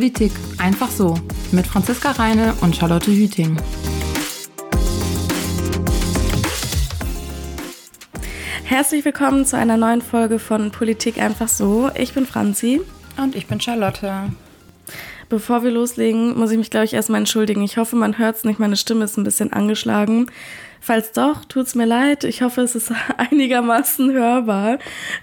Politik 0.00 0.32
einfach 0.56 0.88
so 0.88 1.14
mit 1.52 1.66
Franziska 1.66 2.12
Reine 2.12 2.54
und 2.62 2.74
Charlotte 2.74 3.10
Hüting. 3.10 3.58
Herzlich 8.64 9.04
willkommen 9.04 9.44
zu 9.44 9.58
einer 9.58 9.76
neuen 9.76 10.00
Folge 10.00 10.38
von 10.38 10.70
Politik 10.70 11.18
einfach 11.18 11.48
so. 11.48 11.90
Ich 11.94 12.14
bin 12.14 12.24
Franzi. 12.24 12.80
Und 13.18 13.36
ich 13.36 13.46
bin 13.46 13.60
Charlotte. 13.60 14.30
Bevor 15.28 15.64
wir 15.64 15.70
loslegen, 15.70 16.34
muss 16.34 16.50
ich 16.50 16.56
mich, 16.56 16.70
glaube 16.70 16.86
ich, 16.86 16.94
erstmal 16.94 17.18
entschuldigen. 17.18 17.62
Ich 17.62 17.76
hoffe, 17.76 17.94
man 17.94 18.16
hört 18.16 18.36
es 18.36 18.44
nicht. 18.44 18.58
Meine 18.58 18.78
Stimme 18.78 19.04
ist 19.04 19.18
ein 19.18 19.24
bisschen 19.24 19.52
angeschlagen. 19.52 20.30
Falls 20.80 21.12
doch, 21.12 21.44
tut 21.44 21.66
es 21.66 21.74
mir 21.74 21.84
leid. 21.84 22.24
Ich 22.24 22.40
hoffe, 22.40 22.62
es 22.62 22.74
ist 22.74 22.90
einigermaßen 23.18 24.10
hörbar. 24.12 24.78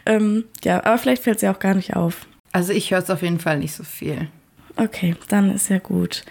Ähm, 0.05 0.46
ja, 0.64 0.86
aber 0.86 1.00
vielleicht 1.00 1.23
fällt 1.23 1.38
es 1.38 1.41
ja 1.41 1.52
auch 1.52 1.59
gar 1.59 1.73
nicht 1.73 1.96
auf. 1.96 2.28
Also 2.52 2.73
ich 2.73 2.91
höre 2.91 3.00
es 3.00 3.09
auf 3.09 3.23
jeden 3.23 3.40
Fall 3.40 3.58
nicht 3.58 3.73
so 3.73 3.84
viel. 3.84 4.30
Okay, 4.80 5.16
dann 5.30 5.49
ist 5.49 5.70
ja 5.70 5.80
gut. 5.80 6.23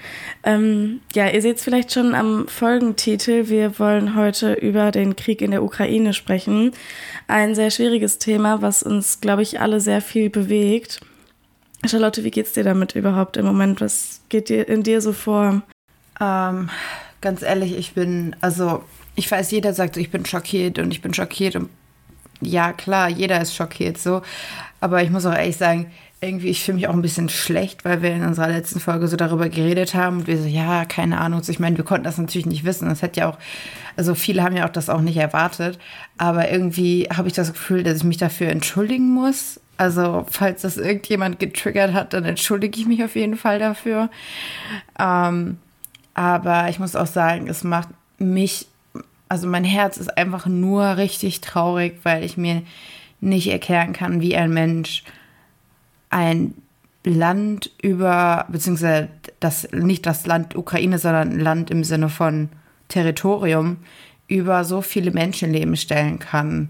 Ähm, 0.44 1.00
ja, 1.12 1.28
ihr 1.28 1.42
seht 1.42 1.56
es 1.56 1.64
vielleicht 1.64 1.92
schon 1.92 2.14
am 2.14 2.46
Folgentitel. 2.46 3.48
Wir 3.48 3.80
wollen 3.80 4.14
heute 4.14 4.52
über 4.52 4.92
den 4.92 5.16
Krieg 5.16 5.42
in 5.42 5.50
der 5.50 5.64
Ukraine 5.64 6.12
sprechen. 6.12 6.70
Ein 7.26 7.56
sehr 7.56 7.72
schwieriges 7.72 8.18
Thema, 8.18 8.62
was 8.62 8.84
uns, 8.84 9.20
glaube 9.20 9.42
ich, 9.42 9.60
alle 9.60 9.80
sehr 9.80 10.00
viel 10.00 10.30
bewegt. 10.30 11.00
Charlotte, 11.84 12.22
wie 12.22 12.30
geht's 12.30 12.52
dir 12.52 12.62
damit 12.62 12.94
überhaupt 12.94 13.36
im 13.36 13.46
Moment? 13.46 13.80
Was 13.80 14.20
geht 14.28 14.48
dir 14.48 14.68
in 14.68 14.84
dir 14.84 15.00
so 15.00 15.12
vor? 15.12 15.62
Ähm, 16.20 16.70
ganz 17.20 17.42
ehrlich, 17.42 17.76
ich 17.76 17.94
bin, 17.94 18.36
also 18.40 18.84
ich 19.16 19.28
weiß, 19.28 19.50
jeder 19.50 19.74
sagt, 19.74 19.96
ich 19.96 20.12
bin 20.12 20.24
schockiert 20.24 20.78
und 20.78 20.92
ich 20.92 21.02
bin 21.02 21.12
schockiert 21.12 21.56
und 21.56 21.68
ja, 22.40 22.72
klar, 22.72 23.08
jeder 23.08 23.40
ist 23.40 23.56
schockiert 23.56 23.98
so. 23.98 24.22
Aber 24.80 25.02
ich 25.02 25.10
muss 25.10 25.26
auch 25.26 25.34
ehrlich 25.34 25.56
sagen, 25.56 25.90
irgendwie, 26.20 26.48
ich 26.48 26.64
fühle 26.64 26.76
mich 26.76 26.88
auch 26.88 26.94
ein 26.94 27.02
bisschen 27.02 27.28
schlecht, 27.28 27.84
weil 27.84 28.00
wir 28.00 28.14
in 28.14 28.24
unserer 28.24 28.48
letzten 28.48 28.80
Folge 28.80 29.06
so 29.06 29.16
darüber 29.16 29.48
geredet 29.50 29.94
haben 29.94 30.18
und 30.18 30.26
wir 30.26 30.38
so, 30.38 30.48
ja, 30.48 30.86
keine 30.86 31.20
Ahnung. 31.20 31.42
Ich 31.46 31.58
meine, 31.58 31.76
wir 31.76 31.84
konnten 31.84 32.04
das 32.04 32.16
natürlich 32.16 32.46
nicht 32.46 32.64
wissen. 32.64 32.88
Das 32.88 33.02
hätte 33.02 33.20
ja 33.20 33.28
auch, 33.28 33.38
also 33.96 34.14
viele 34.14 34.42
haben 34.42 34.56
ja 34.56 34.66
auch 34.66 34.72
das 34.72 34.88
auch 34.88 35.02
nicht 35.02 35.18
erwartet. 35.18 35.78
Aber 36.16 36.50
irgendwie 36.50 37.08
habe 37.14 37.28
ich 37.28 37.34
das 37.34 37.52
Gefühl, 37.52 37.82
dass 37.82 37.98
ich 37.98 38.04
mich 38.04 38.16
dafür 38.16 38.48
entschuldigen 38.48 39.12
muss. 39.12 39.60
Also, 39.76 40.24
falls 40.30 40.62
das 40.62 40.78
irgendjemand 40.78 41.38
getriggert 41.38 41.92
hat, 41.92 42.14
dann 42.14 42.24
entschuldige 42.24 42.80
ich 42.80 42.86
mich 42.86 43.04
auf 43.04 43.14
jeden 43.14 43.36
Fall 43.36 43.58
dafür. 43.58 44.08
Ähm, 44.98 45.58
aber 46.14 46.70
ich 46.70 46.78
muss 46.78 46.96
auch 46.96 47.06
sagen, 47.06 47.46
es 47.46 47.62
macht 47.62 47.88
mich, 48.18 48.68
also 49.28 49.46
mein 49.46 49.64
Herz 49.64 49.98
ist 49.98 50.16
einfach 50.16 50.46
nur 50.46 50.96
richtig 50.96 51.42
traurig, 51.42 51.98
weil 52.04 52.24
ich 52.24 52.38
mir 52.38 52.62
nicht 53.20 53.48
erklären 53.48 53.92
kann, 53.92 54.22
wie 54.22 54.34
ein 54.34 54.50
Mensch 54.50 55.04
ein 56.10 56.54
Land 57.04 57.70
über, 57.80 58.46
beziehungsweise 58.48 59.08
das, 59.40 59.68
nicht 59.72 60.06
das 60.06 60.26
Land 60.26 60.56
Ukraine, 60.56 60.98
sondern 60.98 61.38
Land 61.38 61.70
im 61.70 61.84
Sinne 61.84 62.08
von 62.08 62.48
Territorium 62.88 63.78
über 64.28 64.64
so 64.64 64.82
viele 64.82 65.12
Menschenleben 65.12 65.76
stellen 65.76 66.18
kann. 66.18 66.68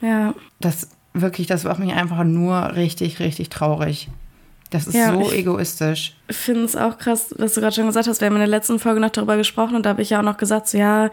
Ja. 0.00 0.34
Das 0.60 0.88
wirklich, 1.14 1.46
das 1.46 1.64
macht 1.64 1.78
mich 1.78 1.92
einfach 1.92 2.24
nur 2.24 2.74
richtig, 2.76 3.20
richtig 3.20 3.48
traurig. 3.48 4.08
Das 4.72 4.86
ist 4.86 4.94
ja, 4.94 5.12
so 5.12 5.30
egoistisch. 5.30 6.14
Ich 6.28 6.36
finde 6.36 6.64
es 6.64 6.76
auch 6.76 6.96
krass, 6.96 7.34
was 7.36 7.52
du 7.52 7.60
gerade 7.60 7.74
schon 7.74 7.86
gesagt 7.86 8.08
hast. 8.08 8.22
Wir 8.22 8.26
haben 8.26 8.36
in 8.36 8.40
der 8.40 8.48
letzten 8.48 8.78
Folge 8.78 9.00
noch 9.00 9.10
darüber 9.10 9.36
gesprochen 9.36 9.76
und 9.76 9.84
da 9.84 9.90
habe 9.90 10.00
ich 10.00 10.10
ja 10.10 10.20
auch 10.20 10.24
noch 10.24 10.38
gesagt, 10.38 10.66
so, 10.66 10.78
ja, 10.78 11.10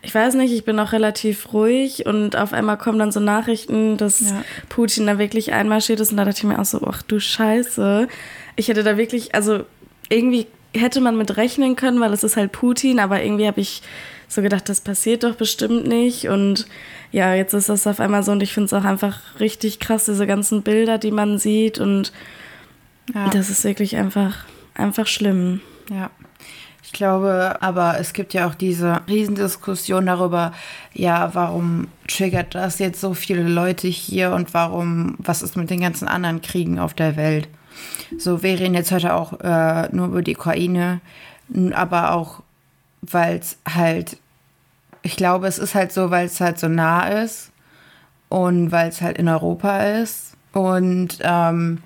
ich 0.00 0.14
weiß 0.14 0.34
nicht, 0.34 0.52
ich 0.52 0.64
bin 0.64 0.78
auch 0.78 0.92
relativ 0.92 1.52
ruhig 1.52 2.06
und 2.06 2.36
auf 2.36 2.52
einmal 2.52 2.78
kommen 2.78 3.00
dann 3.00 3.10
so 3.10 3.18
Nachrichten, 3.18 3.96
dass 3.96 4.20
ja. 4.20 4.44
Putin 4.68 5.08
da 5.08 5.18
wirklich 5.18 5.52
einmarschiert 5.52 5.98
ist 5.98 6.12
und 6.12 6.18
da 6.18 6.24
dachte 6.24 6.38
ich 6.38 6.44
mir 6.44 6.60
auch 6.60 6.64
so, 6.64 6.80
ach 6.86 7.02
du 7.02 7.18
Scheiße. 7.18 8.06
Ich 8.54 8.68
hätte 8.68 8.84
da 8.84 8.96
wirklich, 8.96 9.34
also 9.34 9.64
irgendwie 10.08 10.46
hätte 10.72 11.00
man 11.00 11.18
mit 11.18 11.36
rechnen 11.36 11.74
können, 11.74 11.98
weil 12.00 12.12
es 12.12 12.22
ist 12.22 12.36
halt 12.36 12.52
Putin, 12.52 13.00
aber 13.00 13.24
irgendwie 13.24 13.48
habe 13.48 13.60
ich 13.60 13.82
so 14.28 14.40
gedacht, 14.40 14.68
das 14.68 14.80
passiert 14.80 15.24
doch 15.24 15.34
bestimmt 15.34 15.88
nicht 15.88 16.28
und 16.28 16.66
ja, 17.10 17.34
jetzt 17.34 17.54
ist 17.54 17.68
das 17.68 17.88
auf 17.88 17.98
einmal 17.98 18.22
so 18.22 18.30
und 18.30 18.40
ich 18.40 18.52
finde 18.52 18.66
es 18.66 18.72
auch 18.72 18.84
einfach 18.84 19.18
richtig 19.40 19.80
krass, 19.80 20.04
diese 20.04 20.28
ganzen 20.28 20.62
Bilder, 20.62 20.98
die 20.98 21.10
man 21.10 21.38
sieht 21.38 21.80
und 21.80 22.12
ja. 23.14 23.28
Das 23.30 23.50
ist 23.50 23.64
wirklich 23.64 23.96
einfach, 23.96 24.44
einfach 24.74 25.06
schlimm. 25.06 25.60
Ja. 25.90 26.10
Ich 26.82 26.92
glaube, 26.92 27.56
aber 27.60 28.00
es 28.00 28.12
gibt 28.12 28.34
ja 28.34 28.48
auch 28.48 28.54
diese 28.56 29.02
Riesendiskussion 29.06 30.06
darüber, 30.06 30.52
ja, 30.92 31.30
warum 31.34 31.86
triggert 32.08 32.54
das 32.56 32.80
jetzt 32.80 33.00
so 33.00 33.14
viele 33.14 33.44
Leute 33.44 33.86
hier 33.86 34.32
und 34.32 34.54
warum, 34.54 35.14
was 35.18 35.42
ist 35.42 35.56
mit 35.56 35.70
den 35.70 35.80
ganzen 35.80 36.08
anderen 36.08 36.40
Kriegen 36.40 36.80
auf 36.80 36.92
der 36.92 37.16
Welt? 37.16 37.48
So, 38.18 38.42
wir 38.42 38.58
reden 38.58 38.74
jetzt 38.74 38.90
heute 38.90 39.14
auch 39.14 39.38
äh, 39.40 39.88
nur 39.92 40.08
über 40.08 40.22
die 40.22 40.36
Ukraine, 40.36 41.00
aber 41.72 42.12
auch, 42.12 42.42
weil 43.02 43.36
es 43.36 43.56
halt, 43.72 44.16
ich 45.02 45.16
glaube, 45.16 45.46
es 45.46 45.58
ist 45.58 45.76
halt 45.76 45.92
so, 45.92 46.10
weil 46.10 46.26
es 46.26 46.40
halt 46.40 46.58
so 46.58 46.68
nah 46.68 47.06
ist 47.06 47.52
und 48.28 48.72
weil 48.72 48.88
es 48.88 49.00
halt 49.00 49.16
in 49.16 49.28
Europa 49.28 49.80
ist 49.82 50.32
und 50.52 51.18
ähm, 51.22 51.78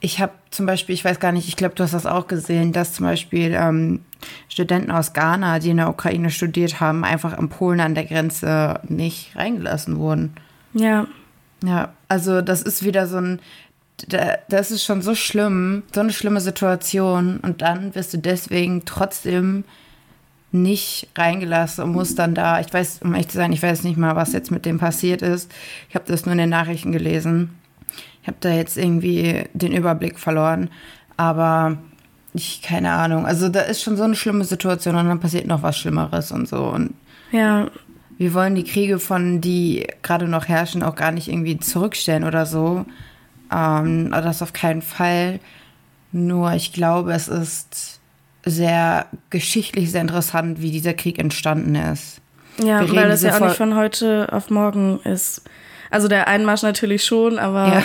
ich 0.00 0.20
habe 0.20 0.32
zum 0.50 0.66
Beispiel, 0.66 0.94
ich 0.94 1.04
weiß 1.04 1.20
gar 1.20 1.32
nicht, 1.32 1.48
ich 1.48 1.56
glaube, 1.56 1.74
du 1.74 1.82
hast 1.84 1.94
das 1.94 2.06
auch 2.06 2.26
gesehen, 2.26 2.72
dass 2.72 2.92
zum 2.92 3.06
Beispiel 3.06 3.54
ähm, 3.54 4.00
Studenten 4.48 4.90
aus 4.90 5.12
Ghana, 5.12 5.60
die 5.60 5.70
in 5.70 5.76
der 5.76 5.88
Ukraine 5.88 6.30
studiert 6.30 6.80
haben, 6.80 7.04
einfach 7.04 7.38
in 7.38 7.48
Polen 7.48 7.80
an 7.80 7.94
der 7.94 8.04
Grenze 8.04 8.80
nicht 8.88 9.36
reingelassen 9.36 9.98
wurden. 9.98 10.34
Ja. 10.74 11.06
Ja, 11.62 11.92
also 12.08 12.40
das 12.40 12.62
ist 12.62 12.84
wieder 12.84 13.06
so 13.06 13.18
ein, 13.18 13.40
das 14.48 14.70
ist 14.70 14.82
schon 14.82 15.02
so 15.02 15.14
schlimm, 15.14 15.82
so 15.94 16.00
eine 16.00 16.12
schlimme 16.12 16.40
Situation 16.40 17.38
und 17.38 17.60
dann 17.60 17.94
wirst 17.94 18.14
du 18.14 18.18
deswegen 18.18 18.86
trotzdem 18.86 19.64
nicht 20.52 21.08
reingelassen 21.16 21.84
und 21.84 21.92
musst 21.92 22.18
dann 22.18 22.34
da, 22.34 22.60
ich 22.60 22.72
weiß, 22.72 23.00
um 23.04 23.14
echt 23.14 23.30
zu 23.30 23.36
sein, 23.36 23.52
ich 23.52 23.62
weiß 23.62 23.84
nicht 23.84 23.98
mal, 23.98 24.16
was 24.16 24.32
jetzt 24.32 24.50
mit 24.50 24.64
dem 24.64 24.78
passiert 24.78 25.22
ist. 25.22 25.52
Ich 25.88 25.94
habe 25.94 26.06
das 26.08 26.24
nur 26.24 26.32
in 26.32 26.38
den 26.38 26.50
Nachrichten 26.50 26.92
gelesen. 26.92 27.59
Ich 28.22 28.28
habe 28.28 28.38
da 28.40 28.50
jetzt 28.50 28.76
irgendwie 28.76 29.44
den 29.54 29.72
Überblick 29.72 30.18
verloren. 30.18 30.70
Aber 31.16 31.78
ich, 32.32 32.62
keine 32.62 32.92
Ahnung. 32.92 33.26
Also 33.26 33.48
da 33.48 33.60
ist 33.60 33.82
schon 33.82 33.96
so 33.96 34.04
eine 34.04 34.14
schlimme 34.14 34.44
Situation 34.44 34.96
und 34.96 35.08
dann 35.08 35.20
passiert 35.20 35.46
noch 35.46 35.62
was 35.62 35.78
Schlimmeres 35.78 36.32
und 36.32 36.48
so. 36.48 36.64
Und 36.64 36.94
ja. 37.32 37.68
Wir 38.18 38.34
wollen 38.34 38.54
die 38.54 38.64
Kriege 38.64 38.98
von, 38.98 39.40
die 39.40 39.86
gerade 40.02 40.28
noch 40.28 40.46
herrschen, 40.46 40.82
auch 40.82 40.94
gar 40.94 41.10
nicht 41.10 41.28
irgendwie 41.28 41.58
zurückstellen 41.58 42.24
oder 42.24 42.44
so. 42.44 42.84
Ähm, 43.50 44.10
das 44.10 44.42
auf 44.42 44.52
keinen 44.52 44.82
Fall. 44.82 45.40
Nur 46.12 46.52
ich 46.52 46.72
glaube, 46.72 47.12
es 47.12 47.28
ist 47.28 48.00
sehr 48.44 49.06
geschichtlich 49.30 49.90
sehr 49.90 50.00
interessant, 50.02 50.60
wie 50.60 50.70
dieser 50.70 50.94
Krieg 50.94 51.18
entstanden 51.18 51.74
ist. 51.74 52.20
Ja, 52.62 52.80
weil 52.94 53.08
das 53.08 53.22
ja 53.22 53.36
auch 53.36 53.40
nicht 53.40 53.56
von 53.56 53.74
heute 53.74 54.28
auf 54.32 54.50
morgen 54.50 55.00
ist. 55.04 55.42
Also 55.90 56.08
der 56.08 56.28
Einmarsch 56.28 56.62
natürlich 56.62 57.04
schon, 57.04 57.38
aber. 57.38 57.68
Ja. 57.68 57.82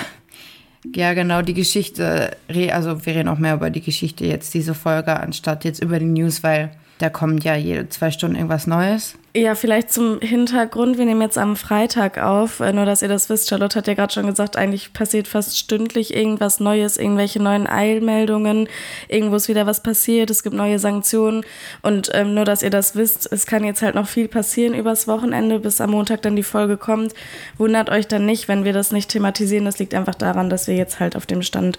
Ja, 0.94 1.13
genau, 1.13 1.41
die 1.41 1.53
Geschichte, 1.53 2.38
also 2.72 3.06
wir 3.06 3.16
reden 3.16 3.29
auch 3.29 3.38
mehr 3.38 3.56
über 3.56 3.69
die 3.69 3.81
Geschichte 3.81 4.25
jetzt, 4.25 4.53
diese 4.53 4.73
Folge, 4.73 5.19
anstatt 5.19 5.63
jetzt 5.63 5.81
über 5.81 6.00
die 6.00 6.06
News, 6.06 6.44
weil 6.44 6.72
da 7.00 7.09
kommt 7.09 7.44
ja 7.44 7.56
jede 7.56 7.89
zwei 7.89 8.09
Stunden 8.09 8.35
irgendwas 8.38 8.67
Neues. 8.67 9.16
Ja, 9.35 9.53
vielleicht 9.53 9.91
zum 9.91 10.22
Hintergrund. 10.22 10.97
Wir 10.97 11.03
nehmen 11.03 11.22
jetzt 11.22 11.38
am 11.38 11.57
Freitag 11.57 12.19
auf. 12.19 12.61
Äh, 12.61 12.72
nur, 12.72 12.85
dass 12.85 13.01
ihr 13.01 13.09
das 13.09 13.29
wisst. 13.29 13.50
Charlotte 13.50 13.78
hat 13.78 13.88
ja 13.88 13.94
gerade 13.94 14.13
schon 14.13 14.28
gesagt, 14.28 14.56
eigentlich 14.56 14.94
passiert 14.94 15.28
fast 15.28 15.57
stündlich 15.57 16.16
irgendwas 16.16 16.61
Neues, 16.61 16.95
irgendwelche 16.95 17.44
neuen 17.44 17.67
Eilmeldungen. 17.67 18.69
Irgendwo 19.09 19.35
ist 19.35 19.50
wieder 19.50 19.66
was 19.66 19.84
passiert. 19.84 20.29
Es 20.29 20.41
gibt 20.41 20.55
neue 20.55 20.79
Sanktionen. 20.79 21.44
Und 21.81 22.11
ähm, 22.13 22.34
nur, 22.34 22.45
dass 22.45 22.63
ihr 22.63 22.69
das 22.69 22.95
wisst, 22.95 23.29
es 23.29 23.45
kann 23.45 23.66
jetzt 23.66 23.81
halt 23.81 23.95
noch 23.95 24.07
viel 24.07 24.29
passieren 24.29 24.73
übers 24.73 25.05
Wochenende, 25.05 25.59
bis 25.59 25.81
am 25.81 25.91
Montag 25.91 26.22
dann 26.22 26.37
die 26.37 26.43
Folge 26.43 26.78
kommt. 26.78 27.14
Wundert 27.58 27.90
euch 27.90 28.08
dann 28.08 28.25
nicht, 28.25 28.47
wenn 28.47 28.64
wir 28.64 28.72
das 28.72 28.93
nicht 28.93 29.09
thematisieren. 29.11 29.66
Das 29.66 29.79
liegt 29.79 29.93
einfach 29.93 30.16
daran, 30.16 30.49
dass 30.49 30.67
wir 30.67 30.75
jetzt 30.75 31.02
halt 31.02 31.17
auf 31.17 31.25
dem 31.25 31.41
Stand 31.41 31.78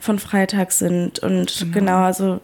von 0.00 0.18
Freitag 0.18 0.72
sind. 0.72 1.20
Und 1.20 1.56
genau, 1.60 1.72
genau 1.72 1.98
also 1.98 2.40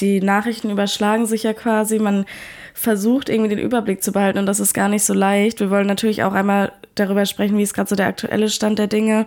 die 0.00 0.20
Nachrichten 0.20 0.70
überschlagen 0.70 1.26
sich 1.26 1.42
ja 1.44 1.52
quasi. 1.52 1.98
Man 1.98 2.26
versucht 2.74 3.28
irgendwie 3.28 3.54
den 3.54 3.64
Überblick 3.64 4.02
zu 4.02 4.12
behalten 4.12 4.38
und 4.38 4.46
das 4.46 4.60
ist 4.60 4.74
gar 4.74 4.88
nicht 4.88 5.04
so 5.04 5.14
leicht. 5.14 5.60
Wir 5.60 5.70
wollen 5.70 5.86
natürlich 5.86 6.24
auch 6.24 6.34
einmal 6.34 6.72
darüber 6.94 7.24
sprechen, 7.24 7.56
wie 7.56 7.62
ist 7.62 7.74
gerade 7.74 7.88
so 7.88 7.96
der 7.96 8.06
aktuelle 8.06 8.50
Stand 8.50 8.78
der 8.78 8.86
Dinge. 8.86 9.26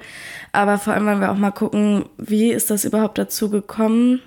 Aber 0.51 0.77
vor 0.77 0.93
allem 0.93 1.05
wollen 1.05 1.21
wir 1.21 1.31
auch 1.31 1.37
mal 1.37 1.51
gucken, 1.51 2.05
wie 2.17 2.51
ist 2.51 2.69
das 2.69 2.85
überhaupt 2.85 3.17
dazu 3.17 3.49
gekommen? 3.49 4.21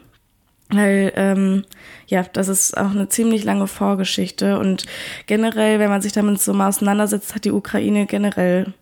Weil, 0.71 1.13
ähm, 1.17 1.65
ja, 2.07 2.25
das 2.25 2.49
ist 2.49 2.77
auch 2.77 2.91
eine 2.91 3.09
ziemlich 3.09 3.45
lange 3.45 3.67
Vorgeschichte. 3.67 4.59
Und 4.59 4.87
generell, 5.27 5.79
wenn 5.79 5.91
man 5.91 6.01
sich 6.01 6.13
damit 6.13 6.41
so 6.41 6.55
mal 6.55 6.69
auseinandersetzt, 6.69 7.35
hat 7.35 7.45
die 7.45 7.53
Ukraine 7.53 8.07
generell 8.07 8.73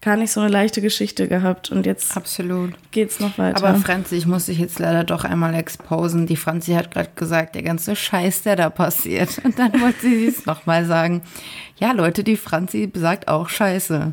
gar 0.00 0.16
nicht 0.16 0.30
so 0.30 0.40
eine 0.40 0.50
leichte 0.50 0.80
Geschichte 0.80 1.28
gehabt 1.28 1.70
und 1.70 1.86
jetzt 1.86 2.16
Absolut. 2.16 2.74
geht's 2.90 3.20
noch 3.20 3.38
weiter. 3.38 3.64
Aber 3.64 3.78
Franzi, 3.78 4.16
ich 4.16 4.26
muss 4.26 4.46
dich 4.46 4.58
jetzt 4.58 4.78
leider 4.78 5.04
doch 5.04 5.24
einmal 5.24 5.54
exposen. 5.54 6.26
Die 6.26 6.36
Franzi 6.36 6.72
hat 6.72 6.90
gerade 6.90 7.10
gesagt, 7.16 7.54
der 7.54 7.62
ganze 7.62 7.96
Scheiß, 7.96 8.42
der 8.42 8.56
da 8.56 8.70
passiert. 8.70 9.40
Und 9.44 9.58
dann 9.58 9.80
wollte 9.80 10.00
sie 10.02 10.26
es 10.26 10.46
nochmal 10.46 10.84
sagen. 10.84 11.22
Ja, 11.78 11.92
Leute, 11.92 12.24
die 12.24 12.36
Franzi 12.36 12.90
sagt 12.94 13.28
auch 13.28 13.48
Scheiße. 13.48 14.12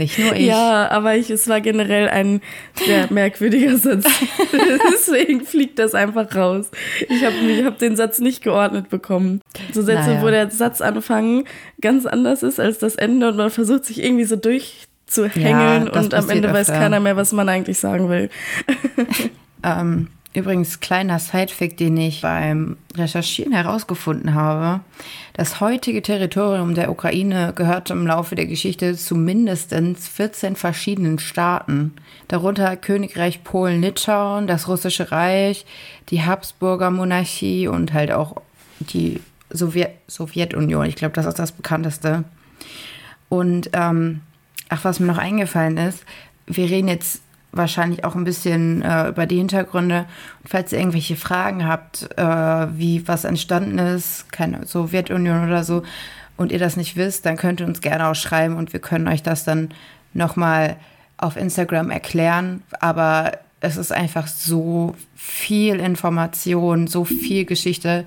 Nicht 0.00 0.18
nur 0.18 0.34
ich. 0.34 0.46
Ja, 0.46 0.88
aber 0.90 1.16
ich, 1.16 1.28
es 1.28 1.46
war 1.46 1.60
generell 1.60 2.08
ein 2.08 2.40
sehr 2.74 3.12
merkwürdiger 3.12 3.76
Satz. 3.76 4.06
Deswegen 4.92 5.44
fliegt 5.44 5.78
das 5.78 5.94
einfach 5.94 6.34
raus. 6.34 6.70
Ich 7.08 7.22
habe 7.22 7.36
hab 7.66 7.78
den 7.78 7.96
Satz 7.96 8.18
nicht 8.18 8.42
geordnet 8.42 8.88
bekommen. 8.88 9.42
So 9.72 9.82
Sätze, 9.82 10.08
naja. 10.08 10.22
wo 10.22 10.28
der 10.28 10.50
Satzanfang 10.50 11.44
ganz 11.82 12.06
anders 12.06 12.42
ist 12.42 12.58
als 12.58 12.78
das 12.78 12.94
Ende 12.94 13.28
und 13.28 13.36
man 13.36 13.50
versucht 13.50 13.84
sich 13.84 14.02
irgendwie 14.02 14.24
so 14.24 14.36
durchzuhängeln 15.10 15.86
ja, 15.86 15.92
und 15.92 16.14
am 16.14 16.30
Ende 16.30 16.48
öfter. 16.48 16.60
weiß 16.60 16.66
keiner 16.68 17.00
mehr, 17.00 17.16
was 17.16 17.32
man 17.32 17.48
eigentlich 17.48 17.78
sagen 17.78 18.08
will. 18.08 18.30
ähm, 19.62 20.08
Übrigens, 20.32 20.78
kleiner 20.78 21.18
Sidefact, 21.18 21.80
den 21.80 21.96
ich 21.96 22.20
beim 22.22 22.76
Recherchieren 22.96 23.52
herausgefunden 23.52 24.32
habe. 24.32 24.78
Das 25.32 25.60
heutige 25.60 26.02
Territorium 26.02 26.76
der 26.76 26.88
Ukraine 26.88 27.52
gehörte 27.52 27.94
im 27.94 28.06
Laufe 28.06 28.36
der 28.36 28.46
Geschichte 28.46 28.96
zu 28.96 29.16
mindestens 29.16 30.06
14 30.06 30.54
verschiedenen 30.54 31.18
Staaten, 31.18 31.94
darunter 32.28 32.76
Königreich 32.76 33.42
Polen-Litauen, 33.42 34.46
das 34.46 34.68
Russische 34.68 35.10
Reich, 35.10 35.66
die 36.10 36.22
Habsburger 36.22 36.92
Monarchie 36.92 37.66
und 37.66 37.92
halt 37.92 38.12
auch 38.12 38.36
die 38.78 39.20
Sowjet 39.50 39.96
Sowjetunion. 40.06 40.86
Ich 40.86 40.94
glaube, 40.94 41.14
das 41.14 41.26
ist 41.26 41.40
das 41.40 41.50
bekannteste. 41.50 42.22
Und 43.28 43.70
ähm, 43.72 44.20
ach, 44.70 44.84
was 44.84 45.00
mir 45.00 45.06
noch 45.06 45.18
eingefallen 45.18 45.76
ist, 45.76 46.04
wir 46.46 46.70
reden 46.70 46.88
jetzt 46.88 47.20
wahrscheinlich 47.52 48.04
auch 48.04 48.14
ein 48.14 48.24
bisschen 48.24 48.82
äh, 48.82 49.08
über 49.08 49.26
die 49.26 49.38
Hintergründe. 49.38 50.06
Und 50.42 50.48
falls 50.48 50.72
ihr 50.72 50.78
irgendwelche 50.78 51.16
Fragen 51.16 51.66
habt, 51.66 52.08
äh, 52.16 52.24
wie 52.24 53.06
was 53.06 53.24
entstanden 53.24 53.78
ist, 53.78 54.32
keine 54.32 54.66
Sowjetunion 54.66 55.46
oder 55.46 55.64
so, 55.64 55.82
und 56.36 56.52
ihr 56.52 56.58
das 56.58 56.76
nicht 56.76 56.96
wisst, 56.96 57.26
dann 57.26 57.36
könnt 57.36 57.60
ihr 57.60 57.66
uns 57.66 57.82
gerne 57.82 58.06
auch 58.08 58.14
schreiben 58.14 58.56
und 58.56 58.72
wir 58.72 58.80
können 58.80 59.08
euch 59.08 59.22
das 59.22 59.44
dann 59.44 59.68
nochmal 60.14 60.76
auf 61.18 61.36
Instagram 61.36 61.90
erklären. 61.90 62.62
Aber 62.80 63.32
es 63.60 63.76
ist 63.76 63.92
einfach 63.92 64.26
so 64.26 64.94
viel 65.14 65.78
Information, 65.80 66.86
so 66.86 67.04
viel 67.04 67.44
Geschichte. 67.44 68.06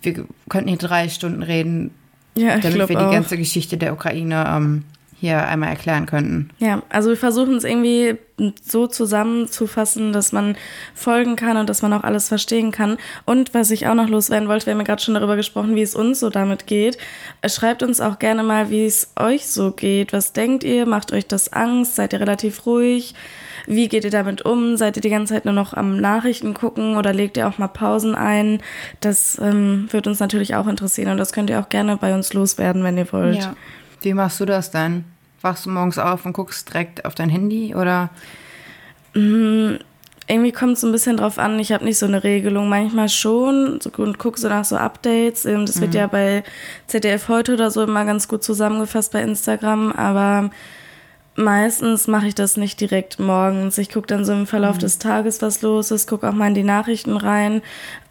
Wir 0.00 0.26
könnten 0.48 0.68
hier 0.68 0.78
drei 0.78 1.08
Stunden 1.08 1.42
reden, 1.42 1.90
ja, 2.36 2.58
damit 2.58 2.78
wir 2.78 2.86
die 2.86 2.96
auch. 2.96 3.10
ganze 3.10 3.36
Geschichte 3.36 3.76
der 3.76 3.92
Ukraine 3.92 4.44
ähm, 4.48 4.84
hier 5.22 5.46
einmal 5.46 5.68
erklären 5.68 6.06
könnten. 6.06 6.50
Ja, 6.58 6.82
also 6.88 7.10
wir 7.10 7.16
versuchen 7.16 7.54
es 7.54 7.62
irgendwie 7.62 8.18
so 8.60 8.88
zusammenzufassen, 8.88 10.12
dass 10.12 10.32
man 10.32 10.56
folgen 10.96 11.36
kann 11.36 11.56
und 11.56 11.70
dass 11.70 11.80
man 11.80 11.92
auch 11.92 12.02
alles 12.02 12.26
verstehen 12.26 12.72
kann. 12.72 12.96
Und 13.24 13.54
was 13.54 13.70
ich 13.70 13.86
auch 13.86 13.94
noch 13.94 14.08
loswerden 14.08 14.48
wollte, 14.48 14.66
wir 14.66 14.72
haben 14.72 14.80
ja 14.80 14.84
gerade 14.84 15.00
schon 15.00 15.14
darüber 15.14 15.36
gesprochen, 15.36 15.76
wie 15.76 15.82
es 15.82 15.94
uns 15.94 16.18
so 16.18 16.28
damit 16.28 16.66
geht. 16.66 16.98
Schreibt 17.46 17.84
uns 17.84 18.00
auch 18.00 18.18
gerne 18.18 18.42
mal, 18.42 18.70
wie 18.70 18.84
es 18.84 19.12
euch 19.14 19.46
so 19.46 19.70
geht. 19.70 20.12
Was 20.12 20.32
denkt 20.32 20.64
ihr? 20.64 20.86
Macht 20.86 21.12
euch 21.12 21.28
das 21.28 21.52
Angst? 21.52 21.94
Seid 21.94 22.14
ihr 22.14 22.20
relativ 22.20 22.66
ruhig? 22.66 23.14
Wie 23.68 23.86
geht 23.86 24.02
ihr 24.02 24.10
damit 24.10 24.44
um? 24.44 24.76
Seid 24.76 24.96
ihr 24.96 25.02
die 25.02 25.10
ganze 25.10 25.34
Zeit 25.34 25.44
nur 25.44 25.54
noch 25.54 25.72
am 25.72 26.00
Nachrichten 26.00 26.52
gucken 26.52 26.96
oder 26.96 27.12
legt 27.12 27.36
ihr 27.36 27.46
auch 27.46 27.58
mal 27.58 27.68
Pausen 27.68 28.16
ein? 28.16 28.60
Das 28.98 29.38
ähm, 29.40 29.86
wird 29.92 30.08
uns 30.08 30.18
natürlich 30.18 30.56
auch 30.56 30.66
interessieren 30.66 31.12
und 31.12 31.18
das 31.18 31.32
könnt 31.32 31.48
ihr 31.48 31.60
auch 31.60 31.68
gerne 31.68 31.96
bei 31.96 32.12
uns 32.12 32.32
loswerden, 32.32 32.82
wenn 32.82 32.98
ihr 32.98 33.12
wollt. 33.12 33.38
Ja. 33.38 33.54
Wie 34.00 34.14
machst 34.14 34.40
du 34.40 34.46
das 34.46 34.72
dann? 34.72 35.04
Wachst 35.42 35.66
du 35.66 35.70
morgens 35.70 35.98
auf 35.98 36.24
und 36.24 36.32
guckst 36.32 36.68
direkt 36.68 37.04
auf 37.04 37.14
dein 37.14 37.28
Handy 37.28 37.74
oder? 37.74 38.10
Mm, 39.14 39.74
irgendwie 40.28 40.52
kommt 40.52 40.76
es 40.76 40.84
ein 40.84 40.92
bisschen 40.92 41.16
drauf 41.16 41.38
an. 41.38 41.58
Ich 41.58 41.72
habe 41.72 41.84
nicht 41.84 41.98
so 41.98 42.06
eine 42.06 42.24
Regelung. 42.24 42.68
Manchmal 42.68 43.08
schon 43.08 43.80
und 43.96 44.18
gucke 44.18 44.40
so 44.40 44.48
nach 44.48 44.64
so 44.64 44.76
Updates. 44.76 45.44
Ähm, 45.44 45.66
das 45.66 45.80
wird 45.80 45.92
mhm. 45.92 45.98
ja 45.98 46.06
bei 46.06 46.44
ZDF 46.86 47.28
heute 47.28 47.54
oder 47.54 47.70
so 47.70 47.82
immer 47.82 48.04
ganz 48.04 48.28
gut 48.28 48.42
zusammengefasst 48.44 49.12
bei 49.12 49.22
Instagram. 49.22 49.92
Aber 49.92 50.50
meistens 51.34 52.06
mache 52.08 52.28
ich 52.28 52.34
das 52.34 52.56
nicht 52.56 52.80
direkt 52.80 53.18
morgens. 53.18 53.78
Ich 53.78 53.90
gucke 53.90 54.06
dann 54.06 54.24
so 54.24 54.32
im 54.32 54.46
Verlauf 54.46 54.76
mhm. 54.76 54.80
des 54.80 54.98
Tages, 54.98 55.42
was 55.42 55.62
los 55.62 55.90
ist, 55.90 56.08
gucke 56.08 56.28
auch 56.28 56.34
mal 56.34 56.48
in 56.48 56.54
die 56.54 56.62
Nachrichten 56.62 57.16
rein. 57.16 57.62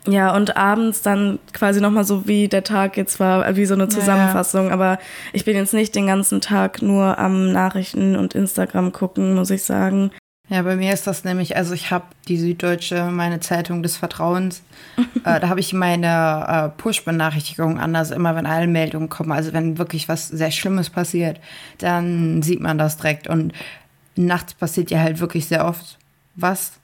Ja, 0.08 0.36
und 0.36 0.58
abends 0.58 1.04
dann 1.04 1.38
quasi 1.54 1.80
nochmal 1.80 2.04
so, 2.04 2.28
wie 2.28 2.48
der 2.48 2.64
Tag 2.64 2.98
jetzt 2.98 3.20
war, 3.20 3.56
wie 3.56 3.66
so 3.66 3.76
eine 3.76 3.88
Zusammenfassung. 3.88 4.68
Ja. 4.68 4.74
Aber 4.74 5.00
ich 5.32 5.46
bin 5.46 5.56
jetzt 5.56 5.74
nicht 5.74 5.94
den 5.96 6.08
ganzen 6.08 6.42
Tag 6.42 6.82
nur 6.82 7.20
am 7.20 7.52
Nachrichten 7.52 8.16
und 8.16 8.34
Instagram 8.34 8.92
gucken, 8.94 9.36
muss 9.36 9.52
ich 9.52 9.64
sagen. 9.64 10.12
Ja, 10.50 10.64
bei 10.64 10.76
mir 10.76 10.92
ist 10.92 11.08
das 11.08 11.24
nämlich, 11.24 11.56
also 11.56 11.74
ich 11.74 11.92
habe 11.92 12.04
die 12.28 12.38
Süddeutsche, 12.38 13.06
meine 13.06 13.40
Zeitung 13.40 13.84
des 13.84 13.96
Vertrauens, 13.96 14.64
äh, 15.24 15.40
da 15.40 15.48
habe 15.48 15.62
ich 15.62 15.72
meine 15.72 16.46
äh, 16.76 16.82
Push-Benachrichtigungen 16.82 17.78
an, 17.78 17.96
also 17.96 18.16
immer 18.16 18.36
wenn 18.36 18.46
Eilmeldungen 18.46 19.08
kommen, 19.08 19.32
also 19.32 19.54
wenn 19.54 19.78
wirklich 19.78 20.10
was 20.10 20.28
sehr 20.28 20.52
Schlimmes 20.52 20.90
passiert, 20.90 21.40
dann 21.78 22.42
sieht 22.42 22.60
man 22.60 22.78
das 22.78 22.98
direkt. 22.98 23.30
Und 23.30 23.54
nachts 24.18 24.54
passiert 24.54 24.92
ja 24.92 25.00
halt 25.00 25.22
wirklich 25.22 25.46
sehr 25.46 25.66
oft 25.66 25.98
was. 26.36 26.81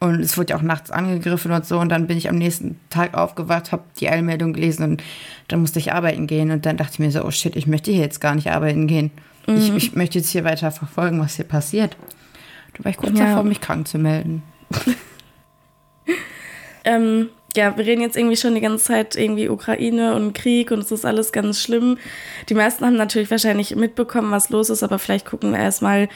Und 0.00 0.20
es 0.20 0.38
wurde 0.38 0.52
ja 0.52 0.56
auch 0.56 0.62
nachts 0.62 0.90
angegriffen 0.90 1.50
und 1.50 1.66
so. 1.66 1.78
Und 1.78 1.88
dann 1.88 2.06
bin 2.06 2.16
ich 2.16 2.28
am 2.28 2.36
nächsten 2.36 2.78
Tag 2.88 3.14
aufgewacht, 3.14 3.72
habe 3.72 3.82
die 3.98 4.08
Eilmeldung 4.08 4.52
gelesen 4.52 4.84
und 4.84 5.02
dann 5.48 5.60
musste 5.60 5.80
ich 5.80 5.92
arbeiten 5.92 6.26
gehen. 6.26 6.50
Und 6.50 6.66
dann 6.66 6.76
dachte 6.76 6.92
ich 6.94 6.98
mir 7.00 7.10
so, 7.10 7.24
oh 7.24 7.30
shit, 7.30 7.56
ich 7.56 7.66
möchte 7.66 7.90
hier 7.90 8.02
jetzt 8.02 8.20
gar 8.20 8.34
nicht 8.34 8.50
arbeiten 8.50 8.86
gehen. 8.86 9.10
Mhm. 9.48 9.56
Ich, 9.56 9.74
ich 9.74 9.94
möchte 9.96 10.18
jetzt 10.18 10.30
hier 10.30 10.44
weiter 10.44 10.70
verfolgen, 10.70 11.20
was 11.20 11.34
hier 11.34 11.46
passiert. 11.46 11.96
Da 12.76 12.84
war 12.84 12.90
ich 12.90 12.96
kurz 12.96 13.18
ja. 13.18 13.26
davor, 13.26 13.42
mich 13.42 13.60
krank 13.60 13.88
zu 13.88 13.98
melden. 13.98 14.42
ähm, 16.84 17.30
ja, 17.56 17.76
wir 17.76 17.84
reden 17.84 18.02
jetzt 18.02 18.16
irgendwie 18.16 18.36
schon 18.36 18.54
die 18.54 18.60
ganze 18.60 18.84
Zeit 18.84 19.16
irgendwie 19.16 19.48
Ukraine 19.48 20.14
und 20.14 20.32
Krieg 20.32 20.70
und 20.70 20.80
es 20.80 20.92
ist 20.92 21.04
alles 21.04 21.32
ganz 21.32 21.60
schlimm. 21.60 21.98
Die 22.48 22.54
meisten 22.54 22.84
haben 22.84 22.96
natürlich 22.96 23.30
wahrscheinlich 23.30 23.74
mitbekommen, 23.74 24.30
was 24.30 24.50
los 24.50 24.70
ist, 24.70 24.82
aber 24.82 24.98
vielleicht 24.98 25.26
gucken 25.26 25.52
wir 25.52 25.58
erstmal, 25.58 26.08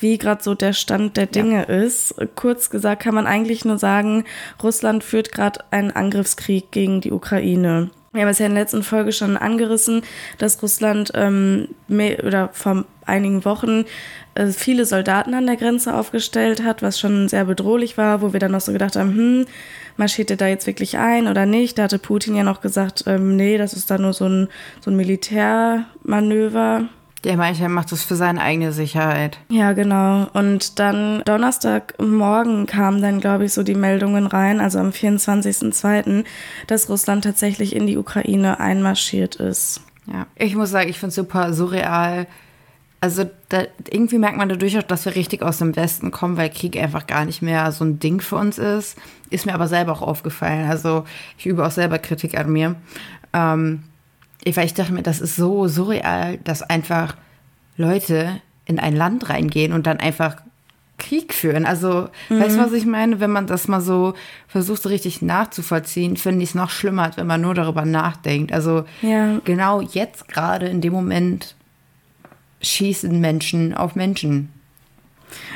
wie 0.00 0.18
gerade 0.18 0.42
so 0.42 0.54
der 0.54 0.72
Stand 0.72 1.16
der 1.16 1.26
Dinge 1.26 1.66
ja. 1.68 1.74
ist. 1.74 2.14
Kurz 2.34 2.70
gesagt 2.70 3.02
kann 3.02 3.14
man 3.14 3.26
eigentlich 3.26 3.64
nur 3.64 3.78
sagen, 3.78 4.24
Russland 4.62 5.04
führt 5.04 5.32
gerade 5.32 5.60
einen 5.70 5.90
Angriffskrieg 5.90 6.70
gegen 6.70 7.00
die 7.00 7.12
Ukraine. 7.12 7.90
Wir 8.12 8.22
haben 8.22 8.28
es 8.30 8.40
ja 8.40 8.46
in 8.46 8.54
der 8.54 8.64
letzten 8.64 8.82
Folge 8.82 9.12
schon 9.12 9.36
angerissen, 9.36 10.02
dass 10.38 10.60
Russland 10.62 11.12
ähm, 11.14 11.68
mehr, 11.86 12.24
oder 12.24 12.50
vor 12.52 12.84
einigen 13.06 13.44
Wochen 13.44 13.84
äh, 14.34 14.46
viele 14.48 14.84
Soldaten 14.84 15.32
an 15.32 15.46
der 15.46 15.56
Grenze 15.56 15.94
aufgestellt 15.94 16.64
hat, 16.64 16.82
was 16.82 16.98
schon 16.98 17.28
sehr 17.28 17.44
bedrohlich 17.44 17.96
war, 17.96 18.20
wo 18.20 18.32
wir 18.32 18.40
dann 18.40 18.50
noch 18.50 18.60
so 18.60 18.72
gedacht 18.72 18.96
haben, 18.96 19.14
hm, 19.14 19.46
marschiert 19.96 20.30
er 20.32 20.36
da 20.36 20.48
jetzt 20.48 20.66
wirklich 20.66 20.98
ein 20.98 21.28
oder 21.28 21.46
nicht? 21.46 21.78
Da 21.78 21.84
hatte 21.84 22.00
Putin 22.00 22.34
ja 22.34 22.42
noch 22.42 22.60
gesagt, 22.60 23.04
ähm, 23.06 23.36
nee, 23.36 23.58
das 23.58 23.74
ist 23.74 23.92
da 23.92 23.98
nur 23.98 24.12
so 24.12 24.26
ein, 24.26 24.48
so 24.80 24.90
ein 24.90 24.96
Militärmanöver. 24.96 26.88
Der 27.24 27.36
meinte, 27.36 27.62
er 27.62 27.68
macht 27.68 27.92
das 27.92 28.02
für 28.02 28.16
seine 28.16 28.40
eigene 28.40 28.72
Sicherheit. 28.72 29.38
Ja, 29.50 29.74
genau. 29.74 30.28
Und 30.32 30.78
dann 30.78 31.22
Donnerstagmorgen 31.26 32.66
kamen 32.66 33.02
dann, 33.02 33.20
glaube 33.20 33.44
ich, 33.44 33.52
so 33.52 33.62
die 33.62 33.74
Meldungen 33.74 34.26
rein, 34.26 34.58
also 34.60 34.78
am 34.78 34.90
24.02., 34.90 36.24
dass 36.66 36.88
Russland 36.88 37.24
tatsächlich 37.24 37.76
in 37.76 37.86
die 37.86 37.98
Ukraine 37.98 38.58
einmarschiert 38.58 39.36
ist. 39.36 39.82
Ja, 40.06 40.26
ich 40.36 40.56
muss 40.56 40.70
sagen, 40.70 40.88
ich 40.88 40.98
finde 40.98 41.10
es 41.10 41.16
super 41.16 41.52
surreal. 41.52 42.26
Also 43.02 43.24
da, 43.48 43.64
irgendwie 43.90 44.18
merkt 44.18 44.36
man 44.36 44.48
dadurch 44.48 44.78
auch, 44.78 44.82
dass 44.82 45.04
wir 45.04 45.14
richtig 45.14 45.42
aus 45.42 45.58
dem 45.58 45.76
Westen 45.76 46.10
kommen, 46.10 46.36
weil 46.36 46.50
Krieg 46.50 46.76
einfach 46.76 47.06
gar 47.06 47.24
nicht 47.24 47.42
mehr 47.42 47.70
so 47.72 47.84
ein 47.84 47.98
Ding 47.98 48.20
für 48.20 48.36
uns 48.36 48.58
ist. 48.58 48.96
Ist 49.30 49.46
mir 49.46 49.54
aber 49.54 49.68
selber 49.68 49.92
auch 49.92 50.02
aufgefallen. 50.02 50.68
Also 50.68 51.04
ich 51.38 51.46
übe 51.46 51.66
auch 51.66 51.70
selber 51.70 51.98
Kritik 51.98 52.36
an 52.38 52.50
mir. 52.50 52.76
Ähm, 53.32 53.84
weil 54.44 54.66
ich 54.66 54.74
dachte 54.74 54.92
mir, 54.92 55.02
das 55.02 55.20
ist 55.20 55.36
so 55.36 55.68
surreal, 55.68 56.38
dass 56.44 56.62
einfach 56.62 57.16
Leute 57.76 58.40
in 58.66 58.78
ein 58.78 58.96
Land 58.96 59.28
reingehen 59.28 59.72
und 59.72 59.86
dann 59.86 60.00
einfach 60.00 60.36
Krieg 60.98 61.34
führen. 61.34 61.66
Also, 61.66 62.08
mhm. 62.28 62.40
weißt 62.40 62.56
du, 62.56 62.60
was 62.60 62.72
ich 62.72 62.86
meine? 62.86 63.18
Wenn 63.18 63.30
man 63.30 63.46
das 63.46 63.66
mal 63.66 63.80
so 63.80 64.14
versucht, 64.46 64.82
so 64.82 64.88
richtig 64.88 65.22
nachzuvollziehen, 65.22 66.16
finde 66.16 66.42
ich 66.44 66.50
es 66.50 66.54
noch 66.54 66.70
schlimmer, 66.70 67.04
als 67.04 67.16
wenn 67.16 67.26
man 67.26 67.40
nur 67.40 67.54
darüber 67.54 67.84
nachdenkt. 67.84 68.52
Also, 68.52 68.84
ja. 69.02 69.40
genau 69.44 69.80
jetzt 69.80 70.28
gerade 70.28 70.66
in 70.66 70.80
dem 70.80 70.92
Moment 70.92 71.56
schießen 72.62 73.18
Menschen 73.20 73.74
auf 73.74 73.96
Menschen. 73.96 74.50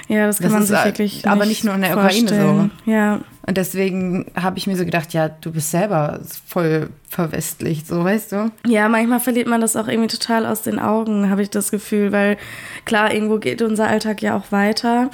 Ja, 0.08 0.26
das 0.26 0.38
kann 0.38 0.50
das 0.50 0.52
man 0.52 0.66
sich 0.66 0.84
wirklich. 0.84 1.28
Aber 1.28 1.46
nicht 1.46 1.64
nur 1.64 1.74
in 1.74 1.82
der 1.82 1.92
vorstellen. 1.92 2.26
Ukraine 2.26 2.70
so. 2.84 2.90
Ja. 2.90 3.20
Und 3.46 3.58
deswegen 3.58 4.26
habe 4.34 4.58
ich 4.58 4.66
mir 4.66 4.76
so 4.76 4.84
gedacht, 4.84 5.12
ja, 5.12 5.28
du 5.28 5.52
bist 5.52 5.70
selber 5.70 6.20
voll 6.46 6.88
verwestlicht, 7.08 7.86
so 7.86 8.02
weißt 8.02 8.32
du? 8.32 8.50
Ja, 8.66 8.88
manchmal 8.88 9.20
verliert 9.20 9.48
man 9.48 9.60
das 9.60 9.76
auch 9.76 9.86
irgendwie 9.86 10.16
total 10.16 10.46
aus 10.46 10.62
den 10.62 10.78
Augen, 10.78 11.28
habe 11.28 11.42
ich 11.42 11.50
das 11.50 11.70
Gefühl, 11.70 12.10
weil 12.10 12.38
klar, 12.86 13.12
irgendwo 13.12 13.38
geht 13.38 13.60
unser 13.60 13.86
Alltag 13.86 14.22
ja 14.22 14.36
auch 14.36 14.50
weiter, 14.50 15.10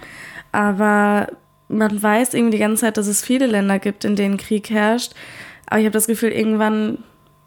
aber 0.53 1.29
man 1.69 2.03
weiß 2.03 2.35
irgendwie 2.35 2.57
die 2.57 2.63
ganze 2.63 2.83
Zeit, 2.83 2.97
dass 2.97 3.07
es 3.07 3.23
viele 3.23 3.47
Länder 3.47 3.79
gibt, 3.79 4.05
in 4.05 4.17
denen 4.17 4.37
Krieg 4.37 4.71
herrscht. 4.71 5.13
Aber 5.67 5.79
ich 5.79 5.87
habe 5.87 5.93
das 5.93 6.09
Gefühl, 6.09 6.31
irgendwann 6.31 6.99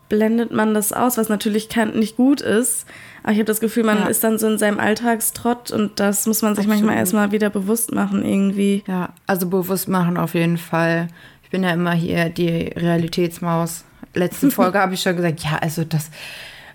blendet 0.09 0.51
man 0.51 0.73
das 0.73 0.93
aus, 0.93 1.17
was 1.17 1.29
natürlich 1.29 1.69
nicht 1.93 2.15
gut 2.15 2.41
ist. 2.41 2.85
Aber 3.23 3.31
ich 3.31 3.37
habe 3.37 3.45
das 3.45 3.61
Gefühl, 3.61 3.83
man 3.83 3.99
ja. 3.99 4.07
ist 4.07 4.23
dann 4.23 4.37
so 4.37 4.47
in 4.47 4.57
seinem 4.57 4.79
Alltagstrott 4.79 5.71
und 5.71 5.99
das 5.99 6.27
muss 6.27 6.41
man 6.41 6.55
sich 6.55 6.65
Absolut. 6.65 6.81
manchmal 6.81 6.97
erstmal 6.97 7.31
wieder 7.31 7.49
bewusst 7.49 7.93
machen 7.93 8.25
irgendwie. 8.25 8.83
Ja, 8.87 9.09
also 9.27 9.47
bewusst 9.47 9.87
machen 9.87 10.17
auf 10.17 10.33
jeden 10.33 10.57
Fall. 10.57 11.07
Ich 11.43 11.49
bin 11.49 11.63
ja 11.63 11.71
immer 11.71 11.93
hier 11.93 12.29
die 12.29 12.67
Realitätsmaus. 12.75 13.85
Letzte 14.13 14.51
Folge 14.51 14.79
habe 14.79 14.93
ich 14.93 15.01
schon 15.01 15.15
gesagt, 15.15 15.39
ja, 15.41 15.57
also 15.61 15.83
das. 15.83 16.09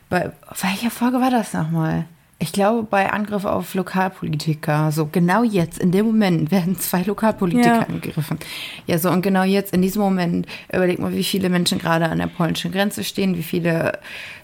Bei 0.08 0.32
welcher 0.62 0.90
Folge 0.90 1.20
war 1.20 1.30
das 1.30 1.52
nochmal? 1.52 2.06
Ich 2.40 2.52
glaube, 2.52 2.84
bei 2.84 3.12
Angriff 3.12 3.44
auf 3.44 3.74
Lokalpolitiker, 3.74 4.92
so 4.92 5.06
genau 5.06 5.42
jetzt, 5.42 5.78
in 5.78 5.90
dem 5.90 6.06
Moment, 6.06 6.50
werden 6.52 6.78
zwei 6.78 7.02
Lokalpolitiker 7.02 7.66
ja. 7.66 7.82
angegriffen. 7.82 8.38
Ja, 8.86 8.98
so 8.98 9.10
und 9.10 9.22
genau 9.22 9.42
jetzt, 9.42 9.74
in 9.74 9.82
diesem 9.82 10.02
Moment, 10.02 10.46
überleg 10.72 10.98
mal, 10.98 11.12
wie 11.12 11.24
viele 11.24 11.48
Menschen 11.48 11.78
gerade 11.78 12.08
an 12.08 12.18
der 12.18 12.28
polnischen 12.28 12.70
Grenze 12.70 13.02
stehen, 13.02 13.36
wie 13.36 13.42
viele 13.42 13.98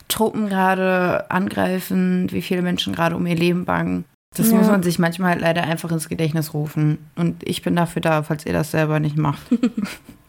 Truppen 0.08 0.48
gerade 0.48 1.30
angreifen, 1.30 2.28
wie 2.30 2.42
viele 2.42 2.62
Menschen 2.62 2.94
gerade 2.94 3.16
um 3.16 3.26
ihr 3.26 3.36
Leben 3.36 3.64
bangen. 3.64 4.04
Das 4.36 4.50
ja. 4.50 4.56
muss 4.56 4.66
man 4.66 4.82
sich 4.82 4.98
manchmal 4.98 5.30
halt 5.30 5.40
leider 5.40 5.62
einfach 5.62 5.92
ins 5.92 6.08
Gedächtnis 6.08 6.52
rufen. 6.52 6.98
Und 7.14 7.48
ich 7.48 7.62
bin 7.62 7.76
dafür 7.76 8.02
da, 8.02 8.24
falls 8.24 8.44
ihr 8.44 8.52
das 8.52 8.72
selber 8.72 8.98
nicht 8.98 9.16
macht. 9.16 9.42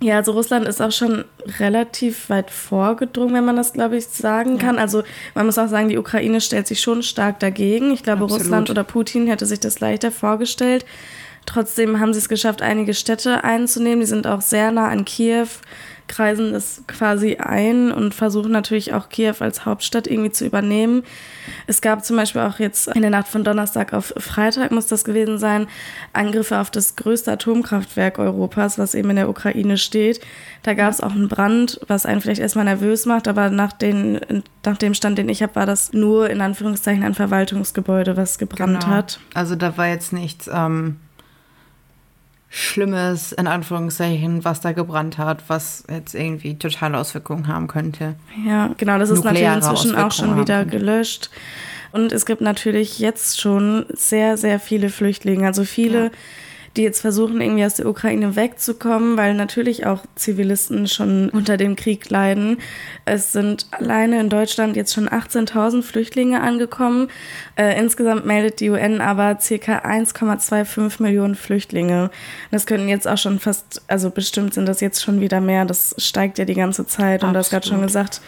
Ja, 0.00 0.16
also 0.16 0.32
Russland 0.32 0.68
ist 0.68 0.82
auch 0.82 0.92
schon 0.92 1.24
relativ 1.58 2.28
weit 2.28 2.50
vorgedrungen, 2.50 3.34
wenn 3.34 3.44
man 3.46 3.56
das, 3.56 3.72
glaube 3.72 3.96
ich, 3.96 4.06
sagen 4.06 4.58
kann. 4.58 4.78
Also 4.78 5.04
man 5.34 5.46
muss 5.46 5.58
auch 5.58 5.68
sagen, 5.68 5.88
die 5.88 5.96
Ukraine 5.96 6.40
stellt 6.42 6.66
sich 6.66 6.82
schon 6.82 7.02
stark 7.02 7.40
dagegen. 7.40 7.92
Ich 7.92 8.02
glaube, 8.02 8.24
Absolut. 8.24 8.42
Russland 8.42 8.70
oder 8.70 8.84
Putin 8.84 9.26
hätte 9.26 9.46
sich 9.46 9.60
das 9.60 9.80
leichter 9.80 10.10
vorgestellt. 10.10 10.84
Trotzdem 11.46 11.98
haben 11.98 12.12
sie 12.12 12.18
es 12.18 12.28
geschafft, 12.28 12.60
einige 12.60 12.92
Städte 12.92 13.42
einzunehmen. 13.44 14.00
Die 14.00 14.06
sind 14.06 14.26
auch 14.26 14.42
sehr 14.42 14.70
nah 14.70 14.88
an 14.88 15.04
Kiew 15.04 15.46
kreisen 16.08 16.52
das 16.52 16.82
quasi 16.86 17.36
ein 17.36 17.92
und 17.92 18.14
versuchen 18.14 18.52
natürlich 18.52 18.94
auch 18.94 19.08
Kiew 19.08 19.36
als 19.40 19.64
Hauptstadt 19.64 20.06
irgendwie 20.06 20.30
zu 20.30 20.46
übernehmen. 20.46 21.02
Es 21.66 21.80
gab 21.80 22.04
zum 22.04 22.16
Beispiel 22.16 22.42
auch 22.42 22.58
jetzt 22.58 22.88
in 22.88 23.02
der 23.02 23.10
Nacht 23.10 23.28
von 23.28 23.44
Donnerstag 23.44 23.92
auf 23.92 24.12
Freitag, 24.16 24.70
muss 24.70 24.86
das 24.86 25.04
gewesen 25.04 25.38
sein, 25.38 25.66
Angriffe 26.12 26.58
auf 26.58 26.70
das 26.70 26.96
größte 26.96 27.32
Atomkraftwerk 27.32 28.18
Europas, 28.18 28.78
was 28.78 28.94
eben 28.94 29.10
in 29.10 29.16
der 29.16 29.28
Ukraine 29.28 29.78
steht. 29.78 30.20
Da 30.62 30.74
gab 30.74 30.90
es 30.90 31.00
auch 31.00 31.12
einen 31.12 31.28
Brand, 31.28 31.80
was 31.86 32.06
einen 32.06 32.20
vielleicht 32.20 32.40
erstmal 32.40 32.64
nervös 32.64 33.06
macht, 33.06 33.28
aber 33.28 33.50
nach, 33.50 33.72
den, 33.72 34.20
nach 34.64 34.76
dem 34.76 34.94
Stand, 34.94 35.18
den 35.18 35.28
ich 35.28 35.42
habe, 35.42 35.54
war 35.54 35.66
das 35.66 35.92
nur 35.92 36.30
in 36.30 36.40
Anführungszeichen 36.40 37.04
ein 37.04 37.14
Verwaltungsgebäude, 37.14 38.16
was 38.16 38.38
gebrannt 38.38 38.80
genau. 38.80 38.94
hat. 38.94 39.20
Also 39.34 39.54
da 39.54 39.76
war 39.76 39.88
jetzt 39.88 40.12
nichts. 40.12 40.48
Ähm 40.52 40.96
Schlimmes, 42.48 43.32
in 43.32 43.46
Anführungszeichen, 43.46 44.44
was 44.44 44.60
da 44.60 44.72
gebrannt 44.72 45.18
hat, 45.18 45.44
was 45.48 45.84
jetzt 45.90 46.14
irgendwie 46.14 46.58
totale 46.58 46.96
Auswirkungen 46.98 47.48
haben 47.48 47.66
könnte. 47.66 48.14
Ja, 48.46 48.70
genau, 48.76 48.98
das 48.98 49.10
ist 49.10 49.24
natürlich 49.24 49.48
inzwischen 49.48 49.96
auch 49.96 50.12
schon 50.12 50.38
wieder 50.40 50.64
gelöscht. 50.64 51.30
Und 51.92 52.12
es 52.12 52.26
gibt 52.26 52.40
natürlich 52.40 52.98
jetzt 52.98 53.40
schon 53.40 53.86
sehr, 53.90 54.36
sehr 54.36 54.60
viele 54.60 54.90
Flüchtlinge. 54.90 55.46
Also 55.46 55.64
viele 55.64 56.04
ja 56.04 56.10
die 56.76 56.82
jetzt 56.82 57.00
versuchen, 57.00 57.40
irgendwie 57.40 57.64
aus 57.64 57.74
der 57.74 57.86
Ukraine 57.86 58.36
wegzukommen, 58.36 59.16
weil 59.16 59.34
natürlich 59.34 59.86
auch 59.86 60.02
Zivilisten 60.14 60.86
schon 60.86 61.30
unter 61.30 61.56
dem 61.56 61.74
Krieg 61.74 62.08
leiden. 62.10 62.58
Es 63.04 63.32
sind 63.32 63.66
alleine 63.70 64.20
in 64.20 64.28
Deutschland 64.28 64.76
jetzt 64.76 64.92
schon 64.92 65.08
18.000 65.08 65.82
Flüchtlinge 65.82 66.40
angekommen. 66.40 67.08
Äh, 67.56 67.78
insgesamt 67.78 68.26
meldet 68.26 68.60
die 68.60 68.70
UN 68.70 69.00
aber 69.00 69.36
ca. 69.36 69.78
1,25 69.78 71.02
Millionen 71.02 71.34
Flüchtlinge. 71.34 72.10
Das 72.50 72.66
könnten 72.66 72.88
jetzt 72.88 73.08
auch 73.08 73.18
schon 73.18 73.38
fast, 73.38 73.82
also 73.88 74.10
bestimmt 74.10 74.54
sind 74.54 74.66
das 74.66 74.80
jetzt 74.80 75.02
schon 75.02 75.20
wieder 75.20 75.40
mehr. 75.40 75.64
Das 75.64 75.94
steigt 75.98 76.38
ja 76.38 76.44
die 76.44 76.54
ganze 76.54 76.86
Zeit. 76.86 77.24
Und 77.24 77.32
das 77.32 77.50
gerade 77.50 77.66
schon 77.66 77.82
gesagt, 77.82 78.20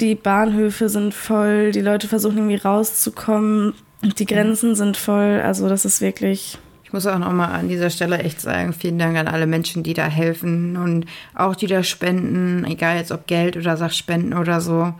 die 0.00 0.14
Bahnhöfe 0.14 0.88
sind 0.88 1.14
voll, 1.14 1.70
die 1.70 1.80
Leute 1.80 2.08
versuchen 2.08 2.38
irgendwie 2.38 2.56
rauszukommen. 2.56 3.74
Die 4.02 4.26
Grenzen 4.26 4.74
sind 4.74 4.96
voll, 4.96 5.40
also 5.42 5.68
das 5.68 5.84
ist 5.84 6.00
wirklich 6.02 6.58
muss 6.94 7.06
auch 7.08 7.18
nochmal 7.18 7.50
an 7.50 7.68
dieser 7.68 7.90
Stelle 7.90 8.18
echt 8.18 8.40
sagen, 8.40 8.72
vielen 8.72 9.00
Dank 9.00 9.18
an 9.18 9.26
alle 9.26 9.48
Menschen, 9.48 9.82
die 9.82 9.94
da 9.94 10.06
helfen 10.06 10.76
und 10.76 11.06
auch 11.34 11.56
die 11.56 11.66
da 11.66 11.82
spenden, 11.82 12.64
egal 12.64 12.96
jetzt 12.96 13.10
ob 13.10 13.26
Geld 13.26 13.56
oder 13.56 13.76
Sachspenden 13.76 14.32
oder 14.32 14.60
so. 14.60 14.94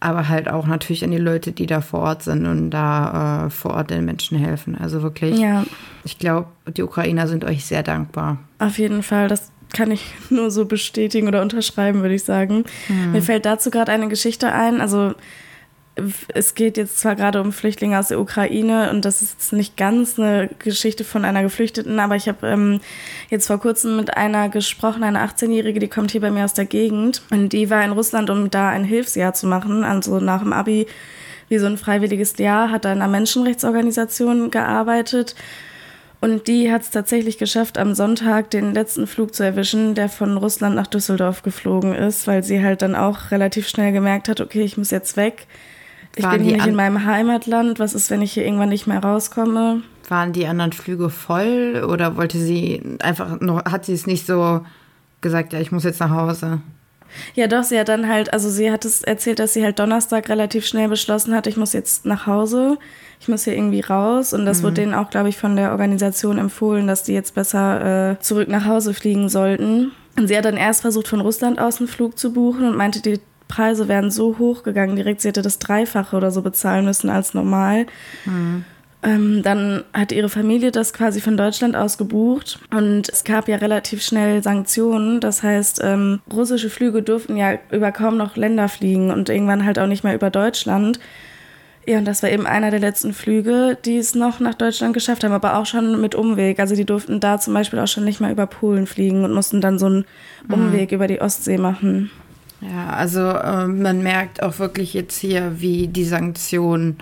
Aber 0.00 0.28
halt 0.28 0.48
auch 0.48 0.66
natürlich 0.66 1.02
an 1.02 1.10
die 1.10 1.18
Leute, 1.18 1.52
die 1.52 1.66
da 1.66 1.80
vor 1.80 2.00
Ort 2.00 2.22
sind 2.22 2.46
und 2.46 2.70
da 2.70 3.46
äh, 3.46 3.50
vor 3.50 3.72
Ort 3.72 3.90
den 3.90 4.04
Menschen 4.04 4.38
helfen. 4.38 4.76
Also 4.76 5.02
wirklich, 5.02 5.38
ja. 5.38 5.64
ich 6.04 6.18
glaube, 6.18 6.48
die 6.76 6.82
Ukrainer 6.82 7.26
sind 7.26 7.44
euch 7.44 7.64
sehr 7.64 7.82
dankbar. 7.82 8.38
Auf 8.58 8.78
jeden 8.78 9.02
Fall, 9.02 9.28
das 9.28 9.50
kann 9.72 9.90
ich 9.90 10.04
nur 10.30 10.50
so 10.50 10.66
bestätigen 10.66 11.26
oder 11.26 11.40
unterschreiben, 11.40 12.02
würde 12.02 12.14
ich 12.14 12.24
sagen. 12.24 12.64
Mhm. 12.88 13.12
Mir 13.12 13.22
fällt 13.22 13.46
dazu 13.46 13.70
gerade 13.70 13.92
eine 13.92 14.08
Geschichte 14.08 14.52
ein. 14.52 14.82
Also 14.82 15.14
es 16.34 16.54
geht 16.54 16.76
jetzt 16.76 16.98
zwar 16.98 17.16
gerade 17.16 17.40
um 17.40 17.52
Flüchtlinge 17.52 17.98
aus 17.98 18.08
der 18.08 18.20
Ukraine 18.20 18.90
und 18.90 19.04
das 19.04 19.22
ist 19.22 19.52
nicht 19.52 19.76
ganz 19.76 20.18
eine 20.18 20.48
Geschichte 20.58 21.04
von 21.04 21.24
einer 21.24 21.42
Geflüchteten, 21.42 21.98
aber 21.98 22.16
ich 22.16 22.28
habe 22.28 22.46
ähm, 22.46 22.80
jetzt 23.28 23.48
vor 23.48 23.58
kurzem 23.58 23.96
mit 23.96 24.16
einer 24.16 24.48
gesprochen, 24.48 25.02
eine 25.02 25.18
18-Jährige, 25.18 25.80
die 25.80 25.88
kommt 25.88 26.12
hier 26.12 26.20
bei 26.20 26.30
mir 26.30 26.44
aus 26.44 26.54
der 26.54 26.64
Gegend 26.64 27.22
und 27.30 27.50
die 27.50 27.70
war 27.70 27.84
in 27.84 27.92
Russland, 27.92 28.30
um 28.30 28.50
da 28.50 28.68
ein 28.70 28.84
Hilfsjahr 28.84 29.34
zu 29.34 29.46
machen, 29.46 29.84
also 29.84 30.20
nach 30.20 30.42
dem 30.42 30.52
Abi 30.52 30.86
wie 31.48 31.58
so 31.58 31.66
ein 31.66 31.76
freiwilliges 31.76 32.38
Jahr, 32.38 32.70
hat 32.70 32.84
da 32.84 32.92
in 32.92 33.02
einer 33.02 33.10
Menschenrechtsorganisation 33.10 34.50
gearbeitet 34.50 35.34
und 36.20 36.48
die 36.48 36.70
hat 36.70 36.82
es 36.82 36.90
tatsächlich 36.90 37.38
geschafft, 37.38 37.78
am 37.78 37.94
Sonntag 37.94 38.50
den 38.50 38.74
letzten 38.74 39.06
Flug 39.06 39.34
zu 39.34 39.42
erwischen, 39.42 39.94
der 39.94 40.10
von 40.10 40.36
Russland 40.36 40.76
nach 40.76 40.86
Düsseldorf 40.86 41.42
geflogen 41.42 41.94
ist, 41.94 42.26
weil 42.26 42.44
sie 42.44 42.62
halt 42.62 42.82
dann 42.82 42.94
auch 42.94 43.30
relativ 43.30 43.68
schnell 43.68 43.92
gemerkt 43.92 44.28
hat, 44.28 44.40
okay, 44.40 44.62
ich 44.62 44.76
muss 44.76 44.90
jetzt 44.90 45.16
weg. 45.16 45.46
Ich 46.20 46.28
bin 46.28 46.42
hier 46.42 46.56
nicht 46.56 46.66
in 46.66 46.74
meinem 46.74 47.04
Heimatland. 47.04 47.78
Was 47.78 47.94
ist, 47.94 48.10
wenn 48.10 48.22
ich 48.22 48.32
hier 48.32 48.44
irgendwann 48.44 48.68
nicht 48.68 48.86
mehr 48.86 49.02
rauskomme? 49.02 49.82
Waren 50.08 50.32
die 50.32 50.46
anderen 50.46 50.72
Flüge 50.72 51.10
voll 51.10 51.84
oder 51.88 52.16
wollte 52.16 52.38
sie 52.38 52.82
einfach 53.00 53.40
noch, 53.40 53.64
hat 53.64 53.84
sie 53.84 53.92
es 53.92 54.06
nicht 54.06 54.26
so 54.26 54.60
gesagt, 55.20 55.52
ja, 55.52 55.60
ich 55.60 55.72
muss 55.72 55.84
jetzt 55.84 56.00
nach 56.00 56.10
Hause? 56.10 56.60
Ja, 57.34 57.46
doch, 57.46 57.64
sie 57.64 57.78
hat 57.78 57.88
dann 57.88 58.08
halt, 58.08 58.32
also 58.32 58.48
sie 58.48 58.70
hat 58.70 58.84
es 58.84 59.02
erzählt, 59.02 59.38
dass 59.38 59.52
sie 59.52 59.64
halt 59.64 59.78
Donnerstag 59.78 60.28
relativ 60.28 60.66
schnell 60.66 60.88
beschlossen 60.88 61.34
hat, 61.34 61.46
ich 61.46 61.56
muss 61.56 61.72
jetzt 61.72 62.06
nach 62.06 62.26
Hause, 62.26 62.78
ich 63.20 63.28
muss 63.28 63.44
hier 63.44 63.54
irgendwie 63.54 63.80
raus. 63.80 64.32
Und 64.32 64.46
das 64.46 64.58
mhm. 64.58 64.62
wurde 64.64 64.74
denen 64.74 64.94
auch, 64.94 65.10
glaube 65.10 65.28
ich, 65.28 65.36
von 65.36 65.56
der 65.56 65.72
Organisation 65.72 66.38
empfohlen, 66.38 66.86
dass 66.86 67.02
die 67.02 67.12
jetzt 67.12 67.34
besser 67.34 68.12
äh, 68.12 68.20
zurück 68.20 68.48
nach 68.48 68.66
Hause 68.66 68.94
fliegen 68.94 69.28
sollten. 69.28 69.92
Und 70.16 70.28
sie 70.28 70.36
hat 70.36 70.44
dann 70.44 70.56
erst 70.56 70.82
versucht, 70.82 71.08
von 71.08 71.20
Russland 71.20 71.58
aus 71.58 71.78
einen 71.78 71.88
Flug 71.88 72.18
zu 72.18 72.32
buchen 72.32 72.64
und 72.64 72.76
meinte, 72.76 73.00
die 73.00 73.20
Preise 73.50 73.88
wären 73.88 74.10
so 74.10 74.38
hoch 74.38 74.62
gegangen 74.62 74.96
direkt. 74.96 75.20
Sie 75.20 75.28
hätte 75.28 75.42
das 75.42 75.58
Dreifache 75.58 76.16
oder 76.16 76.30
so 76.30 76.40
bezahlen 76.40 76.84
müssen 76.84 77.10
als 77.10 77.34
normal. 77.34 77.86
Mhm. 78.24 78.64
Ähm, 79.02 79.42
dann 79.42 79.84
hat 79.94 80.12
ihre 80.12 80.28
Familie 80.28 80.72
das 80.72 80.92
quasi 80.92 81.22
von 81.22 81.36
Deutschland 81.36 81.74
aus 81.74 81.96
gebucht 81.96 82.58
und 82.70 83.08
es 83.08 83.24
gab 83.24 83.48
ja 83.48 83.56
relativ 83.56 84.02
schnell 84.02 84.42
Sanktionen. 84.42 85.20
Das 85.20 85.42
heißt, 85.42 85.80
ähm, 85.82 86.20
russische 86.30 86.68
Flüge 86.68 87.02
durften 87.02 87.36
ja 87.36 87.58
über 87.70 87.92
kaum 87.92 88.18
noch 88.18 88.36
Länder 88.36 88.68
fliegen 88.68 89.10
und 89.10 89.30
irgendwann 89.30 89.64
halt 89.64 89.78
auch 89.78 89.86
nicht 89.86 90.04
mehr 90.04 90.14
über 90.14 90.28
Deutschland. 90.28 91.00
Ja, 91.86 91.96
und 91.96 92.04
das 92.04 92.22
war 92.22 92.30
eben 92.30 92.46
einer 92.46 92.70
der 92.70 92.80
letzten 92.80 93.14
Flüge, 93.14 93.78
die 93.86 93.96
es 93.96 94.14
noch 94.14 94.38
nach 94.38 94.54
Deutschland 94.54 94.92
geschafft 94.92 95.24
haben, 95.24 95.32
aber 95.32 95.56
auch 95.56 95.64
schon 95.64 95.98
mit 95.98 96.14
Umweg. 96.14 96.60
Also 96.60 96.76
die 96.76 96.84
durften 96.84 97.20
da 97.20 97.38
zum 97.38 97.54
Beispiel 97.54 97.78
auch 97.78 97.88
schon 97.88 98.04
nicht 98.04 98.20
mehr 98.20 98.30
über 98.30 98.46
Polen 98.46 98.86
fliegen 98.86 99.24
und 99.24 99.32
mussten 99.32 99.62
dann 99.62 99.78
so 99.78 99.86
einen 99.86 100.04
mhm. 100.46 100.54
Umweg 100.54 100.90
mhm. 100.90 100.94
über 100.96 101.06
die 101.06 101.22
Ostsee 101.22 101.56
machen. 101.56 102.10
Ja, 102.60 102.90
also 102.90 103.20
äh, 103.20 103.66
man 103.66 104.02
merkt 104.02 104.42
auch 104.42 104.58
wirklich 104.58 104.94
jetzt 104.94 105.18
hier, 105.18 105.60
wie 105.60 105.88
die 105.88 106.04
Sanktionen 106.04 106.98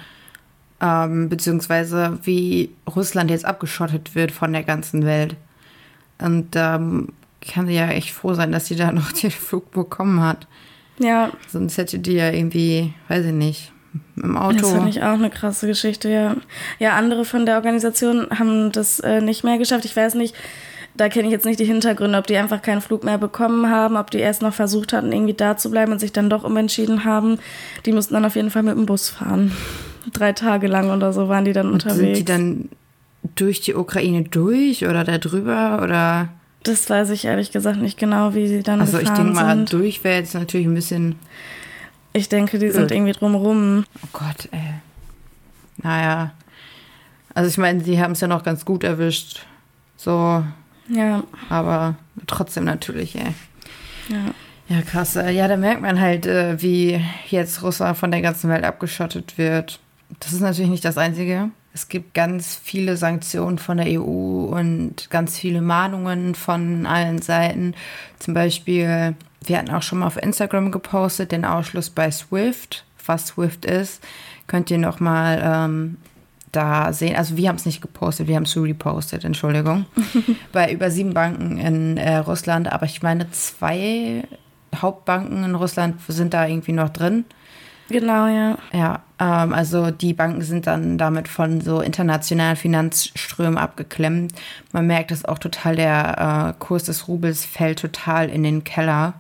ähm, 0.81 1.29
beziehungsweise 1.29 2.19
wie 2.23 2.71
Russland 2.95 3.31
jetzt 3.31 3.45
abgeschottet 3.45 4.15
wird 4.15 4.31
von 4.31 4.53
der 4.53 4.63
ganzen 4.63 5.05
Welt. 5.05 5.37
Und 6.19 6.49
ähm, 6.55 7.09
kann 7.41 7.67
sie 7.67 7.75
ja 7.75 7.89
echt 7.89 8.11
froh 8.11 8.35
sein, 8.35 8.53
dass 8.53 8.67
sie 8.67 8.77
da 8.77 8.93
noch 8.93 9.13
den 9.13 9.31
Flug 9.31 9.71
bekommen 9.71 10.21
hat. 10.21 10.47
Ja. 10.99 11.31
Sonst 11.49 11.79
hätte 11.79 11.99
die 11.99 12.15
ja 12.15 12.31
irgendwie, 12.31 12.93
weiß 13.09 13.27
ich 13.27 13.33
nicht, 13.33 13.73
im 14.17 14.37
Auto. 14.37 14.59
Das 14.59 14.73
finde 14.73 14.89
ich 14.89 15.03
auch 15.03 15.15
eine 15.15 15.31
krasse 15.31 15.67
Geschichte, 15.67 16.09
ja. 16.09 16.37
Ja, 16.79 16.97
andere 16.97 17.25
von 17.25 17.47
der 17.47 17.57
Organisation 17.57 18.27
haben 18.37 18.73
das 18.73 19.01
äh, 19.01 19.21
nicht 19.21 19.45
mehr 19.45 19.59
geschafft. 19.59 19.85
Ich 19.85 19.97
weiß 19.97 20.15
nicht, 20.15 20.35
da 20.99 21.09
kenne 21.09 21.29
ich 21.29 21.33
jetzt 21.33 21.47
nicht 21.47 21.61
die 21.61 21.65
Hintergründe, 21.65 22.19
ob 22.19 22.27
die 22.27 22.37
einfach 22.37 22.61
keinen 22.61 22.81
Flug 22.81 23.05
mehr 23.05 23.19
bekommen 23.19 23.71
haben, 23.71 23.97
ob 23.97 24.11
die 24.11 24.19
erst 24.19 24.43
noch 24.43 24.53
versucht 24.53 24.93
hatten, 24.93 25.13
irgendwie 25.13 25.35
da 25.35 25.57
zu 25.57 25.71
bleiben 25.71 25.93
und 25.93 26.01
sich 26.01 26.13
dann 26.13 26.29
doch 26.29 26.45
umentschieden 26.45 27.05
haben. 27.05 27.39
Die 27.87 27.93
mussten 27.93 28.15
dann 28.15 28.25
auf 28.25 28.37
jeden 28.37 28.51
Fall 28.51 28.65
mit 28.65 28.77
dem 28.77 28.85
Bus 28.85 29.09
fahren. 29.09 29.53
Drei 30.13 30.33
Tage 30.33 30.67
lang 30.67 30.91
oder 30.91 31.13
so 31.13 31.29
waren 31.29 31.45
die 31.45 31.53
dann 31.53 31.69
und 31.69 31.75
unterwegs. 31.75 32.01
Sind 32.01 32.17
die 32.17 32.25
dann 32.25 32.69
durch 33.37 33.61
die 33.61 33.75
Ukraine 33.75 34.25
durch 34.25 34.85
oder 34.85 35.05
da 35.05 35.19
drüber 35.19 35.81
oder? 35.83 36.29
Das 36.65 36.91
weiß 36.91 37.11
ich 37.11 37.25
ehrlich 37.25 37.53
gesagt 37.53 37.81
nicht 37.81 37.99
genau, 37.99 38.35
wie 38.35 38.49
sie 38.49 38.63
dann 38.63 38.81
Also 38.81 38.99
ich 38.99 39.09
denke 39.09 39.33
mal, 39.33 39.57
sind. 39.57 39.73
durch 39.73 40.03
wäre 40.03 40.19
jetzt 40.19 40.35
natürlich 40.35 40.67
ein 40.67 40.75
bisschen. 40.75 41.15
Ich 42.13 42.29
denke, 42.29 42.59
die 42.59 42.71
sind 42.71 42.91
irgendwie 42.91 43.13
drumrum. 43.13 43.85
Oh 44.03 44.09
Gott, 44.13 44.49
ey. 44.51 44.75
Naja. 45.77 46.33
Also 47.35 47.49
ich 47.49 47.59
meine, 47.59 47.85
sie 47.85 48.01
haben 48.01 48.13
es 48.13 48.21
ja 48.21 48.27
noch 48.27 48.43
ganz 48.43 48.65
gut 48.65 48.83
erwischt. 48.83 49.47
So, 49.97 50.43
ja. 50.89 51.25
Aber 51.49 51.97
trotzdem 52.27 52.65
natürlich, 52.65 53.17
ey. 53.17 53.35
Ja. 54.09 54.35
Ja, 54.69 54.83
krass. 54.83 55.15
Ja, 55.15 55.49
da 55.49 55.57
merkt 55.57 55.81
man 55.81 55.99
halt, 55.99 56.27
äh, 56.27 56.61
wie 56.61 57.01
jetzt 57.29 57.63
Russland 57.63 57.97
von 57.97 58.11
der 58.11 58.21
ganzen 58.21 58.51
Welt 58.51 58.65
abgeschottet 58.65 59.39
wird. 59.39 59.81
Das 60.21 60.35
ist 60.35 60.41
natürlich 60.41 60.71
nicht 60.71 60.85
das 60.85 60.99
Einzige. 60.99 61.51
Es 61.73 61.89
gibt 61.89 62.13
ganz 62.13 62.61
viele 62.63 62.99
Sanktionen 62.99 63.59
von 63.59 63.79
der 63.79 63.99
EU 63.99 64.45
und 64.45 65.09
ganz 65.09 65.39
viele 65.39 65.63
Mahnungen 65.63 66.35
von 66.35 66.85
allen 66.85 67.23
Seiten. 67.23 67.75
Zum 68.19 68.35
Beispiel, 68.35 69.15
wir 69.43 69.59
hatten 69.59 69.71
auch 69.71 69.83
schon 69.83 70.01
mal 70.01 70.07
auf 70.07 70.23
Instagram 70.23 70.71
gepostet, 70.71 71.33
den 71.33 71.47
Ausschluss 71.47 71.89
bei 71.89 72.11
SWIFT 72.11 72.85
was 73.09 73.29
Swift 73.29 73.65
ist, 73.65 74.05
könnt 74.47 74.71
ihr 74.71 74.79
noch 74.79 75.01
mal 75.01 75.41
ähm, 75.43 75.97
da 76.53 76.93
sehen. 76.93 77.17
Also 77.17 77.37
wir 77.37 77.49
haben 77.49 77.57
es 77.57 77.67
nicht 77.67 77.81
gepostet, 77.81 78.29
wir 78.29 78.37
haben 78.37 78.45
es 78.45 78.57
repostet, 78.57 79.25
Entschuldigung. 79.25 79.87
Bei 80.53 80.73
über 80.73 80.91
sieben 80.91 81.15
Banken 81.15 81.59
in 81.59 81.97
äh, 81.97 82.17
Russland, 82.17 82.71
aber 82.73 82.87
ich 82.87 83.03
meine, 83.03 83.31
zwei 83.31 84.25
Hauptbanken 84.75 85.45
in 85.45 85.55
Russland 85.55 86.01
sind 86.09 86.35
da 86.35 86.47
irgendwie 86.47 86.73
noch 86.73 86.91
drin. 86.91 87.25
Genau, 87.89 88.27
ja. 88.27 88.59
Ja, 88.73 89.03
ähm, 89.19 89.55
also 89.55 89.91
die 89.91 90.13
Banken 90.13 90.43
sind 90.43 90.67
dann 90.67 90.99
damit 90.99 91.27
von 91.27 91.61
so 91.61 91.81
internationalen 91.81 92.57
Finanzströmen 92.57 93.57
abgeklemmt. 93.57 94.33
Man 94.73 94.87
merkt 94.87 95.11
es 95.11 95.25
auch 95.25 95.39
total, 95.39 95.77
der 95.77 96.55
äh, 96.55 96.59
Kurs 96.59 96.85
des 96.85 97.09
Rubels 97.09 97.45
fällt 97.45 97.79
total 97.79 98.29
in 98.29 98.43
den 98.43 98.65
Keller. 98.65 99.15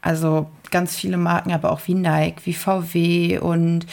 Also 0.00 0.48
ganz 0.70 0.96
viele 0.96 1.16
Marken, 1.16 1.52
aber 1.52 1.70
auch 1.72 1.80
wie 1.86 1.94
Nike, 1.94 2.42
wie 2.44 2.54
VW 2.54 3.38
und 3.38 3.86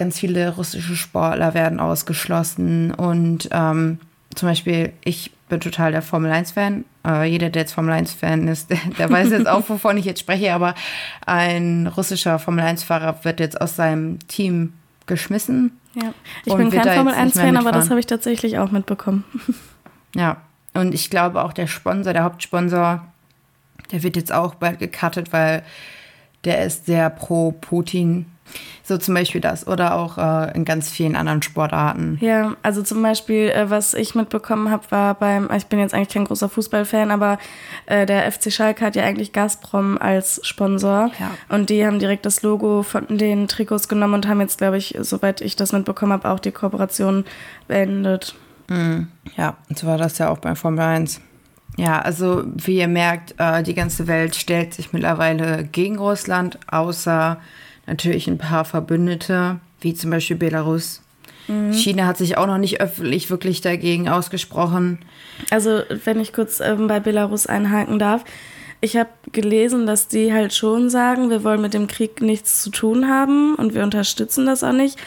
ganz 0.00 0.18
viele 0.18 0.56
russische 0.56 0.96
Sportler 0.96 1.52
werden 1.52 1.78
ausgeschlossen. 1.78 2.92
Und 2.94 3.50
ähm, 3.52 3.98
zum 4.34 4.48
Beispiel, 4.48 4.94
ich 5.04 5.30
bin 5.50 5.60
total 5.60 5.92
der 5.92 6.00
Formel 6.00 6.32
1-Fan. 6.32 6.86
Äh, 7.06 7.24
jeder, 7.26 7.50
der 7.50 7.62
jetzt 7.62 7.74
Formel 7.74 7.94
1-Fan 7.94 8.48
ist, 8.48 8.70
der, 8.70 8.78
der 8.98 9.10
weiß 9.10 9.30
jetzt 9.30 9.46
auch, 9.46 9.68
wovon 9.68 9.98
ich 9.98 10.06
jetzt 10.06 10.20
spreche. 10.20 10.54
Aber 10.54 10.74
ein 11.26 11.86
russischer 11.86 12.38
Formel 12.38 12.64
1-Fahrer 12.64 13.22
wird 13.24 13.40
jetzt 13.40 13.60
aus 13.60 13.76
seinem 13.76 14.18
Team 14.26 14.72
geschmissen. 15.06 15.78
Ja, 15.94 16.14
ich 16.46 16.54
bin 16.54 16.70
kein 16.70 16.94
Formel 16.94 17.14
1-Fan, 17.14 17.58
aber 17.58 17.70
das 17.70 17.90
habe 17.90 18.00
ich 18.00 18.06
tatsächlich 18.06 18.58
auch 18.58 18.70
mitbekommen. 18.70 19.24
Ja, 20.16 20.38
und 20.72 20.94
ich 20.94 21.10
glaube 21.10 21.44
auch 21.44 21.52
der 21.52 21.66
Sponsor, 21.66 22.12
der 22.12 22.24
Hauptsponsor, 22.24 23.06
der 23.92 24.02
wird 24.02 24.16
jetzt 24.16 24.32
auch 24.32 24.54
bald 24.54 24.78
gecuttet, 24.78 25.32
weil 25.32 25.62
der 26.44 26.64
ist 26.64 26.86
sehr 26.86 27.10
pro 27.10 27.52
Putin. 27.52 28.26
So 28.90 28.98
zum 28.98 29.14
Beispiel 29.14 29.40
das 29.40 29.68
oder 29.68 29.94
auch 29.94 30.18
äh, 30.18 30.52
in 30.56 30.64
ganz 30.64 30.90
vielen 30.90 31.14
anderen 31.14 31.42
Sportarten. 31.42 32.18
Ja, 32.20 32.56
also 32.64 32.82
zum 32.82 33.00
Beispiel, 33.00 33.48
äh, 33.50 33.70
was 33.70 33.94
ich 33.94 34.16
mitbekommen 34.16 34.68
habe, 34.68 34.82
war 34.90 35.14
beim, 35.14 35.48
ich 35.56 35.66
bin 35.66 35.78
jetzt 35.78 35.94
eigentlich 35.94 36.08
kein 36.08 36.24
großer 36.24 36.48
Fußballfan, 36.48 37.12
aber 37.12 37.38
äh, 37.86 38.04
der 38.04 38.28
FC 38.32 38.52
Schalke 38.52 38.84
hat 38.84 38.96
ja 38.96 39.04
eigentlich 39.04 39.32
Gazprom 39.32 39.96
als 39.96 40.40
Sponsor. 40.42 41.12
Ja. 41.20 41.30
Und 41.48 41.70
die 41.70 41.86
haben 41.86 42.00
direkt 42.00 42.26
das 42.26 42.42
Logo 42.42 42.82
von 42.82 43.06
den 43.16 43.46
Trikots 43.46 43.86
genommen 43.86 44.14
und 44.14 44.26
haben 44.26 44.40
jetzt, 44.40 44.58
glaube 44.58 44.76
ich, 44.76 44.98
soweit 44.98 45.40
ich 45.40 45.54
das 45.54 45.70
mitbekommen 45.70 46.12
habe, 46.12 46.28
auch 46.28 46.40
die 46.40 46.50
Kooperation 46.50 47.24
beendet. 47.68 48.34
Mhm. 48.66 49.06
Ja, 49.36 49.56
und 49.68 49.78
so 49.78 49.86
war 49.86 49.98
das 49.98 50.18
ja 50.18 50.30
auch 50.30 50.38
bei 50.38 50.56
Formel 50.56 50.80
1. 50.80 51.20
Ja, 51.76 52.00
also 52.00 52.42
wie 52.56 52.78
ihr 52.78 52.88
merkt, 52.88 53.36
äh, 53.38 53.62
die 53.62 53.74
ganze 53.74 54.08
Welt 54.08 54.34
stellt 54.34 54.74
sich 54.74 54.92
mittlerweile 54.92 55.62
gegen 55.62 55.96
Russland, 55.96 56.58
außer 56.66 57.38
natürlich 57.90 58.28
ein 58.28 58.38
paar 58.38 58.64
Verbündete, 58.64 59.60
wie 59.80 59.94
zum 59.94 60.10
Beispiel 60.10 60.36
Belarus. 60.36 61.02
Mhm. 61.48 61.72
China 61.72 62.06
hat 62.06 62.16
sich 62.16 62.38
auch 62.38 62.46
noch 62.46 62.58
nicht 62.58 62.80
öffentlich 62.80 63.30
wirklich 63.30 63.60
dagegen 63.60 64.08
ausgesprochen. 64.08 65.00
Also, 65.50 65.82
wenn 66.04 66.20
ich 66.20 66.32
kurz 66.32 66.60
ähm, 66.60 66.86
bei 66.86 67.00
Belarus 67.00 67.46
einhaken 67.46 67.98
darf. 67.98 68.24
Ich 68.82 68.96
habe 68.96 69.10
gelesen, 69.32 69.86
dass 69.86 70.08
die 70.08 70.32
halt 70.32 70.54
schon 70.54 70.88
sagen, 70.88 71.28
wir 71.28 71.44
wollen 71.44 71.60
mit 71.60 71.74
dem 71.74 71.86
Krieg 71.86 72.22
nichts 72.22 72.62
zu 72.62 72.70
tun 72.70 73.08
haben 73.08 73.54
und 73.56 73.74
wir 73.74 73.82
unterstützen 73.82 74.46
das 74.46 74.64
auch 74.64 74.72
nicht. 74.72 74.98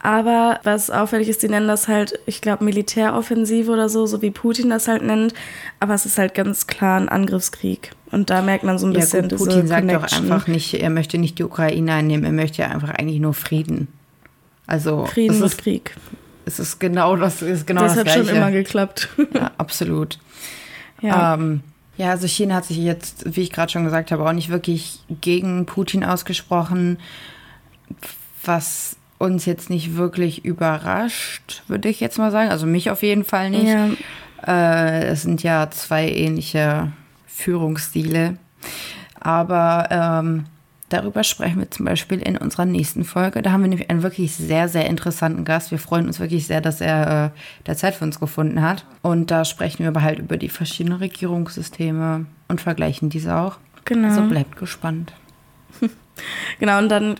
Aber 0.00 0.60
was 0.62 0.90
auffällig 0.90 1.28
ist, 1.28 1.42
die 1.42 1.48
nennen 1.48 1.66
das 1.66 1.88
halt, 1.88 2.20
ich 2.26 2.40
glaube, 2.40 2.64
Militäroffensive 2.64 3.72
oder 3.72 3.88
so, 3.88 4.06
so 4.06 4.22
wie 4.22 4.30
Putin 4.30 4.70
das 4.70 4.86
halt 4.86 5.02
nennt. 5.02 5.34
Aber 5.80 5.94
es 5.94 6.06
ist 6.06 6.18
halt 6.18 6.34
ganz 6.34 6.68
klar 6.68 7.00
ein 7.00 7.08
Angriffskrieg. 7.08 7.95
Und 8.12 8.30
da 8.30 8.40
merkt 8.42 8.64
man 8.64 8.78
so 8.78 8.86
ein 8.86 8.92
ja, 8.92 9.00
bisschen 9.00 9.28
gut, 9.28 9.38
Putin 9.38 9.66
sagt 9.66 9.90
doch 9.90 10.12
einfach 10.12 10.46
nicht, 10.46 10.74
er 10.74 10.90
möchte 10.90 11.18
nicht 11.18 11.38
die 11.38 11.44
Ukraine 11.44 11.92
einnehmen, 11.94 12.24
er 12.24 12.32
möchte 12.32 12.62
ja 12.62 12.68
einfach 12.68 12.90
eigentlich 12.90 13.20
nur 13.20 13.34
Frieden. 13.34 13.88
Also 14.66 15.06
Frieden 15.06 15.42
ist 15.42 15.58
Krieg. 15.58 15.96
Es 16.44 16.60
ist 16.60 16.78
genau 16.78 17.16
das, 17.16 17.42
ist 17.42 17.66
genau 17.66 17.82
das, 17.82 17.92
das 17.92 17.98
hat 18.00 18.06
Gleiche. 18.06 18.26
schon 18.26 18.36
immer 18.36 18.50
geklappt. 18.50 19.08
Ja, 19.34 19.50
absolut. 19.58 20.18
Ja. 21.02 21.34
Ähm, 21.34 21.60
ja, 21.96 22.10
also 22.10 22.26
China 22.26 22.56
hat 22.56 22.66
sich 22.66 22.76
jetzt, 22.78 23.36
wie 23.36 23.42
ich 23.42 23.52
gerade 23.52 23.72
schon 23.72 23.84
gesagt 23.84 24.12
habe, 24.12 24.26
auch 24.26 24.32
nicht 24.32 24.50
wirklich 24.50 25.00
gegen 25.20 25.66
Putin 25.66 26.04
ausgesprochen, 26.04 26.98
was 28.44 28.96
uns 29.18 29.46
jetzt 29.46 29.70
nicht 29.70 29.96
wirklich 29.96 30.44
überrascht, 30.44 31.62
würde 31.68 31.88
ich 31.88 32.00
jetzt 32.00 32.18
mal 32.18 32.30
sagen. 32.30 32.50
Also 32.50 32.66
mich 32.66 32.90
auf 32.90 33.02
jeden 33.02 33.24
Fall 33.24 33.50
nicht. 33.50 33.66
Ja. 33.66 33.88
Äh, 34.46 35.06
es 35.06 35.22
sind 35.22 35.42
ja 35.42 35.70
zwei 35.70 36.08
ähnliche 36.08 36.92
Führungsstile. 37.36 38.38
Aber 39.20 39.88
ähm, 39.90 40.44
darüber 40.88 41.22
sprechen 41.22 41.58
wir 41.58 41.70
zum 41.70 41.84
Beispiel 41.84 42.18
in 42.18 42.36
unserer 42.38 42.64
nächsten 42.64 43.04
Folge. 43.04 43.42
Da 43.42 43.52
haben 43.52 43.62
wir 43.62 43.68
nämlich 43.68 43.90
einen 43.90 44.02
wirklich 44.02 44.34
sehr, 44.34 44.68
sehr 44.68 44.86
interessanten 44.86 45.44
Gast. 45.44 45.70
Wir 45.70 45.78
freuen 45.78 46.06
uns 46.06 46.18
wirklich 46.18 46.46
sehr, 46.46 46.62
dass 46.62 46.80
er 46.80 47.26
äh, 47.26 47.38
der 47.66 47.76
Zeit 47.76 47.94
für 47.94 48.04
uns 48.04 48.18
gefunden 48.18 48.62
hat. 48.62 48.86
Und 49.02 49.30
da 49.30 49.44
sprechen 49.44 49.80
wir 49.80 49.88
aber 49.88 50.02
halt 50.02 50.18
über 50.18 50.38
die 50.38 50.48
verschiedenen 50.48 50.98
Regierungssysteme 50.98 52.24
und 52.48 52.60
vergleichen 52.60 53.10
diese 53.10 53.36
auch. 53.36 53.58
Genau. 53.84 54.08
Also 54.08 54.22
bleibt 54.22 54.56
gespannt. 54.56 55.12
Genau, 56.58 56.78
und 56.78 56.88
dann 56.88 57.14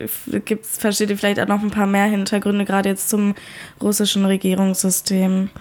gibt's, 0.45 0.79
versteht 0.79 1.11
ihr 1.11 1.17
vielleicht 1.19 1.39
auch 1.39 1.47
noch 1.47 1.61
ein 1.61 1.69
paar 1.69 1.85
mehr 1.85 2.05
Hintergründe, 2.05 2.65
gerade 2.65 2.89
jetzt 2.89 3.09
zum 3.09 3.35
russischen 3.79 4.25
Regierungssystem. 4.25 5.51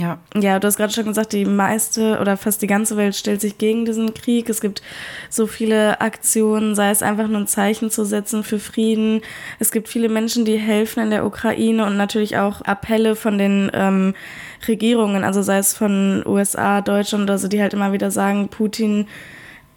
Ja. 0.00 0.18
Ja, 0.34 0.58
du 0.58 0.66
hast 0.66 0.78
gerade 0.78 0.94
schon 0.94 1.04
gesagt, 1.04 1.34
die 1.34 1.44
meiste 1.44 2.18
oder 2.20 2.38
fast 2.38 2.62
die 2.62 2.66
ganze 2.66 2.96
Welt 2.96 3.14
stellt 3.14 3.42
sich 3.42 3.58
gegen 3.58 3.84
diesen 3.84 4.14
Krieg. 4.14 4.48
Es 4.48 4.62
gibt 4.62 4.80
so 5.28 5.46
viele 5.46 6.00
Aktionen, 6.00 6.74
sei 6.74 6.88
es 6.90 7.02
einfach 7.02 7.28
nur 7.28 7.40
ein 7.40 7.46
Zeichen 7.46 7.90
zu 7.90 8.06
setzen 8.06 8.42
für 8.42 8.58
Frieden. 8.58 9.20
Es 9.58 9.70
gibt 9.70 9.88
viele 9.88 10.08
Menschen, 10.08 10.46
die 10.46 10.56
helfen 10.56 11.02
in 11.02 11.10
der 11.10 11.26
Ukraine 11.26 11.84
und 11.84 11.98
natürlich 11.98 12.38
auch 12.38 12.62
Appelle 12.62 13.14
von 13.14 13.36
den 13.36 13.70
ähm, 13.74 14.14
Regierungen, 14.66 15.22
also 15.22 15.42
sei 15.42 15.58
es 15.58 15.74
von 15.74 16.26
USA, 16.26 16.80
Deutschland 16.80 17.24
oder 17.24 17.36
so, 17.36 17.48
die 17.48 17.60
halt 17.60 17.74
immer 17.74 17.92
wieder 17.92 18.10
sagen, 18.10 18.48
Putin 18.48 19.06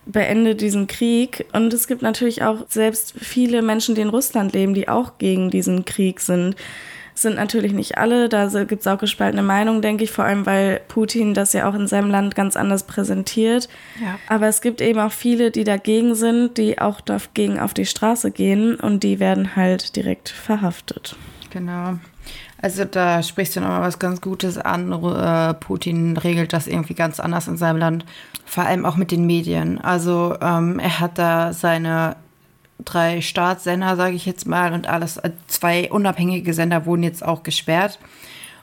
beende 0.05 0.55
diesen 0.55 0.87
Krieg. 0.87 1.47
Und 1.51 1.73
es 1.73 1.85
gibt 1.85 2.01
natürlich 2.01 2.43
auch 2.43 2.65
selbst 2.69 3.13
viele 3.19 3.61
Menschen, 3.61 3.95
die 3.95 4.01
in 4.01 4.09
Russland 4.09 4.53
leben, 4.53 4.73
die 4.73 4.87
auch 4.87 5.17
gegen 5.17 5.49
diesen 5.49 5.83
Krieg 5.83 6.21
sind. 6.21 6.55
Sind 7.15 7.35
natürlich 7.35 7.73
nicht 7.73 7.97
alle, 7.97 8.27
da 8.29 8.47
gibt 8.63 8.81
es 8.81 8.87
auch 8.87 8.97
gespaltene 8.97 9.43
Meinungen, 9.43 9.81
denke 9.81 10.03
ich, 10.03 10.11
vor 10.11 10.25
allem 10.25 10.45
weil 10.45 10.81
Putin 10.87 11.33
das 11.33 11.53
ja 11.53 11.69
auch 11.69 11.75
in 11.75 11.87
seinem 11.87 12.09
Land 12.09 12.35
ganz 12.35 12.55
anders 12.55 12.83
präsentiert. 12.83 13.69
Ja. 14.01 14.17
Aber 14.27 14.47
es 14.47 14.61
gibt 14.61 14.81
eben 14.81 14.99
auch 14.99 15.11
viele, 15.11 15.51
die 15.51 15.63
dagegen 15.63 16.15
sind, 16.15 16.57
die 16.57 16.79
auch 16.79 17.01
dagegen 17.01 17.59
auf 17.59 17.73
die 17.73 17.85
Straße 17.85 18.31
gehen 18.31 18.75
und 18.75 19.03
die 19.03 19.19
werden 19.19 19.55
halt 19.55 19.95
direkt 19.95 20.29
verhaftet. 20.29 21.15
Genau. 21.51 21.99
Also 22.63 22.85
da 22.85 23.21
sprichst 23.21 23.57
du 23.57 23.59
nochmal 23.59 23.81
was 23.81 23.99
ganz 23.99 24.21
Gutes 24.21 24.57
an. 24.57 24.89
Äh, 24.91 25.53
Putin 25.55 26.15
regelt 26.15 26.53
das 26.53 26.65
irgendwie 26.65 26.93
ganz 26.93 27.19
anders 27.19 27.49
in 27.49 27.57
seinem 27.57 27.77
Land, 27.77 28.05
vor 28.45 28.63
allem 28.63 28.85
auch 28.85 28.95
mit 28.95 29.11
den 29.11 29.25
Medien. 29.25 29.79
Also 29.81 30.37
ähm, 30.41 30.79
er 30.79 31.01
hat 31.01 31.17
da 31.17 31.51
seine 31.51 32.15
drei 32.83 33.21
Staatssender, 33.21 33.95
sage 33.95 34.15
ich 34.15 34.25
jetzt 34.25 34.45
mal, 34.45 34.73
und 34.73 34.87
alles, 34.87 35.17
äh, 35.17 35.31
zwei 35.47 35.91
unabhängige 35.91 36.53
Sender 36.53 36.85
wurden 36.85 37.03
jetzt 37.03 37.23
auch 37.23 37.43
gesperrt. 37.43 37.99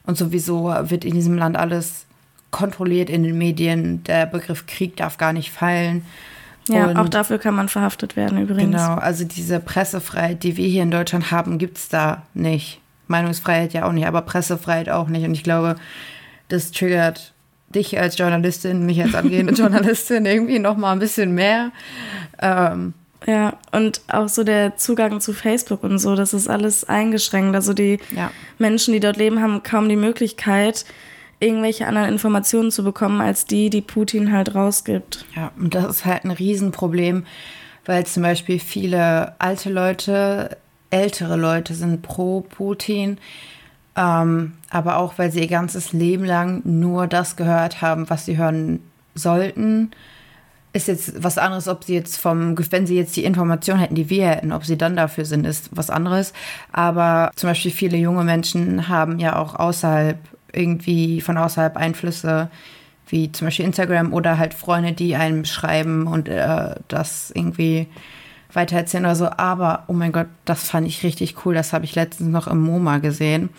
Und 0.04 0.16
sowieso 0.16 0.74
wird 0.82 1.04
in 1.04 1.14
diesem 1.14 1.36
Land 1.36 1.56
alles 1.56 2.06
kontrolliert 2.50 3.10
in 3.10 3.22
den 3.22 3.38
Medien. 3.38 4.02
Der 4.04 4.26
Begriff 4.26 4.66
Krieg 4.66 4.96
darf 4.96 5.18
gar 5.18 5.32
nicht 5.32 5.50
fallen. 5.50 6.04
Ja, 6.68 6.86
und 6.86 6.96
auch 6.96 7.08
dafür 7.08 7.38
kann 7.38 7.54
man 7.54 7.68
verhaftet 7.68 8.16
werden 8.16 8.38
übrigens. 8.38 8.76
Genau, 8.76 8.94
also 8.94 9.24
diese 9.24 9.60
Pressefreiheit, 9.60 10.42
die 10.42 10.56
wir 10.56 10.68
hier 10.68 10.82
in 10.82 10.90
Deutschland 10.90 11.30
haben, 11.30 11.58
gibt 11.58 11.78
es 11.78 11.88
da 11.88 12.22
nicht. 12.34 12.80
Meinungsfreiheit 13.08 13.72
ja 13.72 13.86
auch 13.86 13.92
nicht, 13.92 14.06
aber 14.06 14.22
Pressefreiheit 14.22 14.88
auch 14.88 15.08
nicht. 15.08 15.24
Und 15.24 15.34
ich 15.34 15.42
glaube, 15.42 15.76
das 16.48 16.70
triggert 16.70 17.32
dich 17.74 17.98
als 17.98 18.18
Journalistin, 18.18 18.86
mich 18.86 19.02
als 19.02 19.14
angehende 19.14 19.52
Journalistin 19.60 20.26
irgendwie 20.26 20.58
noch 20.58 20.76
mal 20.76 20.92
ein 20.92 20.98
bisschen 20.98 21.34
mehr. 21.34 21.72
Ähm, 22.40 22.94
ja, 23.26 23.58
und 23.72 24.00
auch 24.08 24.28
so 24.28 24.44
der 24.44 24.76
Zugang 24.76 25.20
zu 25.20 25.32
Facebook 25.32 25.84
und 25.84 25.98
so, 25.98 26.14
das 26.14 26.32
ist 26.32 26.48
alles 26.48 26.84
eingeschränkt. 26.84 27.54
Also 27.54 27.74
die 27.74 27.98
ja. 28.14 28.30
Menschen, 28.58 28.92
die 28.92 29.00
dort 29.00 29.16
leben, 29.16 29.40
haben 29.40 29.62
kaum 29.62 29.88
die 29.88 29.96
Möglichkeit, 29.96 30.84
irgendwelche 31.38 31.86
anderen 31.86 32.08
Informationen 32.08 32.70
zu 32.70 32.82
bekommen, 32.82 33.20
als 33.20 33.44
die, 33.46 33.70
die 33.70 33.82
Putin 33.82 34.32
halt 34.32 34.54
rausgibt. 34.54 35.24
Ja, 35.36 35.52
und 35.58 35.74
das 35.74 35.96
ist 35.96 36.04
halt 36.04 36.24
ein 36.24 36.30
Riesenproblem, 36.30 37.24
weil 37.84 38.06
zum 38.06 38.22
Beispiel 38.22 38.58
viele 38.58 39.34
alte 39.38 39.70
Leute 39.70 40.56
ältere 40.90 41.36
Leute 41.36 41.74
sind 41.74 42.02
pro 42.02 42.40
Putin, 42.40 43.18
ähm, 43.96 44.52
aber 44.70 44.98
auch 44.98 45.18
weil 45.18 45.30
sie 45.30 45.40
ihr 45.40 45.48
ganzes 45.48 45.92
Leben 45.92 46.24
lang 46.24 46.62
nur 46.64 47.06
das 47.06 47.36
gehört 47.36 47.80
haben, 47.80 48.10
was 48.10 48.26
sie 48.26 48.36
hören 48.36 48.80
sollten. 49.14 49.92
Ist 50.72 50.86
jetzt 50.86 51.22
was 51.22 51.36
anderes, 51.36 51.66
ob 51.66 51.82
sie 51.82 51.94
jetzt 51.94 52.16
vom, 52.16 52.56
wenn 52.70 52.86
sie 52.86 52.96
jetzt 52.96 53.16
die 53.16 53.24
Information 53.24 53.78
hätten, 53.78 53.96
die 53.96 54.08
wir 54.08 54.28
hätten, 54.28 54.52
ob 54.52 54.64
sie 54.64 54.78
dann 54.78 54.94
dafür 54.94 55.24
sind, 55.24 55.44
ist 55.44 55.70
was 55.72 55.90
anderes. 55.90 56.32
Aber 56.70 57.32
zum 57.34 57.50
Beispiel 57.50 57.72
viele 57.72 57.96
junge 57.96 58.22
Menschen 58.22 58.88
haben 58.88 59.18
ja 59.18 59.36
auch 59.36 59.56
außerhalb 59.56 60.18
irgendwie 60.52 61.20
von 61.20 61.38
außerhalb 61.38 61.76
Einflüsse, 61.76 62.50
wie 63.08 63.32
zum 63.32 63.48
Beispiel 63.48 63.64
Instagram 63.64 64.12
oder 64.12 64.38
halt 64.38 64.54
Freunde, 64.54 64.92
die 64.92 65.16
einem 65.16 65.44
schreiben 65.44 66.06
und 66.06 66.28
äh, 66.28 66.74
das 66.88 67.32
irgendwie 67.34 67.88
weitererzählen 68.52 69.04
oder 69.04 69.16
so. 69.16 69.30
Aber, 69.30 69.84
oh 69.88 69.92
mein 69.92 70.12
Gott, 70.12 70.28
das 70.44 70.68
fand 70.68 70.86
ich 70.86 71.02
richtig 71.02 71.44
cool. 71.44 71.54
Das 71.54 71.72
habe 71.72 71.84
ich 71.84 71.94
letztens 71.94 72.30
noch 72.30 72.46
im 72.46 72.60
MoMA 72.60 72.98
gesehen. 72.98 73.50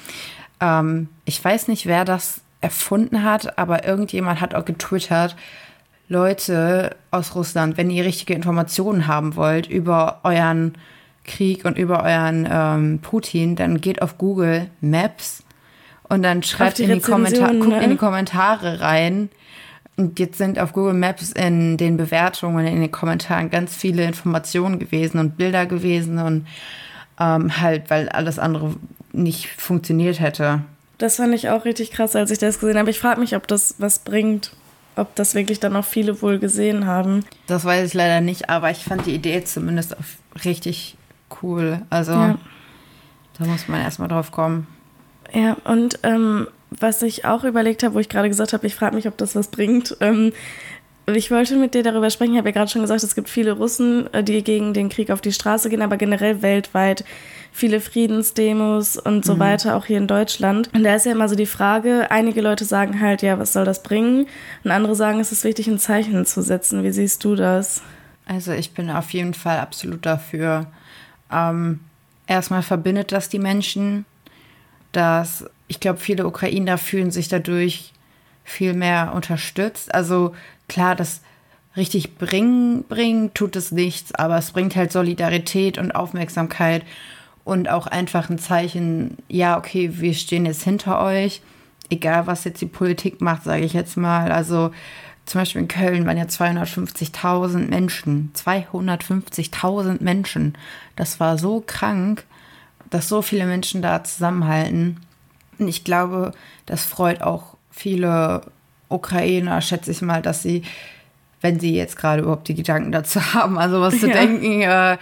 Ähm, 0.59 1.09
ich 1.25 1.43
weiß 1.43 1.67
nicht, 1.67 1.85
wer 1.85 2.05
das 2.05 2.41
erfunden 2.61 3.23
hat, 3.23 3.57
aber 3.57 3.85
irgendjemand 3.85 4.39
hat 4.39 4.53
auch 4.53 4.65
getwittert, 4.65 5.35
Leute 6.11 6.97
aus 7.09 7.35
Russland, 7.35 7.77
wenn 7.77 7.89
ihr 7.89 8.03
richtige 8.03 8.33
Informationen 8.33 9.07
haben 9.07 9.37
wollt 9.37 9.65
über 9.67 10.19
euren 10.23 10.73
Krieg 11.23 11.63
und 11.63 11.77
über 11.77 12.03
euren 12.03 12.47
ähm, 12.51 12.99
Putin, 13.01 13.55
dann 13.55 13.79
geht 13.79 14.01
auf 14.01 14.17
Google 14.17 14.67
Maps 14.81 15.43
und 16.09 16.23
dann 16.23 16.43
schreibt 16.43 16.81
in 16.81 16.91
die, 16.91 16.99
Kommentare, 16.99 17.57
guckt 17.57 17.75
in 17.75 17.81
die 17.81 17.87
ne? 17.87 17.95
Kommentare 17.95 18.81
rein. 18.81 19.29
Und 19.95 20.19
jetzt 20.19 20.37
sind 20.37 20.59
auf 20.59 20.73
Google 20.73 20.95
Maps 20.95 21.31
in 21.31 21.77
den 21.77 21.95
Bewertungen, 21.95 22.67
in 22.67 22.81
den 22.81 22.91
Kommentaren 22.91 23.49
ganz 23.49 23.73
viele 23.73 24.03
Informationen 24.03 24.79
gewesen 24.79 25.17
und 25.17 25.37
Bilder 25.37 25.65
gewesen 25.65 26.19
und 26.19 26.45
ähm, 27.21 27.61
halt, 27.61 27.89
weil 27.89 28.09
alles 28.09 28.37
andere 28.37 28.75
nicht 29.13 29.47
funktioniert 29.47 30.19
hätte. 30.19 30.63
Das 30.97 31.15
fand 31.15 31.33
ich 31.33 31.49
auch 31.49 31.63
richtig 31.63 31.91
krass, 31.91 32.17
als 32.17 32.31
ich 32.31 32.39
das 32.39 32.59
gesehen 32.59 32.77
habe. 32.77 32.89
Ich 32.89 32.99
frage 32.99 33.21
mich, 33.21 33.35
ob 33.37 33.47
das 33.47 33.75
was 33.77 33.99
bringt 33.99 34.51
ob 34.95 35.15
das 35.15 35.35
wirklich 35.35 35.59
dann 35.59 35.75
auch 35.75 35.85
viele 35.85 36.21
wohl 36.21 36.39
gesehen 36.39 36.85
haben. 36.85 37.23
Das 37.47 37.65
weiß 37.65 37.87
ich 37.87 37.93
leider 37.93 38.21
nicht, 38.21 38.49
aber 38.49 38.71
ich 38.71 38.83
fand 38.83 39.05
die 39.05 39.15
Idee 39.15 39.43
zumindest 39.43 39.95
richtig 40.43 40.97
cool. 41.41 41.81
Also 41.89 42.11
ja. 42.11 42.37
da 43.37 43.45
muss 43.45 43.67
man 43.67 43.81
erstmal 43.81 44.09
drauf 44.09 44.31
kommen. 44.31 44.67
Ja, 45.33 45.55
und 45.63 45.99
ähm, 46.03 46.47
was 46.69 47.01
ich 47.01 47.25
auch 47.25 47.43
überlegt 47.43 47.83
habe, 47.83 47.95
wo 47.95 47.99
ich 47.99 48.09
gerade 48.09 48.29
gesagt 48.29 48.53
habe, 48.53 48.67
ich 48.67 48.75
frage 48.75 48.95
mich, 48.95 49.07
ob 49.07 49.17
das 49.17 49.35
was 49.35 49.49
bringt. 49.49 49.95
Ähm, 49.99 50.33
ich 51.07 51.31
wollte 51.31 51.55
mit 51.55 51.73
dir 51.73 51.83
darüber 51.83 52.09
sprechen. 52.09 52.33
Ich 52.33 52.37
habe 52.37 52.49
ja 52.49 52.53
gerade 52.53 52.71
schon 52.71 52.81
gesagt, 52.81 53.03
es 53.03 53.15
gibt 53.15 53.29
viele 53.29 53.53
Russen, 53.53 54.11
äh, 54.13 54.23
die 54.23 54.43
gegen 54.43 54.73
den 54.73 54.89
Krieg 54.89 55.11
auf 55.11 55.21
die 55.21 55.33
Straße 55.33 55.69
gehen, 55.69 55.81
aber 55.81 55.97
generell 55.97 56.41
weltweit 56.41 57.03
viele 57.51 57.81
Friedensdemos 57.81 58.97
und 58.97 59.25
so 59.25 59.35
mhm. 59.35 59.39
weiter, 59.39 59.75
auch 59.75 59.85
hier 59.85 59.97
in 59.97 60.07
Deutschland. 60.07 60.69
Und 60.73 60.83
da 60.83 60.95
ist 60.95 61.05
ja 61.05 61.11
immer 61.11 61.27
so 61.27 61.35
die 61.35 61.45
Frage, 61.45 62.09
einige 62.09 62.41
Leute 62.41 62.65
sagen 62.65 63.01
halt, 63.01 63.21
ja, 63.21 63.39
was 63.39 63.53
soll 63.53 63.65
das 63.65 63.83
bringen? 63.83 64.27
Und 64.63 64.71
andere 64.71 64.95
sagen, 64.95 65.19
es 65.19 65.31
ist 65.31 65.43
wichtig, 65.43 65.67
ein 65.67 65.79
Zeichen 65.79 66.25
zu 66.25 66.41
setzen. 66.41 66.83
Wie 66.83 66.91
siehst 66.91 67.23
du 67.23 67.35
das? 67.35 67.81
Also 68.25 68.53
ich 68.53 68.73
bin 68.73 68.89
auf 68.89 69.11
jeden 69.11 69.33
Fall 69.33 69.59
absolut 69.59 70.05
dafür. 70.05 70.67
Ähm, 71.31 71.81
erstmal 72.27 72.61
verbindet 72.61 73.11
das 73.11 73.27
die 73.27 73.39
Menschen, 73.39 74.05
dass 74.93 75.45
ich 75.67 75.79
glaube, 75.79 75.99
viele 75.99 76.25
Ukrainer 76.25 76.77
fühlen 76.77 77.11
sich 77.11 77.27
dadurch 77.27 77.93
viel 78.43 78.73
mehr 78.73 79.13
unterstützt. 79.13 79.93
Also 79.93 80.33
klar, 80.71 80.95
das 80.95 81.21
richtig 81.75 82.17
bringen, 82.17 82.83
bringen 82.85 83.33
tut 83.33 83.55
es 83.55 83.71
nichts, 83.71 84.15
aber 84.15 84.37
es 84.37 84.51
bringt 84.51 84.75
halt 84.75 84.91
Solidarität 84.91 85.77
und 85.77 85.91
Aufmerksamkeit 85.91 86.83
und 87.43 87.69
auch 87.69 87.87
einfach 87.87 88.29
ein 88.29 88.39
Zeichen, 88.39 89.17
ja, 89.27 89.57
okay, 89.57 89.91
wir 89.99 90.13
stehen 90.13 90.45
jetzt 90.45 90.63
hinter 90.63 91.01
euch, 91.01 91.41
egal 91.89 92.25
was 92.25 92.45
jetzt 92.45 92.61
die 92.61 92.67
Politik 92.67 93.19
macht, 93.19 93.43
sage 93.43 93.65
ich 93.65 93.73
jetzt 93.73 93.97
mal. 93.97 94.31
Also 94.31 94.71
zum 95.25 95.41
Beispiel 95.41 95.61
in 95.61 95.67
Köln 95.67 96.05
waren 96.05 96.17
ja 96.17 96.23
250.000 96.23 97.67
Menschen, 97.67 98.31
250.000 98.33 100.01
Menschen. 100.01 100.57
Das 100.95 101.19
war 101.19 101.37
so 101.37 101.63
krank, 101.65 102.25
dass 102.89 103.09
so 103.09 103.21
viele 103.21 103.45
Menschen 103.45 103.81
da 103.81 104.03
zusammenhalten. 104.03 105.01
Und 105.59 105.67
ich 105.67 105.83
glaube, 105.83 106.31
das 106.65 106.85
freut 106.85 107.21
auch 107.21 107.55
viele 107.71 108.41
Ukrainer, 108.91 109.61
schätze 109.61 109.91
ich 109.91 110.01
mal, 110.01 110.21
dass 110.21 110.43
sie, 110.43 110.63
wenn 111.41 111.59
sie 111.59 111.75
jetzt 111.75 111.95
gerade 111.95 112.21
überhaupt 112.21 112.47
die 112.47 112.55
Gedanken 112.55 112.91
dazu 112.91 113.21
haben, 113.33 113.57
also 113.57 113.81
was 113.81 113.99
zu 113.99 114.07
ja. 114.07 114.13
denken, 114.13 114.61
äh, 114.61 114.97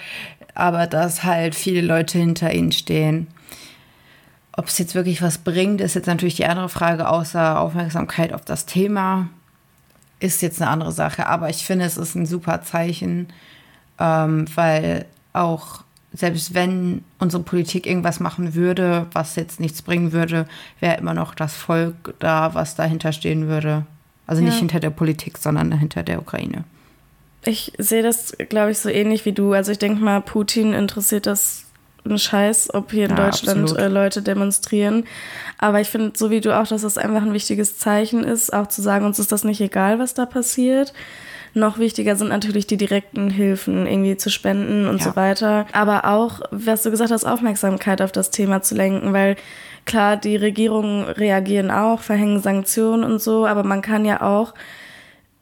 aber 0.56 0.88
dass 0.88 1.24
halt 1.24 1.56
viele 1.56 1.82
Leute 1.82 2.18
hinter 2.18 2.54
ihnen 2.54 2.72
stehen. 2.72 3.28
Ob 4.52 4.68
es 4.68 4.78
jetzt 4.78 4.96
wirklich 4.96 5.22
was 5.22 5.38
bringt, 5.38 5.80
ist 5.80 5.96
jetzt 5.96 6.08
natürlich 6.08 6.36
die 6.36 6.46
andere 6.46 6.68
Frage, 6.68 7.08
außer 7.08 7.60
Aufmerksamkeit 7.60 8.34
auf 8.34 8.44
das 8.44 8.66
Thema, 8.66 9.30
ist 10.20 10.42
jetzt 10.42 10.62
eine 10.62 10.70
andere 10.70 10.92
Sache. 10.92 11.28
Aber 11.28 11.50
ich 11.50 11.66
finde, 11.66 11.86
es 11.86 11.96
ist 11.96 12.16
ein 12.16 12.26
super 12.26 12.62
Zeichen, 12.62 13.28
ähm, 14.00 14.46
weil 14.56 15.06
auch 15.32 15.84
selbst 16.14 16.54
wenn 16.54 17.04
unsere 17.20 17.44
Politik 17.44 17.86
irgendwas 17.86 18.20
machen 18.20 18.56
würde, 18.56 19.06
was 19.14 19.36
jetzt 19.36 19.60
nichts 19.60 19.82
bringen 19.82 20.12
würde, 20.12 20.48
wäre 20.80 20.98
immer 20.98 21.14
noch 21.14 21.36
das 21.36 21.56
Volk 21.56 22.16
da, 22.20 22.56
was 22.56 22.76
dahinter 22.76 23.12
stehen 23.12 23.48
würde. 23.48 23.86
Also 24.26 24.42
nicht 24.42 24.54
ja. 24.54 24.60
hinter 24.60 24.80
der 24.80 24.90
Politik, 24.90 25.38
sondern 25.38 25.72
hinter 25.72 26.04
der 26.04 26.20
Ukraine. 26.20 26.64
Ich 27.46 27.74
sehe 27.78 28.04
das, 28.04 28.36
glaube 28.50 28.72
ich, 28.72 28.80
so 28.80 28.90
ähnlich 28.90 29.26
wie 29.26 29.32
du. 29.32 29.54
Also 29.54 29.72
ich 29.72 29.80
denke 29.80 30.04
mal, 30.04 30.22
Putin 30.22 30.74
interessiert 30.74 31.26
das 31.26 31.66
einen 32.06 32.20
Scheiß, 32.20 32.74
ob 32.74 32.92
hier 32.92 33.06
in 33.06 33.16
ja, 33.16 33.26
Deutschland 33.26 33.76
äh, 33.78 33.88
Leute 33.88 34.22
demonstrieren. 34.22 35.06
Aber 35.58 35.82
ich 35.82 35.90
finde, 35.90 36.14
so 36.16 36.30
wie 36.30 36.42
du 36.42 36.58
auch, 36.58 36.68
dass 36.68 36.82
das 36.82 36.98
einfach 36.98 37.22
ein 37.22 37.34
wichtiges 37.34 37.78
Zeichen 37.78 38.24
ist, 38.24 38.54
auch 38.54 38.68
zu 38.68 38.82
sagen, 38.82 39.06
uns 39.06 39.20
ist 39.20 39.32
das 39.32 39.44
nicht 39.44 39.62
egal, 39.62 40.00
was 40.00 40.14
da 40.14 40.26
passiert. 40.26 40.94
Noch 41.54 41.80
wichtiger 41.80 42.16
sind 42.16 42.30
natürlich 42.30 42.68
die 42.68 42.78
direkten 42.78 43.30
Hilfen, 43.30 43.88
irgendwie 43.88 44.18
zu 44.18 44.30
spenden 44.30 44.88
und 44.88 45.00
ja. 45.00 45.06
so 45.06 45.16
weiter. 45.16 45.66
Aber 45.72 46.06
auch, 46.06 46.42
was 46.52 46.84
du 46.84 46.92
gesagt 46.92 47.12
hast, 47.12 47.26
Aufmerksamkeit 47.26 48.02
auf 48.02 48.12
das 48.12 48.32
Thema 48.32 48.62
zu 48.62 48.76
lenken, 48.76 49.14
weil 49.14 49.36
klar, 49.86 50.18
die 50.18 50.36
Regierungen 50.36 51.06
reagieren 51.06 51.72
auch, 51.72 52.02
verhängen 52.02 52.42
Sanktionen 52.42 53.04
und 53.04 53.22
so, 53.22 53.48
aber 53.48 53.64
man 53.64 53.82
kann 53.82 54.06
ja 54.06 54.22
auch 54.22 54.54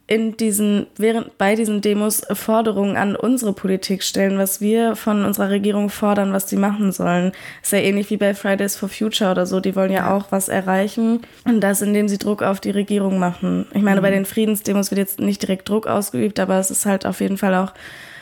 in 0.07 0.37
diesen, 0.37 0.87
während 0.95 1.37
bei 1.37 1.55
diesen 1.55 1.81
Demos 1.81 2.21
Forderungen 2.31 2.95
an 2.95 3.17
unsere 3.17 3.51
Politik 3.51 4.03
stellen, 4.03 4.37
was 4.37 4.61
wir 4.61 4.95
von 4.95 5.25
unserer 5.25 5.49
Regierung 5.49 5.89
fordern, 5.89 6.31
was 6.31 6.45
die 6.45 6.55
machen 6.55 6.93
sollen. 6.93 7.33
Ist 7.61 7.73
ja 7.73 7.79
ähnlich 7.79 8.09
wie 8.09 8.15
bei 8.15 8.33
Fridays 8.33 8.77
for 8.77 8.87
Future 8.87 9.31
oder 9.31 9.45
so. 9.45 9.59
Die 9.59 9.75
wollen 9.75 9.91
ja 9.91 10.15
auch 10.15 10.31
was 10.31 10.47
erreichen. 10.47 11.21
Und 11.43 11.59
das, 11.59 11.81
indem 11.81 12.07
sie 12.07 12.17
Druck 12.17 12.41
auf 12.41 12.61
die 12.61 12.71
Regierung 12.71 13.19
machen. 13.19 13.67
Ich 13.73 13.81
meine, 13.81 13.99
mhm. 13.99 14.03
bei 14.05 14.11
den 14.11 14.25
Friedensdemos 14.25 14.91
wird 14.91 14.99
jetzt 14.99 15.19
nicht 15.19 15.41
direkt 15.41 15.67
Druck 15.67 15.87
ausgeübt, 15.87 16.39
aber 16.39 16.57
es 16.57 16.71
ist 16.71 16.85
halt 16.85 17.05
auf 17.05 17.19
jeden 17.19 17.37
Fall 17.37 17.53
auch 17.53 17.73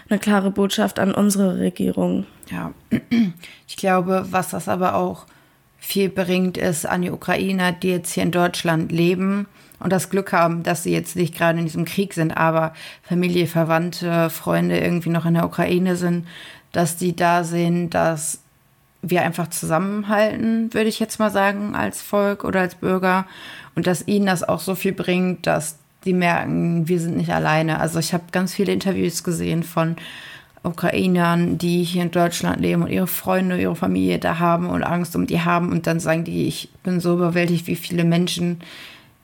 eine 0.10 0.17
klare 0.17 0.50
Botschaft 0.50 0.98
an 0.98 1.13
unsere 1.13 1.60
Regierung. 1.60 2.26
Ja, 2.50 2.74
ich 3.67 3.78
glaube, 3.78 4.26
was 4.32 4.50
das 4.50 4.67
aber 4.67 4.95
auch 4.95 5.28
viel 5.78 6.10
bringt, 6.10 6.58
ist 6.58 6.88
an 6.88 7.04
die 7.04 7.12
Ukrainer, 7.12 7.71
die 7.71 7.89
jetzt 7.89 8.12
hier 8.12 8.24
in 8.24 8.32
Deutschland 8.32 8.91
leben 8.91 9.45
und 9.80 9.92
das 9.92 10.10
Glück 10.10 10.32
haben, 10.32 10.64
dass 10.64 10.84
sie 10.84 10.92
jetzt 10.92 11.16
nicht 11.16 11.36
gerade 11.36 11.60
in 11.60 11.66
diesem 11.66 11.86
Krieg 11.86 12.14
sind, 12.14 12.36
aber 12.36 12.74
Familie, 13.04 13.48
Verwandte, 13.48 14.30
Freunde 14.30 14.80
irgendwie 14.80 15.10
noch 15.10 15.26
in 15.26 15.34
der 15.34 15.46
Ukraine 15.46 15.96
sind, 15.96 16.26
dass 16.72 16.98
die 16.98 17.16
da 17.16 17.44
sehen, 17.44 17.90
dass 17.90 18.40
wir 19.02 19.22
einfach 19.22 19.50
zusammenhalten, 19.50 20.74
würde 20.74 20.90
ich 20.90 21.00
jetzt 21.00 21.20
mal 21.20 21.32
sagen, 21.32 21.76
als 21.76 22.02
Volk 22.02 22.44
oder 22.44 22.62
als 22.62 22.76
Bürger. 22.76 23.26
Und 23.76 23.88
dass 23.88 24.08
ihnen 24.08 24.26
das 24.26 24.44
auch 24.44 24.60
so 24.60 24.74
viel 24.76 24.94
bringt, 24.94 25.46
dass 25.48 25.78
die 26.06 26.14
merken, 26.14 26.88
wir 26.88 27.00
sind 27.00 27.18
nicht 27.18 27.32
alleine. 27.32 27.80
Also 27.80 28.00
ich 28.00 28.14
habe 28.14 28.24
ganz 28.32 28.54
viele 28.54 28.72
Interviews 28.72 29.24
gesehen 29.24 29.64
von 29.64 29.96
Ukrainern, 30.64 31.58
die 31.58 31.84
hier 31.84 32.04
in 32.04 32.12
Deutschland 32.12 32.60
leben 32.60 32.84
und 32.84 32.92
ihre 32.92 33.08
Freunde, 33.08 33.60
ihre 33.60 33.76
Familie 33.76 34.18
da 34.18 34.40
haben 34.40 34.70
und 34.70 34.84
Angst 34.84 35.16
um 35.16 35.28
die 35.28 35.42
haben. 35.42 35.72
Und 35.72 35.88
dann 35.88 36.00
sagen 36.00 36.24
die, 36.24 36.48
ich 36.48 36.70
bin 36.84 37.00
so 37.00 37.14
überwältigt, 37.14 37.68
wie 37.68 37.76
viele 37.76 38.04
Menschen 38.04 38.60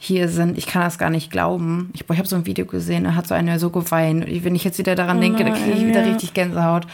hier 0.04 0.30
sind. 0.30 0.58
Ich 0.58 0.66
kann 0.66 0.82
das 0.82 0.98
gar 0.98 1.12
nicht 1.12 1.30
glauben. 1.30 1.92
Ich, 1.94 2.10
ich 2.10 2.18
habe 2.18 2.28
so 2.28 2.36
ein 2.36 2.48
Video 2.48 2.66
gesehen, 2.66 3.04
da 3.04 3.14
hat 3.14 3.28
so 3.28 3.36
eine 3.36 3.60
so 3.60 3.70
geweint. 3.70 4.26
Wenn 4.44 4.56
ich 4.56 4.64
jetzt 4.64 4.80
wieder 4.80 4.96
daran 4.96 5.20
oh 5.20 5.22
denke, 5.22 5.44
da 5.44 5.52
kriege 5.52 5.78
ich 5.78 5.86
wieder 5.86 6.04
ja. 6.04 6.12
richtig 6.12 6.34
Gänsehaut. 6.34 6.88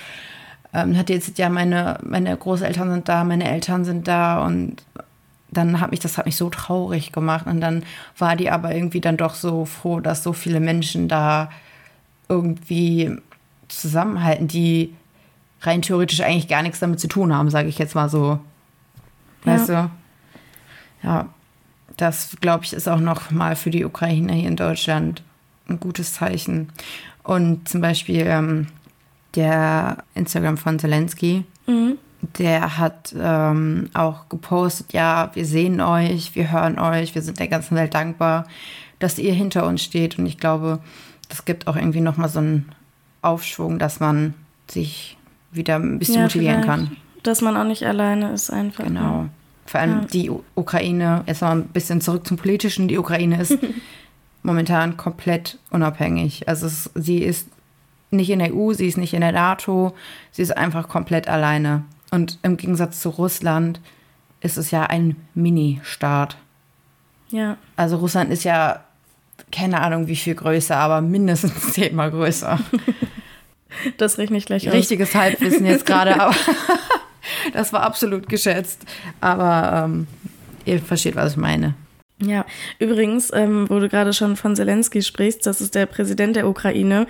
Ähm, 0.74 0.98
hat 0.98 1.10
jetzt 1.10 1.38
ja 1.38 1.48
meine, 1.48 2.00
meine 2.04 2.36
Großeltern 2.36 2.92
sind 2.92 3.08
da, 3.08 3.24
meine 3.24 3.50
Eltern 3.50 3.86
sind 3.86 4.10
da 4.10 4.46
und 4.46 4.84
dann 5.50 5.80
hat 5.80 5.92
mich 5.92 6.02
das 6.02 6.18
hat 6.18 6.26
mich 6.26 6.36
so 6.36 6.50
traurig 6.50 7.14
gemacht 7.14 7.48
und 7.48 7.62
dann 7.62 7.84
war 8.18 8.36
die 8.36 8.52
aber 8.52 8.76
irgendwie 8.76 9.00
dann 9.00 9.16
doch 9.16 9.36
so 9.36 9.64
froh, 9.64 10.02
dass 10.02 10.22
so 10.22 10.34
viele 10.34 10.60
Menschen 10.60 11.08
da 11.08 11.50
irgendwie 12.28 13.16
zusammenhalten, 13.70 14.50
die 14.50 14.94
rein 15.62 15.82
theoretisch 15.82 16.20
eigentlich 16.20 16.50
gar 16.50 16.62
nichts 16.62 16.82
damit 16.82 17.00
zu 17.00 17.08
tun 17.08 17.34
haben, 17.34 17.50
sage 17.50 17.70
ich 17.70 17.78
jetzt 17.80 17.96
mal 17.96 18.10
so. 18.10 18.42
Weißt 19.46 19.70
ja. 19.70 19.92
du? 21.04 21.08
Ja, 21.08 21.30
das, 21.98 22.38
glaube 22.40 22.64
ich, 22.64 22.74
ist 22.74 22.88
auch 22.88 23.00
noch 23.00 23.32
mal 23.32 23.56
für 23.56 23.72
die 23.72 23.84
Ukrainer 23.84 24.34
hier 24.34 24.48
in 24.48 24.56
Deutschland 24.56 25.24
ein 25.68 25.80
gutes 25.80 26.14
Zeichen. 26.14 26.70
Und 27.24 27.68
zum 27.68 27.82
Beispiel 27.82 28.24
ähm, 28.26 28.68
der 29.36 29.98
Instagram 30.16 30.58
von 30.58 30.80
Zelensky, 30.80 31.44
mhm. 31.66 31.98
der 32.38 32.78
hat 32.78 33.14
ähm, 33.20 33.90
auch 33.94 34.30
gepostet, 34.30 34.94
ja, 34.94 35.32
wir 35.34 35.46
sehen 35.46 35.82
euch, 35.82 36.36
wir 36.36 36.52
hören 36.52 36.80
euch, 36.80 37.16
wir 37.16 37.22
sind 37.22 37.40
der 37.40 37.48
ganzen 37.48 37.76
Welt 37.76 37.94
dankbar, 37.94 38.48
dass 39.00 39.20
ihr 39.20 39.34
hinter 39.34 39.66
uns 39.66 39.84
steht. 39.84 40.18
Und 40.18 40.28
ich 40.28 40.38
glaube, 40.38 40.80
das 41.30 41.46
gibt 41.46 41.68
auch 41.68 41.76
irgendwie 41.76 42.02
noch 42.02 42.18
mal 42.18 42.30
so 42.30 42.40
einen 42.40 42.72
Aufschwung, 43.22 43.80
dass 43.80 44.00
man 44.00 44.36
sich 44.70 45.18
wieder 45.52 45.76
ein 45.76 46.00
bisschen 46.00 46.16
ja, 46.16 46.22
motivieren 46.22 46.62
kann. 46.62 46.98
Dass 47.24 47.42
man 47.42 47.58
auch 47.58 47.64
nicht 47.64 47.84
alleine 47.84 48.32
ist 48.32 48.52
einfach. 48.52 48.84
Genau. 48.84 49.28
Vor 49.68 49.82
allem 49.82 50.02
ja. 50.02 50.08
die 50.08 50.32
Ukraine, 50.56 51.24
jetzt 51.28 51.42
mal 51.42 51.52
ein 51.52 51.68
bisschen 51.68 52.02
zurück 52.02 52.26
zum 52.26 52.38
Politischen, 52.38 52.88
die 52.88 52.98
Ukraine 52.98 53.42
ist 53.42 53.58
momentan 54.44 54.98
komplett 54.98 55.60
unabhängig. 55.70 56.48
Also 56.48 56.66
es, 56.66 56.90
sie 56.96 57.20
ist 57.20 57.50
nicht 58.10 58.30
in 58.30 58.40
der 58.40 58.56
EU, 58.56 58.74
sie 58.74 58.88
ist 58.88 58.98
nicht 58.98 59.14
in 59.14 59.22
der 59.22 59.34
NATO, 59.34 59.94
sie 60.32 60.42
ist 60.42 60.56
einfach 60.56 60.88
komplett 60.88 61.28
alleine. 61.28 61.84
Und 62.12 62.40
im 62.44 62.56
Gegensatz 62.56 63.02
zu 63.02 63.10
Russland 63.10 63.82
ist 64.40 64.58
es 64.58 64.72
ja 64.72 64.84
ein 64.84 65.18
Mini-Staat. 65.36 66.38
Ja. 67.30 67.58
Also 67.76 67.98
Russland 67.98 68.32
ist 68.32 68.46
ja, 68.46 68.86
keine 69.52 69.82
Ahnung 69.82 70.08
wie 70.08 70.16
viel 70.16 70.36
größer, 70.36 70.78
aber 70.78 71.02
mindestens 71.02 71.74
zehnmal 71.74 72.12
größer. 72.12 72.60
Das 73.98 74.18
rechne 74.18 74.38
ich 74.38 74.46
gleich 74.46 74.68
aus. 74.68 74.74
Richtiges 74.74 75.14
Halbwissen 75.14 75.66
jetzt 75.66 75.86
gerade, 75.86 76.20
aber 76.20 76.36
das 77.54 77.74
war 77.74 77.84
absolut 77.84 78.30
geschätzt. 78.30 78.86
Aber 79.22 79.86
ähm, 79.86 80.08
ihr 80.66 80.80
versteht, 80.80 81.16
was 81.16 81.34
ich 81.34 81.38
meine. 81.38 81.76
Ja, 82.20 82.48
übrigens, 82.80 83.32
ähm, 83.32 83.70
wo 83.70 83.80
du 83.80 83.90
gerade 83.90 84.12
schon 84.12 84.38
von 84.38 84.56
Zelensky 84.56 85.04
sprichst, 85.04 85.46
das 85.46 85.62
ist 85.62 85.76
der 85.76 85.86
Präsident 85.86 86.36
der 86.36 86.48
Ukraine 86.48 87.06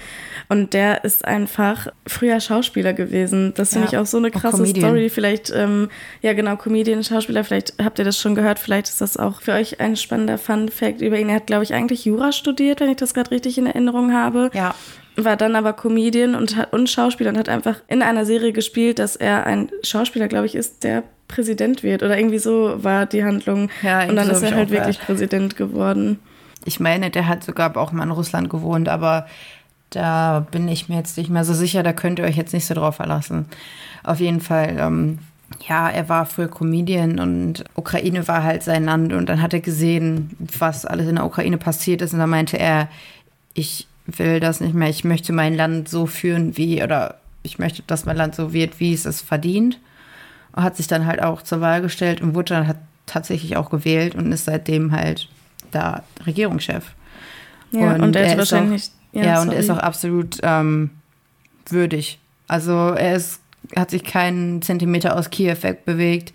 und 0.50 0.74
der 0.74 1.06
ist 1.06 1.24
einfach 1.24 1.88
früher 2.06 2.42
Schauspieler 2.42 2.92
gewesen. 2.92 3.54
Das 3.56 3.70
finde 3.70 3.86
ja, 3.86 3.94
ich 3.94 3.98
auch 4.00 4.06
so 4.06 4.18
eine 4.18 4.32
krasse 4.32 4.66
Story. 4.66 5.10
Vielleicht, 5.10 5.50
ähm, 5.50 5.88
ja 6.22 6.34
genau, 6.34 6.58
Comedian, 6.58 7.06
Schauspieler, 7.06 7.46
vielleicht 7.46 7.76
habt 7.82 8.00
ihr 8.00 8.06
das 8.06 8.20
schon 8.20 8.36
gehört, 8.36 8.60
vielleicht 8.60 8.90
ist 8.90 9.00
das 9.00 9.16
auch 9.16 9.40
für 9.40 9.54
euch 9.54 9.80
ein 9.80 9.96
spannender 9.96 10.38
Fun-Fact 10.38 11.00
über 11.00 11.18
ihn. 11.18 11.30
Er 11.30 11.36
hat, 11.36 11.48
glaube 11.48 11.64
ich, 11.64 11.74
eigentlich 11.74 12.04
Jura 12.04 12.34
studiert, 12.34 12.82
wenn 12.82 12.90
ich 12.90 12.98
das 12.98 13.14
gerade 13.14 13.32
richtig 13.32 13.58
in 13.58 13.66
Erinnerung 13.66 14.12
habe. 14.12 14.52
Ja 14.54 14.76
war 15.18 15.36
dann 15.36 15.56
aber 15.56 15.74
Comedian 15.74 16.36
und, 16.36 16.56
und 16.72 16.90
Schauspieler 16.90 17.32
und 17.32 17.38
hat 17.38 17.50
einfach 17.50 17.82
in 17.88 18.02
einer 18.02 18.26
Serie 18.26 18.54
gespielt, 18.54 19.00
dass 19.00 19.16
er 19.16 19.46
ein 19.46 19.70
Schauspieler, 19.84 20.28
glaube 20.28 20.46
ich, 20.46 20.56
ist, 20.56 20.84
der 20.84 21.04
Präsident 21.28 21.84
wird. 21.84 22.04
Oder 22.04 22.18
irgendwie 22.18 22.40
so 22.40 22.84
war 22.84 23.06
die 23.06 23.24
Handlung. 23.24 23.70
Ja, 23.82 24.08
und 24.08 24.16
dann 24.16 24.30
ist 24.30 24.44
er 24.44 24.56
halt 24.56 24.70
wirklich 24.70 25.00
Präsident 25.00 25.58
geworden. 25.58 26.20
Ich 26.66 26.80
meine, 26.80 27.10
der 27.10 27.28
hat 27.28 27.44
sogar 27.44 27.76
auch 27.78 27.92
mal 27.92 28.04
in 28.04 28.12
Russland 28.12 28.50
gewohnt, 28.50 28.90
aber 28.90 29.26
da 29.90 30.46
bin 30.52 30.68
ich 30.68 30.90
mir 30.90 30.98
jetzt 30.98 31.18
nicht 31.18 31.30
mehr 31.30 31.46
so 31.46 31.54
sicher, 31.54 31.82
da 31.82 31.94
könnt 31.94 32.20
ihr 32.20 32.26
euch 32.26 32.36
jetzt 32.36 32.54
nicht 32.54 32.66
so 32.66 32.74
drauf 32.74 32.96
verlassen. 32.96 33.46
Auf 34.04 34.20
jeden 34.20 34.42
Fall, 34.42 34.76
ähm, 34.78 35.20
ja, 35.68 35.90
er 35.90 36.10
war 36.10 36.26
früher 36.26 36.50
Comedian 36.50 37.20
und 37.20 37.64
Ukraine 37.76 38.28
war 38.28 38.44
halt 38.44 38.64
sein 38.64 38.86
Land 38.86 39.14
und 39.14 39.30
dann 39.30 39.42
hat 39.42 39.54
er 39.54 39.62
gesehen, 39.62 40.36
was 40.60 40.86
alles 40.86 41.08
in 41.08 41.16
der 41.16 41.26
Ukraine 41.26 41.58
passiert 41.58 42.02
ist 42.02 42.14
und 42.14 42.20
dann 42.20 42.30
meinte 42.30 42.60
er, 42.60 42.90
ich 43.54 43.88
will 44.08 44.40
das 44.40 44.62
nicht 44.62 44.74
mehr. 44.74 44.90
Ich 44.90 45.04
möchte 45.04 45.34
mein 45.34 45.56
Land 45.56 45.90
so 45.90 46.06
führen, 46.06 46.58
wie, 46.58 46.82
oder 46.82 47.20
ich 47.44 47.60
möchte, 47.60 47.84
dass 47.86 48.06
mein 48.06 48.18
Land 48.18 48.36
so 48.36 48.54
wird, 48.54 48.80
wie 48.80 48.94
es 48.94 49.06
es 49.06 49.22
verdient. 49.22 49.80
Und 50.54 50.64
hat 50.64 50.78
sich 50.78 50.88
dann 50.88 51.06
halt 51.06 51.22
auch 51.22 51.42
zur 51.42 51.62
Wahl 51.62 51.82
gestellt 51.82 52.22
und 52.22 52.34
wurde 52.34 52.56
dann 52.56 52.68
halt 52.68 52.78
tatsächlich 53.06 53.58
auch 53.58 53.70
gewählt 53.70 54.16
und 54.16 54.32
ist 54.32 54.46
seitdem 54.46 54.92
halt 54.92 55.30
da 55.72 56.04
Regierungschef. 56.26 56.94
Ja, 57.72 57.96
und, 57.96 58.02
und 58.02 58.16
er, 58.16 58.28
ist 58.28 58.38
wahrscheinlich. 58.38 58.84
Auch, 58.84 59.18
ja, 59.18 59.24
ja 59.24 59.42
und 59.42 59.52
er 59.52 59.60
ist 59.60 59.70
auch 59.70 59.78
absolut 59.78 60.38
ähm, 60.44 60.92
würdig. 61.68 62.20
Also 62.48 62.72
er 62.72 63.16
ist, 63.16 63.42
hat 63.76 63.92
sich 63.92 64.04
keinen 64.04 64.62
Zentimeter 64.62 65.16
aus 65.16 65.30
Kiew 65.30 65.58
wegbewegt, 65.62 66.34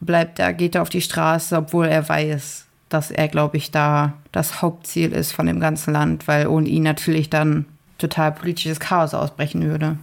bleibt 0.00 0.38
da, 0.38 0.52
geht 0.52 0.74
da 0.74 0.82
auf 0.82 0.88
die 0.88 1.00
Straße, 1.00 1.56
obwohl 1.56 1.86
er 1.86 2.08
weiß, 2.08 2.66
dass 2.88 3.10
er, 3.10 3.28
glaube 3.28 3.56
ich, 3.56 3.70
da 3.70 4.14
das 4.32 4.62
Hauptziel 4.62 5.12
ist 5.12 5.32
von 5.32 5.46
dem 5.46 5.60
ganzen 5.60 5.92
Land, 5.92 6.28
weil 6.28 6.46
ohne 6.46 6.68
ihn 6.68 6.82
natürlich 6.82 7.30
dann 7.30 7.66
total 7.98 8.32
politisches 8.32 8.80
Chaos 8.80 9.14
ausbrechen 9.14 9.62
würde. 9.64 9.98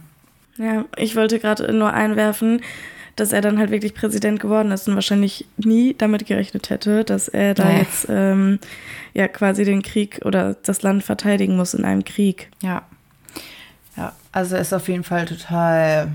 Ja, 0.58 0.84
ich 0.96 1.16
wollte 1.16 1.38
gerade 1.38 1.72
nur 1.72 1.92
einwerfen, 1.92 2.60
dass 3.16 3.32
er 3.32 3.40
dann 3.40 3.58
halt 3.58 3.70
wirklich 3.70 3.94
Präsident 3.94 4.40
geworden 4.40 4.70
ist 4.70 4.88
und 4.88 4.94
wahrscheinlich 4.94 5.46
nie 5.56 5.94
damit 5.96 6.26
gerechnet 6.26 6.70
hätte, 6.70 7.02
dass 7.02 7.28
er 7.28 7.54
da 7.54 7.64
nee. 7.64 7.78
jetzt 7.78 8.06
ähm, 8.10 8.58
ja 9.14 9.26
quasi 9.26 9.64
den 9.64 9.82
Krieg 9.82 10.20
oder 10.24 10.54
das 10.62 10.82
Land 10.82 11.02
verteidigen 11.02 11.56
muss 11.56 11.74
in 11.74 11.84
einem 11.84 12.04
Krieg. 12.04 12.50
Ja. 12.62 12.82
Ja, 13.96 14.12
also 14.32 14.56
ist 14.56 14.74
auf 14.74 14.88
jeden 14.88 15.04
Fall 15.04 15.24
total, 15.24 16.08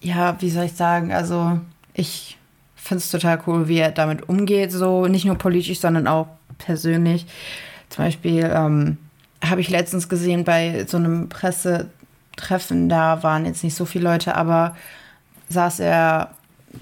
ja, 0.00 0.40
wie 0.40 0.48
soll 0.48 0.64
ich 0.64 0.72
sagen, 0.72 1.12
also 1.12 1.60
ich 1.92 2.38
finde 2.82 2.98
es 2.98 3.10
total 3.10 3.40
cool, 3.46 3.68
wie 3.68 3.78
er 3.78 3.92
damit 3.92 4.28
umgeht, 4.28 4.72
so 4.72 5.06
nicht 5.06 5.24
nur 5.24 5.36
politisch, 5.36 5.80
sondern 5.80 6.06
auch 6.06 6.26
persönlich. 6.58 7.26
Zum 7.88 8.04
Beispiel 8.04 8.50
ähm, 8.52 8.98
habe 9.44 9.60
ich 9.60 9.70
letztens 9.70 10.08
gesehen 10.08 10.44
bei 10.44 10.84
so 10.86 10.96
einem 10.96 11.28
Pressetreffen, 11.28 12.88
da 12.88 13.22
waren 13.22 13.46
jetzt 13.46 13.64
nicht 13.64 13.74
so 13.74 13.84
viele 13.84 14.04
Leute, 14.04 14.34
aber 14.34 14.76
saß 15.48 15.80
er 15.80 16.30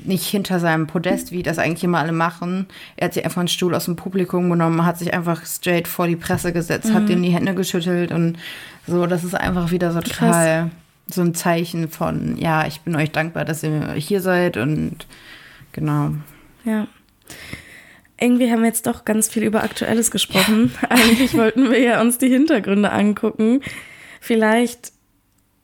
nicht 0.05 0.25
hinter 0.27 0.61
seinem 0.61 0.87
Podest, 0.87 1.33
wie 1.33 1.43
das 1.43 1.59
eigentlich 1.59 1.85
immer 1.85 1.99
alle 1.99 2.13
machen. 2.13 2.67
Er 2.97 3.07
hat 3.07 3.15
sich 3.15 3.25
einfach 3.25 3.41
einen 3.41 3.49
Stuhl 3.49 3.75
aus 3.75 3.87
dem 3.87 3.97
Publikum 3.97 4.49
genommen, 4.49 4.87
hat 4.87 4.99
sich 4.99 5.13
einfach 5.13 5.45
straight 5.45 5.89
vor 5.89 6.07
die 6.07 6.17
Presse 6.17 6.53
gesetzt, 6.53 6.91
mhm. 6.91 6.95
hat 6.95 7.09
dem 7.09 7.23
die 7.23 7.31
Hände 7.31 7.55
geschüttelt 7.55 8.13
und 8.13 8.39
so. 8.87 9.07
Das 9.07 9.25
ist 9.25 9.35
einfach 9.35 9.71
wieder 9.73 9.93
so 9.93 10.01
total 10.01 10.71
Krass. 10.71 10.71
so 11.15 11.23
ein 11.23 11.35
Zeichen 11.35 11.89
von, 11.89 12.37
ja, 12.39 12.67
ich 12.67 12.81
bin 12.83 12.95
euch 12.95 13.11
dankbar, 13.11 13.45
dass 13.45 13.65
ihr 13.65 13.93
hier 13.95 14.21
seid 14.21 14.57
und 14.57 15.07
Genau. 15.73 16.13
Ja. 16.65 16.87
Irgendwie 18.21 18.51
haben 18.51 18.61
wir 18.61 18.69
jetzt 18.69 18.87
doch 18.87 19.05
ganz 19.05 19.29
viel 19.29 19.43
über 19.45 19.63
Aktuelles 19.63 20.11
gesprochen. 20.11 20.73
Ja. 20.83 20.89
Eigentlich 20.91 21.35
wollten 21.35 21.71
wir 21.71 21.81
ja 21.81 22.01
uns 22.01 22.19
die 22.19 22.29
Hintergründe 22.29 22.91
angucken. 22.91 23.63
Vielleicht 24.21 24.93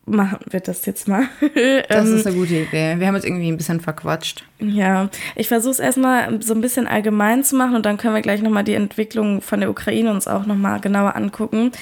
machen 0.06 0.38
wir 0.48 0.60
das 0.60 0.86
jetzt 0.86 1.08
mal. 1.08 1.24
das 1.88 2.08
ist 2.08 2.26
ähm, 2.26 2.32
eine 2.32 2.40
gute 2.40 2.54
Idee. 2.54 2.98
Wir 2.98 3.06
haben 3.06 3.16
uns 3.16 3.24
irgendwie 3.24 3.48
ein 3.48 3.56
bisschen 3.56 3.80
verquatscht. 3.80 4.44
Ja, 4.58 5.10
ich 5.34 5.48
versuche 5.48 5.72
es 5.72 5.78
erstmal 5.80 6.40
so 6.42 6.54
ein 6.54 6.60
bisschen 6.60 6.86
allgemein 6.86 7.44
zu 7.44 7.56
machen 7.56 7.74
und 7.74 7.84
dann 7.84 7.98
können 7.98 8.14
wir 8.14 8.22
gleich 8.22 8.40
nochmal 8.40 8.64
die 8.64 8.74
Entwicklung 8.74 9.42
von 9.42 9.60
der 9.60 9.68
Ukraine 9.68 10.10
uns 10.10 10.26
auch 10.28 10.46
nochmal 10.46 10.80
genauer 10.80 11.16
angucken. 11.16 11.72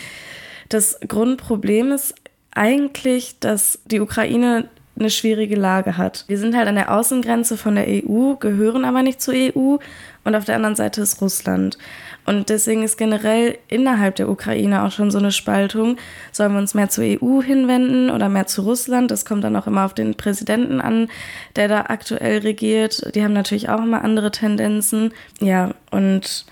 Das 0.70 0.98
Grundproblem 1.06 1.92
ist 1.92 2.14
eigentlich, 2.52 3.38
dass 3.40 3.80
die 3.84 4.00
Ukraine 4.00 4.68
eine 4.98 5.10
schwierige 5.10 5.56
Lage 5.56 5.96
hat. 5.96 6.24
Wir 6.28 6.38
sind 6.38 6.56
halt 6.56 6.68
an 6.68 6.76
der 6.76 6.92
Außengrenze 6.92 7.56
von 7.56 7.74
der 7.74 7.86
EU, 7.88 8.34
gehören 8.34 8.84
aber 8.84 9.02
nicht 9.02 9.20
zur 9.20 9.34
EU 9.34 9.76
und 10.24 10.34
auf 10.34 10.44
der 10.44 10.56
anderen 10.56 10.76
Seite 10.76 11.00
ist 11.02 11.20
Russland. 11.20 11.78
Und 12.26 12.48
deswegen 12.48 12.82
ist 12.82 12.96
generell 12.96 13.58
innerhalb 13.68 14.16
der 14.16 14.30
Ukraine 14.30 14.84
auch 14.84 14.92
schon 14.92 15.10
so 15.10 15.18
eine 15.18 15.32
Spaltung. 15.32 15.98
Sollen 16.32 16.52
wir 16.52 16.58
uns 16.58 16.74
mehr 16.74 16.88
zur 16.88 17.04
EU 17.04 17.42
hinwenden 17.42 18.08
oder 18.08 18.28
mehr 18.28 18.46
zu 18.46 18.62
Russland? 18.62 19.10
Das 19.10 19.26
kommt 19.26 19.44
dann 19.44 19.56
auch 19.56 19.66
immer 19.66 19.84
auf 19.84 19.94
den 19.94 20.14
Präsidenten 20.14 20.80
an, 20.80 21.08
der 21.56 21.68
da 21.68 21.82
aktuell 21.88 22.38
regiert. 22.38 23.14
Die 23.14 23.22
haben 23.22 23.34
natürlich 23.34 23.68
auch 23.68 23.82
immer 23.82 24.02
andere 24.02 24.30
Tendenzen. 24.30 25.12
Ja, 25.40 25.72
und 25.90 26.46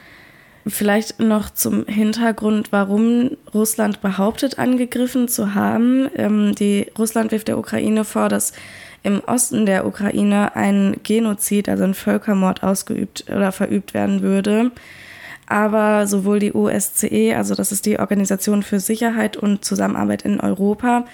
Vielleicht 0.66 1.18
noch 1.18 1.50
zum 1.50 1.86
Hintergrund, 1.86 2.70
warum 2.70 3.36
Russland 3.52 4.00
behauptet, 4.00 4.58
angegriffen 4.58 5.26
zu 5.26 5.54
haben. 5.54 6.08
Ähm, 6.14 6.54
die 6.54 6.86
Russland 6.96 7.32
wirft 7.32 7.48
der 7.48 7.58
Ukraine 7.58 8.04
vor, 8.04 8.28
dass 8.28 8.52
im 9.02 9.20
Osten 9.26 9.66
der 9.66 9.86
Ukraine 9.86 10.54
ein 10.54 10.96
Genozid, 11.02 11.68
also 11.68 11.82
ein 11.82 11.94
Völkermord 11.94 12.62
ausgeübt 12.62 13.24
oder 13.28 13.50
verübt 13.50 13.94
werden 13.94 14.22
würde. 14.22 14.70
Aber 15.46 16.06
sowohl 16.06 16.38
die 16.38 16.54
OSCE, 16.54 17.34
also 17.36 17.56
das 17.56 17.72
ist 17.72 17.84
die 17.84 17.98
Organisation 17.98 18.62
für 18.62 18.78
Sicherheit 18.78 19.36
und 19.36 19.64
Zusammenarbeit 19.64 20.22
in 20.22 20.40
Europa, 20.40 21.04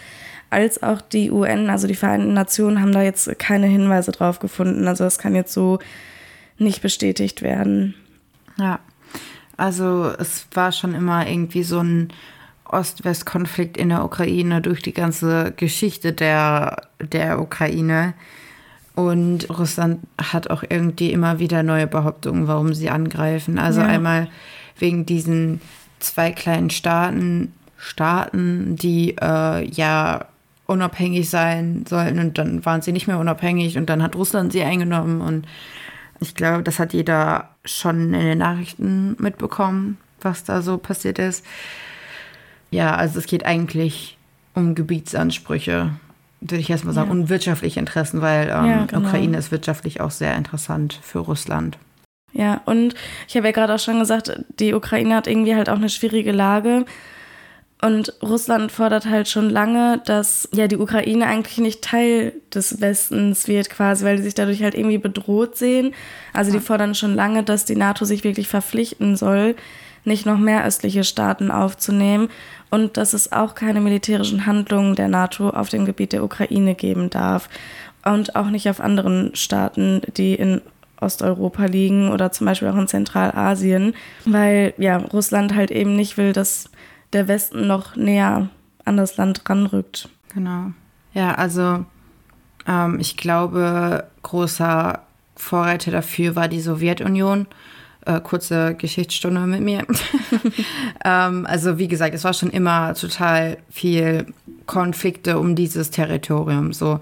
als 0.51 0.83
auch 0.83 1.01
die 1.01 1.31
UN, 1.31 1.71
also 1.71 1.87
die 1.87 1.95
Vereinten 1.95 2.35
Nationen, 2.35 2.81
haben 2.81 2.93
da 2.93 3.03
jetzt 3.03 3.39
keine 3.39 3.67
Hinweise 3.67 4.13
drauf 4.13 4.39
gefunden. 4.39 4.87
Also 4.87 5.05
das 5.05 5.19
kann 5.19 5.35
jetzt 5.35 5.55
so 5.55 5.79
nicht 6.59 6.83
bestätigt 6.83 7.41
werden. 7.41 7.95
Ja. 8.59 8.81
Also 9.59 10.13
es 10.19 10.47
war 10.55 10.73
schon 10.73 10.95
immer 10.95 11.29
irgendwie 11.29 11.65
so 11.65 11.81
ein 11.81 12.09
Ost-West-Konflikt 12.65 13.77
in 13.77 13.91
der 13.91 14.05
Ukraine 14.05 14.63
durch 14.63 14.83
die 14.83 14.93
ganze 14.93 15.53
Geschichte 15.57 16.13
der, 16.13 16.83
der 17.01 17.41
Ukraine. 17.41 18.15
Und 18.95 19.51
Russland 19.51 20.01
hat 20.21 20.51
auch 20.51 20.63
irgendwie 20.69 21.13
immer 21.13 21.39
wieder 21.39 21.63
neue 21.63 21.87
Behauptungen, 21.87 22.47
warum 22.49 22.73
sie 22.73 22.89
angreifen. 22.89 23.59
Also 23.59 23.81
ja. 23.81 23.87
einmal 23.87 24.29
wegen 24.79 25.07
diesen 25.07 25.61
zwei 25.99 26.31
kleinen 26.31 26.71
Staaten, 26.71 27.53
Staaten, 27.77 28.77
die 28.77 29.17
äh, 29.21 29.65
ja 29.71 30.27
unabhängig 30.67 31.31
sein 31.31 31.85
sollten 31.89 32.19
und 32.19 32.39
dann 32.39 32.65
waren 32.65 32.83
sie 32.83 32.93
nicht 32.93 33.07
mehr 33.07 33.19
unabhängig 33.19 33.79
und 33.79 33.89
dann 33.89 34.03
hat 34.03 34.15
Russland 34.15 34.53
sie 34.53 34.63
eingenommen 34.63 35.21
und 35.23 35.47
ich 36.21 36.35
glaube, 36.35 36.63
das 36.63 36.79
hat 36.79 36.93
jeder 36.93 37.51
schon 37.65 38.15
in 38.15 38.27
den 38.27 38.39
Nachrichten 38.39 39.17
mitbekommen, 39.19 39.99
was 40.21 40.45
da 40.45 40.63
so 40.63 40.79
passiert 40.79 41.19
ist. 41.19 41.45
Ja, 42.71 42.95
also 42.97 43.19
es 43.19 43.27
geht 43.27 43.47
eigentlich 43.47 44.19
um 44.55 44.75
Gebietsansprüche, 44.75 45.93
würde 46.41 46.61
ich 46.61 46.71
erstmal 46.71 46.95
sagen, 46.95 47.09
ja. 47.09 47.13
und 47.15 47.29
wirtschaftliche 47.29 47.81
Interessen, 47.81 48.21
weil 48.21 48.49
ähm, 48.49 48.67
ja, 48.67 48.85
genau. 48.87 49.07
Ukraine 49.07 49.39
ist 49.39 49.51
wirtschaftlich 49.51 50.01
auch 50.01 50.11
sehr 50.11 50.37
interessant 50.37 50.99
für 51.03 51.21
Russland. 51.21 51.79
Ja, 52.33 52.61
und 52.67 52.95
ich 53.27 53.37
habe 53.37 53.47
ja 53.47 53.53
gerade 53.53 53.75
auch 53.75 53.79
schon 53.79 53.99
gesagt, 53.99 54.33
die 54.59 54.75
Ukraine 54.75 55.15
hat 55.15 55.27
irgendwie 55.27 55.55
halt 55.55 55.71
auch 55.71 55.77
eine 55.77 55.89
schwierige 55.89 56.33
Lage. 56.33 56.85
Und 57.81 58.13
Russland 58.23 58.73
fordert 58.73 59.07
halt 59.07 59.29
schon 59.29 59.51
lange, 59.51 60.03
dass 60.05 60.49
ja 60.53 60.67
die 60.67 60.79
Ukraine 60.79 61.27
eigentlich 61.27 61.59
nicht 61.59 61.83
Teil 61.83 62.33
des 62.53 62.81
Westens 62.81 63.47
wird, 63.47 63.71
quasi, 63.71 64.05
weil 64.05 64.17
die 64.17 64.25
sich 64.25 64.35
dadurch 64.35 64.63
halt 64.65 64.75
irgendwie 64.75 64.99
bedroht 64.99 65.57
sehen. 65.57 65.95
Also 66.33 66.51
die 66.51 66.59
fordern 66.59 66.97
schon 66.97 67.15
lange, 67.15 67.45
dass 67.45 67.65
die 67.65 67.77
NATO 67.77 68.05
sich 68.05 68.25
wirklich 68.25 68.49
verpflichten 68.49 69.17
soll, 69.17 69.55
nicht 70.05 70.27
noch 70.27 70.39
mehr 70.39 70.65
östliche 70.65 71.05
Staaten 71.05 71.53
aufzunehmen 71.53 72.31
und 72.71 72.97
dass 72.97 73.13
es 73.13 73.31
auch 73.31 73.55
keine 73.55 73.81
militärischen 73.81 74.45
Handlungen 74.47 74.97
der 74.97 75.09
NATO 75.09 75.51
auf 75.51 75.69
dem 75.69 75.85
Gebiet 75.85 76.13
der 76.13 76.25
Ukraine 76.25 76.75
geben 76.75 77.11
darf 77.11 77.49
und 78.05 78.35
auch 78.35 78.51
nicht 78.51 78.69
auf 78.69 78.81
anderen 78.81 79.37
Staaten, 79.37 80.03
die 80.17 80.35
in 80.35 80.63
Osteuropa 81.01 81.67
liegen 81.67 82.11
oder 82.11 82.33
zum 82.33 82.47
Beispiel 82.47 82.69
auch 82.69 82.77
in 82.77 82.89
Zentralasien, 82.89 83.95
weil 84.25 84.75
ja 84.79 84.97
Russland 84.97 85.55
halt 85.55 85.71
eben 85.71 85.95
nicht 85.95 86.17
will, 86.17 86.33
dass 86.33 86.71
der 87.13 87.29
Westen 87.29 87.67
noch 87.67 87.97
näher 87.97 88.49
an 88.85 88.97
das 88.97 89.17
Land 89.17 89.49
ranrückt. 89.49 90.09
Genau. 90.35 90.73
Ja, 91.15 91.35
also 91.35 91.85
ähm, 92.67 92.99
ich 93.01 93.17
glaube, 93.17 94.07
großer 94.23 95.03
Vorreiter 95.37 95.91
dafür 95.91 96.37
war 96.37 96.49
die 96.49 96.61
Sowjetunion. 96.61 97.47
Äh, 98.07 98.21
kurze 98.21 98.75
Geschichtsstunde 98.75 99.41
mit 99.41 99.61
mir. 99.61 99.85
ähm, 101.05 101.47
also 101.47 101.79
wie 101.79 101.89
gesagt, 101.89 102.15
es 102.15 102.25
war 102.25 102.33
schon 102.33 102.51
immer 102.51 102.95
total 102.95 103.59
viel 103.71 104.27
Konflikte 104.67 105.39
um 105.39 105.55
dieses 105.55 105.91
Territorium. 105.91 106.73
So 106.73 107.01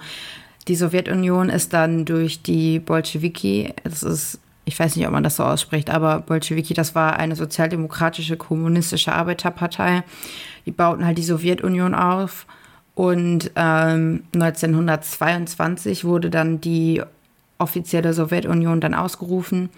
die 0.69 0.75
Sowjetunion 0.75 1.49
ist 1.49 1.73
dann 1.73 2.05
durch 2.05 2.43
die 2.43 2.81
Bolschewiki, 2.81 3.73
das 3.85 4.03
ist, 4.03 4.41
ich 4.67 4.79
weiß 4.79 4.97
nicht, 4.97 5.07
ob 5.07 5.13
man 5.13 5.23
das 5.23 5.37
so 5.37 5.45
ausspricht, 5.45 5.91
aber 5.91 6.21
Bolschewiki, 6.21 6.75
das 6.75 6.97
war 6.97 7.17
eine 7.19 7.37
sozialdemokratische 7.37 8.37
kommunistische 8.37 9.13
Arbeiterpartei. 9.13 10.03
Die 10.67 10.73
bauten 10.73 11.07
halt 11.07 11.19
die 11.19 11.23
Sowjetunion 11.23 11.95
auf. 11.95 12.47
Und 12.97 13.53
ähm, 13.55 14.25
1922 14.35 16.05
wurde 16.05 16.31
dann 16.31 16.61
die 16.61 17.01
offizielle 17.59 18.13
Sowjetunion 18.13 18.81
dann 18.81 18.95
ausgerufen. 18.95 19.71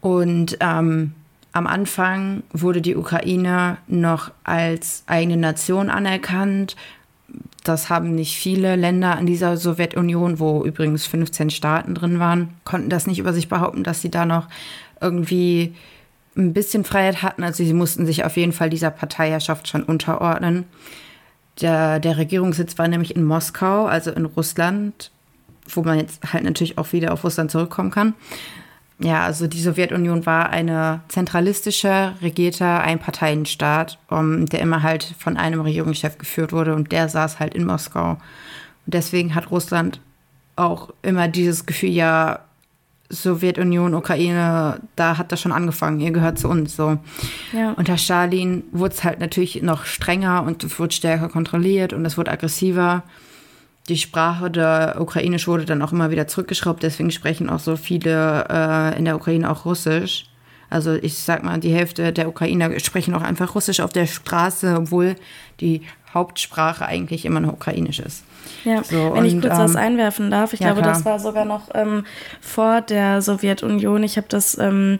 Und 0.00 0.56
ähm, 0.60 1.12
am 1.52 1.66
Anfang 1.66 2.42
wurde 2.52 2.80
die 2.80 2.96
Ukraine 2.96 3.76
noch 3.86 4.30
als 4.44 5.04
eigene 5.06 5.36
Nation 5.36 5.90
anerkannt, 5.90 6.74
das 7.64 7.88
haben 7.88 8.14
nicht 8.14 8.36
viele 8.36 8.76
Länder 8.76 9.18
in 9.18 9.26
dieser 9.26 9.56
Sowjetunion, 9.56 10.38
wo 10.38 10.64
übrigens 10.64 11.06
15 11.06 11.50
Staaten 11.50 11.94
drin 11.94 12.20
waren, 12.20 12.50
konnten 12.64 12.90
das 12.90 13.06
nicht 13.06 13.18
über 13.18 13.32
sich 13.32 13.48
behaupten, 13.48 13.82
dass 13.82 14.02
sie 14.02 14.10
da 14.10 14.26
noch 14.26 14.48
irgendwie 15.00 15.74
ein 16.36 16.52
bisschen 16.52 16.84
Freiheit 16.84 17.22
hatten. 17.22 17.42
Also 17.42 17.64
sie 17.64 17.72
mussten 17.72 18.06
sich 18.06 18.24
auf 18.24 18.36
jeden 18.36 18.52
Fall 18.52 18.68
dieser 18.68 18.90
Parteiherrschaft 18.90 19.66
schon 19.66 19.82
unterordnen. 19.82 20.64
Der, 21.60 22.00
der 22.00 22.18
Regierungssitz 22.18 22.78
war 22.78 22.86
nämlich 22.86 23.16
in 23.16 23.24
Moskau, 23.24 23.86
also 23.86 24.10
in 24.10 24.26
Russland, 24.26 25.10
wo 25.68 25.82
man 25.82 25.98
jetzt 25.98 26.32
halt 26.32 26.44
natürlich 26.44 26.76
auch 26.76 26.92
wieder 26.92 27.12
auf 27.12 27.24
Russland 27.24 27.50
zurückkommen 27.50 27.90
kann. 27.90 28.14
Ja, 29.04 29.24
also 29.24 29.46
die 29.46 29.60
Sowjetunion 29.60 30.24
war 30.24 30.48
eine 30.48 31.00
zentralistische, 31.08 32.14
regierter 32.22 32.80
Einparteienstaat, 32.80 33.98
um, 34.08 34.46
der 34.46 34.60
immer 34.60 34.82
halt 34.82 35.14
von 35.18 35.36
einem 35.36 35.60
Regierungschef 35.60 36.16
geführt 36.16 36.52
wurde 36.52 36.74
und 36.74 36.90
der 36.90 37.10
saß 37.10 37.38
halt 37.38 37.54
in 37.54 37.66
Moskau. 37.66 38.12
Und 38.12 38.94
deswegen 38.94 39.34
hat 39.34 39.50
Russland 39.50 40.00
auch 40.56 40.88
immer 41.02 41.28
dieses 41.28 41.66
Gefühl, 41.66 41.90
ja, 41.90 42.40
Sowjetunion, 43.10 43.92
Ukraine, 43.92 44.80
da 44.96 45.18
hat 45.18 45.32
das 45.32 45.40
schon 45.42 45.52
angefangen, 45.52 46.00
ihr 46.00 46.10
gehört 46.10 46.38
zu 46.38 46.48
uns 46.48 46.74
so. 46.74 46.96
Ja. 47.52 47.72
Unter 47.72 47.98
Stalin 47.98 48.64
wurde 48.72 48.94
es 48.94 49.04
halt 49.04 49.20
natürlich 49.20 49.62
noch 49.62 49.84
strenger 49.84 50.44
und 50.44 50.64
es 50.64 50.78
wurde 50.78 50.94
stärker 50.94 51.28
kontrolliert 51.28 51.92
und 51.92 52.06
es 52.06 52.16
wurde 52.16 52.30
aggressiver 52.30 53.02
die 53.88 53.98
Sprache 53.98 54.50
der 54.50 54.96
Ukrainisch 54.98 55.46
wurde 55.46 55.64
dann 55.64 55.82
auch 55.82 55.92
immer 55.92 56.10
wieder 56.10 56.26
zurückgeschraubt, 56.26 56.82
deswegen 56.82 57.10
sprechen 57.10 57.50
auch 57.50 57.58
so 57.60 57.76
viele 57.76 58.46
äh, 58.48 58.98
in 58.98 59.04
der 59.04 59.16
Ukraine 59.16 59.50
auch 59.50 59.64
Russisch. 59.64 60.26
Also 60.70 60.94
ich 60.94 61.18
sag 61.18 61.44
mal, 61.44 61.60
die 61.60 61.72
Hälfte 61.72 62.12
der 62.12 62.28
Ukrainer 62.28 62.78
sprechen 62.80 63.14
auch 63.14 63.22
einfach 63.22 63.54
Russisch 63.54 63.80
auf 63.80 63.92
der 63.92 64.06
Straße, 64.06 64.74
obwohl 64.76 65.16
die 65.60 65.82
Hauptsprache 66.12 66.86
eigentlich 66.86 67.26
immer 67.26 67.40
noch 67.40 67.52
Ukrainisch 67.52 68.00
ist. 68.00 68.24
Ja, 68.64 68.82
so, 68.82 69.12
wenn 69.14 69.18
und, 69.18 69.24
ich 69.26 69.40
kurz 69.40 69.54
ähm, 69.54 69.60
was 69.60 69.76
einwerfen 69.76 70.30
darf, 70.30 70.52
ich 70.52 70.60
ja, 70.60 70.68
glaube, 70.68 70.82
klar. 70.82 70.94
das 70.94 71.04
war 71.04 71.18
sogar 71.18 71.44
noch 71.44 71.68
ähm, 71.74 72.04
vor 72.40 72.80
der 72.80 73.20
Sowjetunion. 73.20 74.02
Ich 74.02 74.16
habe 74.16 74.26
das 74.28 74.56
ähm, 74.58 74.98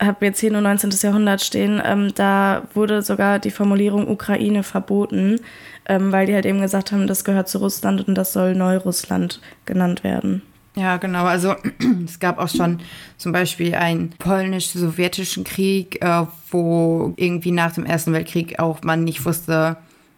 habe 0.00 0.26
jetzt 0.26 0.40
hier 0.40 0.50
nur 0.50 0.60
19. 0.60 0.90
Jahrhundert 1.02 1.40
stehen, 1.40 1.80
ähm, 1.84 2.12
da 2.14 2.62
wurde 2.74 3.02
sogar 3.02 3.38
die 3.38 3.50
Formulierung 3.50 4.08
Ukraine 4.08 4.62
verboten, 4.62 5.40
ähm, 5.86 6.12
weil 6.12 6.26
die 6.26 6.34
halt 6.34 6.46
eben 6.46 6.60
gesagt 6.60 6.92
haben, 6.92 7.06
das 7.06 7.24
gehört 7.24 7.48
zu 7.48 7.58
Russland 7.58 8.06
und 8.08 8.14
das 8.14 8.32
soll 8.32 8.54
Neurussland 8.54 9.40
genannt 9.66 10.04
werden. 10.04 10.42
Ja, 10.76 10.96
genau. 10.96 11.24
Also 11.24 11.54
es 12.04 12.18
gab 12.18 12.38
auch 12.38 12.48
schon 12.48 12.80
zum 13.16 13.32
Beispiel 13.32 13.74
einen 13.74 14.10
polnisch-sowjetischen 14.10 15.44
Krieg, 15.44 16.02
äh, 16.04 16.26
wo 16.50 17.12
irgendwie 17.16 17.52
nach 17.52 17.72
dem 17.72 17.86
Ersten 17.86 18.12
Weltkrieg 18.12 18.58
auch 18.58 18.82
man 18.82 19.04
nicht 19.04 19.24
wusste, 19.24 19.76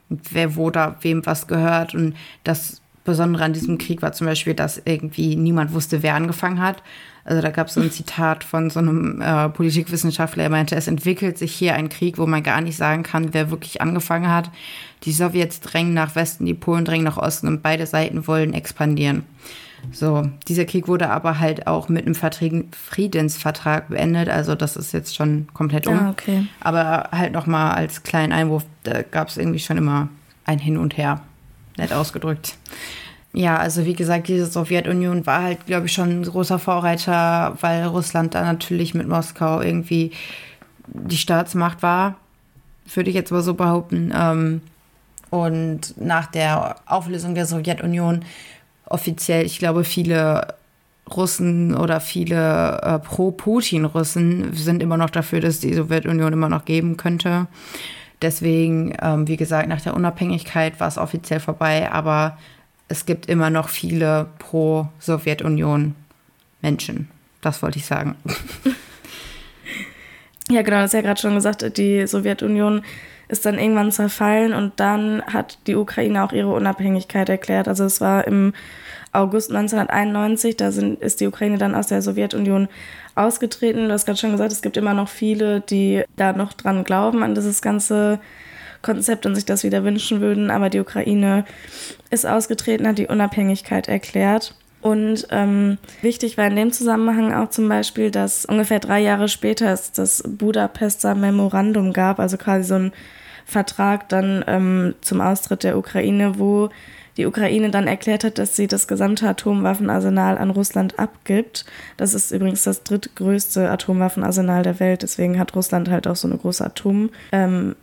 wer 0.09 0.57
wo 0.57 0.71
da 0.71 0.97
wem 1.03 1.27
was 1.27 1.47
gehört. 1.47 1.95
Und 1.95 2.15
das 2.45 2.81
Besondere 3.05 3.45
an 3.45 3.53
diesem 3.53 3.79
Krieg 3.79 4.03
war 4.03 4.13
zum 4.13 4.27
Beispiel, 4.27 4.55
dass 4.55 4.81
irgendwie 4.85 5.37
niemand 5.37 5.73
wusste, 5.73 6.03
wer 6.03 6.15
angefangen 6.15 6.61
hat. 6.61 6.83
Also 7.27 7.43
da 7.43 7.51
gab 7.51 7.67
es 7.67 7.75
so 7.75 7.81
ein 7.81 7.91
Zitat 7.91 8.45
von 8.45 8.71
so 8.71 8.79
einem 8.79 9.21
äh, 9.21 9.49
Politikwissenschaftler, 9.49 10.45
er 10.45 10.49
meinte, 10.49 10.77
es 10.77 10.87
entwickelt 10.87 11.37
sich 11.39 11.53
hier 11.53 11.75
ein 11.75 11.89
Krieg, 11.89 12.19
wo 12.19 12.27
man 12.27 12.45
gar 12.45 12.61
nicht 12.61 12.77
sagen 12.77 13.03
kann, 13.03 13.35
wer 13.35 13.51
wirklich 13.51 13.81
angefangen 13.81 14.31
hat. 14.31 14.49
Die 15.03 15.11
Sowjets 15.11 15.59
drängen 15.59 15.93
nach 15.93 16.15
Westen, 16.15 16.47
die 16.47 16.55
Polen 16.55 16.85
drängen 16.85 17.05
nach 17.05 17.17
Osten 17.17 17.49
und 17.49 17.63
beide 17.65 17.85
Seiten 17.85 18.29
wollen 18.29 18.55
expandieren. 18.55 19.25
So, 19.91 20.31
dieser 20.47 20.67
Krieg 20.67 20.87
wurde 20.87 21.11
aber 21.11 21.41
halt 21.41 21.67
auch 21.67 21.89
mit 21.89 22.07
einem 22.07 22.15
Friedensvertrag 22.15 23.89
beendet, 23.89 24.29
also 24.29 24.55
das 24.55 24.77
ist 24.77 24.93
jetzt 24.93 25.17
schon 25.17 25.49
komplett 25.53 25.89
um. 25.89 25.99
Ah, 25.99 26.11
okay. 26.11 26.47
Aber 26.61 27.09
halt 27.11 27.33
nochmal 27.33 27.75
als 27.75 28.05
kleinen 28.05 28.33
Einwurf, 28.33 28.65
da 28.85 29.03
gab 29.03 29.29
es 29.29 29.37
irgendwie 29.37 29.59
schon 29.59 29.79
immer 29.79 30.09
ein 30.45 30.61
Hin 30.61 30.77
und 30.77 30.97
Her, 30.97 31.23
nett 31.77 31.93
ausgedrückt. 31.93 32.57
Ja, 33.37 33.59
also 33.59 33.85
wie 33.85 33.93
gesagt, 33.93 34.29
diese 34.29 34.47
Sowjetunion 34.47 35.27
war 35.27 35.43
halt, 35.43 35.67
glaube 35.67 35.85
ich, 35.85 35.93
schon 35.93 36.09
ein 36.09 36.23
großer 36.23 36.59
Vorreiter, 36.59 37.55
weil 37.61 37.85
Russland 37.85 38.35
da 38.35 38.43
natürlich 38.43 38.95
mit 38.95 39.07
Moskau 39.07 39.61
irgendwie 39.61 40.13
die 40.87 41.19
Staatsmacht 41.19 41.83
war, 41.83 42.17
würde 42.95 43.11
ich 43.11 43.15
jetzt 43.15 43.33
mal 43.33 43.43
so 43.43 43.53
behaupten. 43.53 44.11
Ähm, 44.17 44.63
und 45.29 46.01
nach 46.01 46.29
der 46.29 46.77
Auflösung 46.87 47.35
der 47.35 47.45
Sowjetunion 47.45 48.25
offiziell, 48.87 49.45
ich 49.45 49.59
glaube, 49.59 49.85
viele 49.85 50.55
Russen 51.15 51.75
oder 51.75 52.01
viele 52.01 52.81
äh, 52.81 52.99
Pro-Putin-Russen 53.01 54.55
sind 54.55 54.83
immer 54.83 54.97
noch 54.97 55.11
dafür, 55.11 55.41
dass 55.41 55.61
die 55.61 55.75
Sowjetunion 55.75 56.33
immer 56.33 56.49
noch 56.49 56.65
geben 56.65 56.97
könnte. 56.97 57.49
Deswegen, 58.23 58.95
ähm, 59.03 59.29
wie 59.29 59.37
gesagt, 59.37 59.69
nach 59.69 59.83
der 59.83 59.93
Unabhängigkeit 59.93 60.81
war 60.81 60.89
es 60.89 60.97
offiziell 60.97 61.41
vorbei, 61.41 61.93
aber 61.93 62.39
es 62.89 63.07
gibt 63.07 63.27
immer 63.27 63.51
noch 63.51 63.69
viele 63.69 64.29
pro-Sowjetunion 64.39 65.95
Menschen. 66.63 67.11
Das 67.41 67.63
wollte 67.63 67.79
ich 67.79 67.87
sagen. 67.87 68.17
Ja, 70.49 70.63
genau, 70.63 70.77
das 70.77 70.91
ist 70.91 70.95
ja 70.95 71.01
gerade 71.01 71.21
schon 71.21 71.35
gesagt, 71.35 71.77
die 71.77 72.07
Sowjetunion 72.07 72.83
ist 73.29 73.45
dann 73.47 73.59
irgendwann 73.59 73.91
zerfallen 73.91 74.55
und 74.55 74.75
dann 74.77 75.21
hat 75.27 75.59
die 75.67 75.75
Ukraine 75.75 76.23
auch 76.23 76.33
ihre 76.33 76.53
Unabhängigkeit 76.53 77.29
erklärt. 77.29 77.67
Also 77.67 77.85
es 77.85 78.01
war 78.01 78.25
im 78.29 78.53
August 79.11 79.51
1991, 79.51 80.57
da 80.57 80.71
sind, 80.71 81.01
ist 81.01 81.21
die 81.21 81.27
Ukraine 81.27 81.59
dann 81.59 81.75
aus 81.75 81.89
der 81.89 82.01
Sowjetunion 82.01 82.69
ausgetreten. 83.17 83.89
Du 83.89 83.93
hast 83.93 84.07
gerade 84.07 84.19
schon 84.19 84.31
gesagt, 84.31 84.53
es 84.53 84.63
gibt 84.63 84.77
immer 84.77 84.95
noch 84.95 85.09
viele, 85.09 85.63
die 85.63 86.05
da 86.15 86.33
noch 86.33 86.53
dran 86.53 86.85
glauben, 86.85 87.25
an 87.25 87.35
dieses 87.35 87.61
ganze 87.61 88.21
Konzept 88.87 89.27
und 89.27 89.35
sich 89.35 89.45
das 89.45 89.65
wieder 89.65 89.85
wünschen 89.85 90.21
würden. 90.21 90.51
Aber 90.51 90.71
die 90.71 90.81
Ukraine 90.81 91.45
ist 92.11 92.27
ausgetreten, 92.27 92.87
hat 92.87 92.99
die 92.99 93.09
Unabhängigkeit 93.09 93.89
erklärt. 93.89 94.55
Und 94.81 95.27
ähm, 95.31 95.79
wichtig 96.01 96.39
war 96.39 96.47
in 96.47 96.55
dem 96.55 96.73
Zusammenhang 96.73 97.35
auch 97.35 97.51
zum 97.51 97.69
Beispiel, 97.69 98.13
dass 98.13 98.45
ungefähr 98.45 98.79
drei 98.79 99.01
Jahre 99.01 99.29
später 99.29 99.73
es 99.73 99.91
das 99.91 100.23
Budapester 100.25 101.17
Memorandum 101.17 101.93
gab, 101.93 102.21
also 102.21 102.37
quasi 102.37 102.69
so 102.69 102.75
ein 102.77 102.93
Vertrag 103.45 104.09
dann 104.09 104.45
ähm, 104.47 104.95
zum 105.01 105.21
Austritt 105.21 105.65
der 105.65 105.77
Ukraine, 105.77 106.39
wo 106.39 106.69
die 107.17 107.27
Ukraine 107.27 107.71
dann 107.71 107.87
erklärt 107.87 108.25
hat, 108.25 108.39
dass 108.39 108.57
sie 108.57 108.67
das 108.67 108.89
gesamte 108.89 109.29
Atomwaffenarsenal 109.29 110.39
an 110.39 110.51
Russland 110.51 110.99
abgibt. 110.99 111.65
Das 111.97 112.15
ist 112.15 112.31
übrigens 112.31 112.63
das 112.63 112.83
drittgrößte 112.83 113.71
Atomwaffenarsenal 113.71 114.63
der 114.63 114.81
Welt. 114.81 115.03
Deswegen 115.03 115.39
hat 115.39 115.55
Russland 115.55 115.89
halt 115.91 116.07
auch 116.07 116.17
so 116.17 116.29
eine 116.29 116.37
große 116.37 116.65
Atommacht. 116.65 117.17
Ähm, 117.33 117.75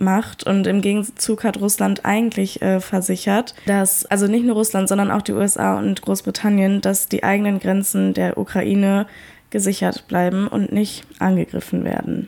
und 0.45 0.67
im 0.67 0.81
Gegenzug 0.81 1.43
hat 1.43 1.59
Russland 1.59 2.05
eigentlich 2.05 2.61
äh, 2.61 2.79
versichert, 2.79 3.55
dass, 3.65 4.05
also 4.05 4.27
nicht 4.27 4.45
nur 4.45 4.55
Russland, 4.55 4.87
sondern 4.87 5.11
auch 5.11 5.21
die 5.21 5.33
USA 5.33 5.77
und 5.77 6.01
Großbritannien, 6.01 6.81
dass 6.81 7.07
die 7.07 7.23
eigenen 7.23 7.59
Grenzen 7.59 8.13
der 8.13 8.37
Ukraine 8.37 9.07
gesichert 9.49 10.07
bleiben 10.07 10.47
und 10.47 10.71
nicht 10.71 11.05
angegriffen 11.19 11.83
werden. 11.83 12.27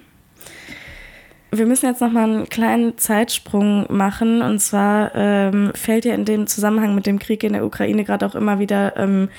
Wir 1.57 1.65
müssen 1.65 1.85
jetzt 1.85 2.01
nochmal 2.01 2.23
einen 2.23 2.49
kleinen 2.49 2.97
Zeitsprung 2.97 3.85
machen. 3.89 4.41
Und 4.41 4.59
zwar 4.59 5.13
ähm, 5.15 5.71
fällt 5.75 6.05
ja 6.05 6.13
in 6.13 6.25
dem 6.25 6.47
Zusammenhang 6.47 6.95
mit 6.95 7.05
dem 7.05 7.19
Krieg 7.19 7.43
in 7.43 7.53
der 7.53 7.65
Ukraine 7.65 8.03
gerade 8.03 8.25
auch 8.25 8.35
immer 8.35 8.59
wieder 8.59 8.97
ähm, 8.97 9.29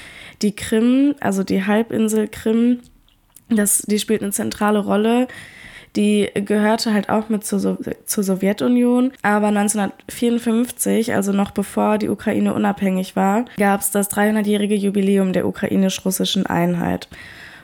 die 0.42 0.54
Krim, 0.54 1.14
also 1.20 1.42
die 1.42 1.64
Halbinsel 1.64 2.28
Krim, 2.28 2.80
das, 3.48 3.82
die 3.82 3.98
spielt 3.98 4.22
eine 4.22 4.32
zentrale 4.32 4.80
Rolle. 4.80 5.28
Die 5.94 6.28
gehörte 6.34 6.92
halt 6.92 7.08
auch 7.08 7.30
mit 7.30 7.46
zur, 7.46 7.78
zur 8.04 8.24
Sowjetunion. 8.24 9.12
Aber 9.22 9.46
1954, 9.46 11.14
also 11.14 11.32
noch 11.32 11.52
bevor 11.52 11.96
die 11.96 12.10
Ukraine 12.10 12.52
unabhängig 12.52 13.16
war, 13.16 13.46
gab 13.56 13.80
es 13.80 13.90
das 13.90 14.10
300-jährige 14.10 14.74
Jubiläum 14.74 15.32
der 15.32 15.46
ukrainisch-russischen 15.46 16.44
Einheit. 16.44 17.08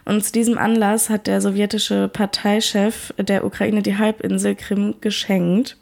Und 0.05 0.25
zu 0.25 0.33
diesem 0.33 0.59
Anlass 0.59 1.11
hat 1.11 1.27
der 1.27 1.41
sowjetische 1.41 2.09
Parteichef 2.09 3.13
der 3.19 3.45
Ukraine 3.45 3.83
die 3.83 3.97
Halbinsel 3.99 4.55
Krim 4.55 4.97
geschenkt. 5.01 5.77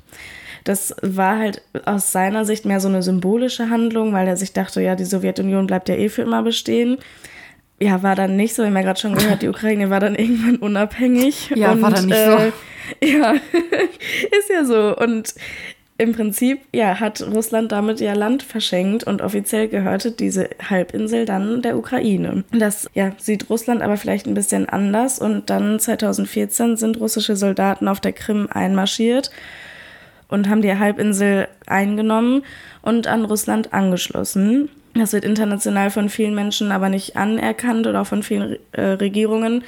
Das 0.64 0.94
war 1.00 1.38
halt 1.38 1.62
aus 1.86 2.12
seiner 2.12 2.44
Sicht 2.44 2.66
mehr 2.66 2.80
so 2.80 2.88
eine 2.88 3.02
symbolische 3.02 3.70
Handlung, 3.70 4.12
weil 4.12 4.28
er 4.28 4.36
sich 4.36 4.52
dachte, 4.52 4.82
ja, 4.82 4.94
die 4.94 5.04
Sowjetunion 5.04 5.66
bleibt 5.66 5.88
ja 5.88 5.94
eh 5.94 6.10
für 6.10 6.22
immer 6.22 6.42
bestehen. 6.42 6.98
Ja, 7.82 8.02
war 8.02 8.14
dann 8.14 8.36
nicht 8.36 8.54
so. 8.54 8.62
Wir 8.62 8.66
haben 8.66 8.76
ja 8.76 8.82
gerade 8.82 9.00
schon 9.00 9.14
gehört, 9.14 9.40
die 9.40 9.48
Ukraine 9.54 9.88
war 9.88 10.00
dann 10.00 10.14
irgendwann 10.14 10.56
unabhängig. 10.56 11.50
Ja, 11.54 11.72
und, 11.72 11.82
war 11.82 11.90
dann 11.90 12.06
nicht 12.06 12.18
äh, 12.18 12.52
so. 13.00 13.06
Ja, 13.06 13.32
ist 14.38 14.50
ja 14.50 14.64
so. 14.64 14.96
Und 14.96 15.34
im 16.00 16.12
Prinzip 16.14 16.62
ja, 16.72 16.98
hat 16.98 17.20
Russland 17.20 17.72
damit 17.72 18.00
ja 18.00 18.14
Land 18.14 18.42
verschenkt 18.42 19.04
und 19.04 19.20
offiziell 19.20 19.68
gehörte 19.68 20.10
diese 20.10 20.48
Halbinsel 20.70 21.26
dann 21.26 21.60
der 21.60 21.76
Ukraine. 21.76 22.42
Das 22.52 22.88
ja, 22.94 23.12
sieht 23.18 23.50
Russland 23.50 23.82
aber 23.82 23.98
vielleicht 23.98 24.26
ein 24.26 24.32
bisschen 24.32 24.66
anders 24.66 25.18
und 25.18 25.50
dann 25.50 25.78
2014 25.78 26.78
sind 26.78 26.98
russische 26.98 27.36
Soldaten 27.36 27.86
auf 27.86 28.00
der 28.00 28.14
Krim 28.14 28.48
einmarschiert 28.50 29.30
und 30.28 30.48
haben 30.48 30.62
die 30.62 30.74
Halbinsel 30.74 31.48
eingenommen 31.66 32.44
und 32.80 33.06
an 33.06 33.26
Russland 33.26 33.74
angeschlossen. 33.74 34.70
Das 34.94 35.12
wird 35.12 35.24
international 35.24 35.90
von 35.90 36.08
vielen 36.08 36.34
Menschen 36.34 36.72
aber 36.72 36.88
nicht 36.88 37.16
anerkannt 37.16 37.86
oder 37.86 38.00
auch 38.00 38.06
von 38.06 38.22
vielen 38.22 38.56
äh, 38.72 38.82
Regierungen. 38.82 39.64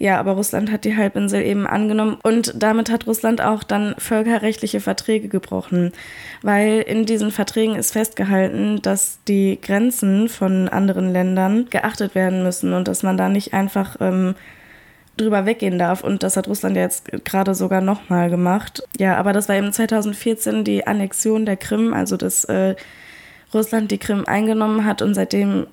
Ja, 0.00 0.18
aber 0.18 0.32
Russland 0.32 0.72
hat 0.72 0.86
die 0.86 0.96
Halbinsel 0.96 1.42
eben 1.42 1.66
angenommen 1.66 2.16
und 2.22 2.54
damit 2.56 2.90
hat 2.90 3.06
Russland 3.06 3.42
auch 3.42 3.62
dann 3.62 3.94
völkerrechtliche 3.98 4.80
Verträge 4.80 5.28
gebrochen, 5.28 5.92
weil 6.40 6.80
in 6.80 7.04
diesen 7.04 7.30
Verträgen 7.30 7.76
ist 7.76 7.92
festgehalten, 7.92 8.80
dass 8.80 9.18
die 9.28 9.60
Grenzen 9.60 10.30
von 10.30 10.70
anderen 10.70 11.12
Ländern 11.12 11.66
geachtet 11.68 12.14
werden 12.14 12.42
müssen 12.42 12.72
und 12.72 12.88
dass 12.88 13.02
man 13.02 13.18
da 13.18 13.28
nicht 13.28 13.52
einfach 13.52 13.96
ähm, 14.00 14.36
drüber 15.18 15.44
weggehen 15.44 15.78
darf. 15.78 16.02
Und 16.02 16.22
das 16.22 16.38
hat 16.38 16.48
Russland 16.48 16.76
ja 16.76 16.82
jetzt 16.82 17.10
gerade 17.26 17.54
sogar 17.54 17.82
nochmal 17.82 18.30
gemacht. 18.30 18.82
Ja, 18.98 19.18
aber 19.18 19.34
das 19.34 19.50
war 19.50 19.56
eben 19.56 19.70
2014 19.70 20.64
die 20.64 20.86
Annexion 20.86 21.44
der 21.44 21.58
Krim, 21.58 21.92
also 21.92 22.16
dass 22.16 22.46
äh, 22.46 22.74
Russland 23.52 23.90
die 23.90 23.98
Krim 23.98 24.24
eingenommen 24.24 24.86
hat 24.86 25.02
und 25.02 25.12
seitdem 25.12 25.66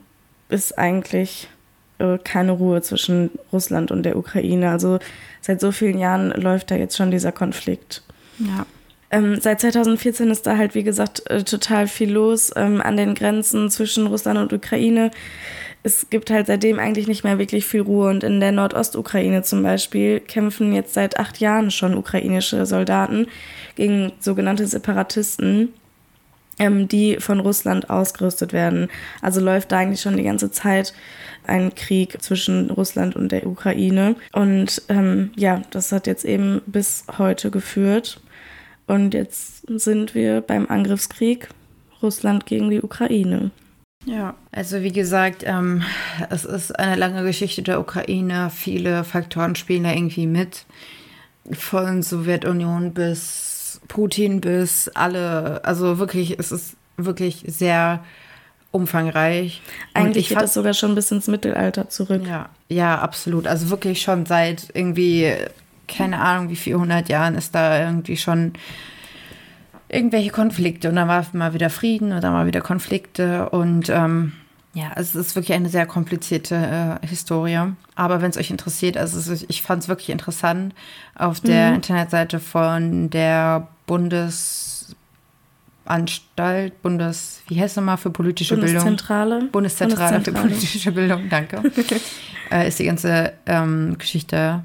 ist 0.50 0.78
eigentlich 0.78 1.48
äh, 2.00 2.18
keine 2.24 2.52
Ruhe 2.52 2.82
zwischen 2.82 3.32
Russland 3.52 3.92
und 3.92 4.04
der 4.04 4.18
Ukraine. 4.18 4.72
Also 4.72 5.00
seit 5.42 5.62
so 5.62 5.72
vielen 5.72 5.98
Jahren 5.98 6.32
läuft 6.32 6.72
da 6.72 6.76
jetzt 6.76 6.98
schon 6.98 7.12
dieser 7.12 7.32
Konflikt. 7.32 8.04
Ja. 8.40 8.66
Ähm, 9.10 9.40
seit 9.40 9.62
2014 9.62 10.30
ist 10.30 10.46
da 10.46 10.58
halt, 10.58 10.76
wie 10.76 10.84
gesagt, 10.84 11.30
äh, 11.30 11.44
total 11.44 11.88
viel 11.88 12.12
los 12.12 12.52
ähm, 12.56 12.82
an 12.82 12.98
den 12.98 13.16
Grenzen 13.16 13.70
zwischen 13.70 14.08
Russland 14.08 14.38
und 14.38 14.52
Ukraine. 14.54 15.12
Es 15.84 16.10
gibt 16.10 16.30
halt 16.30 16.48
seitdem 16.48 16.80
eigentlich 16.80 17.08
nicht 17.08 17.24
mehr 17.24 17.40
wirklich 17.40 17.66
viel 17.66 17.82
Ruhe. 17.82 18.10
Und 18.10 18.24
in 18.24 18.42
der 18.42 18.52
Nordostukraine 18.52 19.44
zum 19.44 19.64
Beispiel 19.64 20.20
kämpfen 20.20 20.74
jetzt 20.74 20.94
seit 20.94 21.18
acht 21.18 21.40
Jahren 21.40 21.72
schon 21.72 21.96
ukrainische 21.96 22.66
Soldaten 22.66 23.28
gegen 23.76 24.12
sogenannte 24.20 24.68
Separatisten 24.68 25.74
ähm, 26.60 26.88
die 26.88 27.18
von 27.18 27.40
Russland 27.40 27.90
ausgerüstet 27.90 28.54
werden. 28.54 28.90
Also 29.22 29.42
läuft 29.42 29.72
da 29.72 29.78
eigentlich 29.78 30.02
schon 30.02 30.18
die 30.18 30.24
ganze 30.24 30.52
Zeit 30.52 30.94
ein 31.46 31.74
Krieg 31.76 32.22
zwischen 32.22 32.70
Russland 32.70 33.16
und 33.16 33.32
der 33.32 33.48
Ukraine. 33.48 34.16
Und 34.34 34.82
ähm, 34.90 35.32
ja, 35.36 35.62
das 35.72 35.92
hat 35.92 36.08
jetzt 36.08 36.26
eben 36.26 36.62
bis 36.66 37.06
heute 37.18 37.52
geführt. 37.52 38.20
Und 38.86 39.14
jetzt 39.14 39.68
sind 39.68 40.16
wir 40.16 40.42
beim 40.42 40.68
Angriffskrieg 40.68 41.50
Russland 42.02 42.46
gegen 42.46 42.70
die 42.70 42.82
Ukraine. 42.82 43.52
Ja, 44.06 44.36
also 44.52 44.84
wie 44.84 44.92
gesagt, 44.92 45.44
ähm, 45.46 45.84
es 46.30 46.46
ist 46.46 46.78
eine 46.80 46.96
lange 46.96 47.24
Geschichte 47.24 47.62
der 47.62 47.80
Ukraine. 47.80 48.50
Viele 48.54 49.04
Faktoren 49.04 49.56
spielen 49.56 49.84
da 49.84 49.92
irgendwie 49.92 50.28
mit. 50.28 50.66
Von 51.52 52.04
Sowjetunion 52.04 52.94
bis 52.94 53.57
Putin 53.88 54.42
bis 54.42 54.90
alle, 54.90 55.64
also 55.64 56.00
wirklich, 56.00 56.38
es 56.40 56.52
ist 56.52 56.76
wirklich 56.98 57.44
sehr 57.48 58.04
umfangreich. 58.72 59.62
Eigentlich 59.94 60.30
geht 60.30 60.42
das 60.42 60.54
sogar 60.54 60.74
schon 60.74 60.96
bis 60.96 61.12
ins 61.12 61.28
Mittelalter 61.28 61.90
zurück. 61.90 62.24
Ja, 62.28 62.50
ja, 62.70 63.00
absolut. 63.00 63.48
Also 63.48 63.70
wirklich 63.70 64.02
schon 64.02 64.26
seit 64.26 64.68
irgendwie, 64.74 65.34
keine 65.88 66.20
Ahnung, 66.20 66.50
wie 66.50 66.56
400 66.56 67.10
Jahren 67.10 67.36
ist 67.36 67.56
da 67.56 67.80
irgendwie 67.80 68.18
schon 68.18 68.54
irgendwelche 69.90 70.32
Konflikte 70.32 70.90
und 70.90 70.96
dann 70.96 71.08
war 71.08 71.26
mal 71.34 71.54
wieder 71.54 71.70
Frieden 71.70 72.12
und 72.12 72.22
dann 72.22 72.34
mal 72.34 72.46
wieder 72.46 72.62
Konflikte 72.62 73.50
und 73.50 73.90
ähm, 73.90 74.34
ja, 74.78 74.92
es 74.96 75.16
ist 75.16 75.36
wirklich 75.36 75.54
eine 75.54 75.70
sehr 75.70 75.88
komplizierte 75.88 77.00
äh, 77.02 77.08
Historie. 77.08 77.74
Aber 77.96 78.22
wenn 78.22 78.30
es 78.30 78.38
euch 78.38 78.52
interessiert, 78.52 78.96
also 78.96 79.34
ich 79.48 79.64
fand 79.64 79.82
es 79.82 79.90
wirklich 79.90 80.10
interessant. 80.10 80.76
Auf 81.16 81.40
der 81.40 81.70
mhm. 81.70 81.78
Internetseite 81.78 82.40
von 82.40 83.10
der 83.10 83.70
Bundesanstalt, 83.88 86.80
Bundes, 86.84 87.42
wie 87.48 87.60
heißt 87.60 87.72
es 87.72 87.78
nochmal 87.78 87.98
für 87.98 88.12
politische 88.12 88.54
Bundeszentrale. 88.54 89.32
Bildung? 89.32 89.52
Bundeszentrale. 89.52 90.12
Bundeszentrale 90.12 90.44
für 90.44 90.48
politische 90.48 90.92
Bildung, 90.92 91.28
danke. 91.28 91.64
äh, 92.52 92.68
ist 92.68 92.78
die 92.78 92.86
ganze 92.86 93.34
ähm, 93.48 93.98
Geschichte 93.98 94.64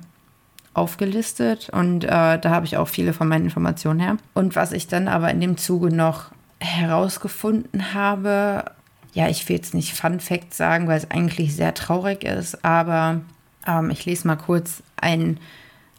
aufgelistet 0.75 1.71
und 1.73 2.05
äh, 2.05 2.39
da 2.39 2.51
habe 2.51 2.67
ich 2.67 2.77
auch 2.77 2.89
viele 2.89 3.15
von 3.15 3.29
meinen 3.29 3.47
Informationen 3.47 4.01
her. 4.01 4.19
Und 4.35 4.57
was 4.57 4.73
ich 4.73 4.89
dann 4.89 5.09
aber 5.09 5.31
in 5.31 5.41
dem 5.41 5.57
Zuge 5.57 5.89
noch 5.89 6.33
herausgefunden 6.61 7.95
habe, 7.95 8.67
ja, 9.13 9.29
ich 9.29 9.49
will 9.49 9.57
jetzt 9.57 9.75
nicht 9.75 9.95
Fun 9.95 10.21
Fact 10.21 10.55
sagen, 10.55 10.89
weil 10.89 10.99
es 10.99 11.11
eigentlich 11.11 11.55
sehr 11.55 11.75
traurig 11.75 12.25
ist, 12.25 12.65
aber 12.65 13.21
ähm, 13.67 13.91
ich 13.91 14.05
lese 14.05 14.27
mal 14.27 14.37
kurz 14.37 14.83
ein, 14.97 15.39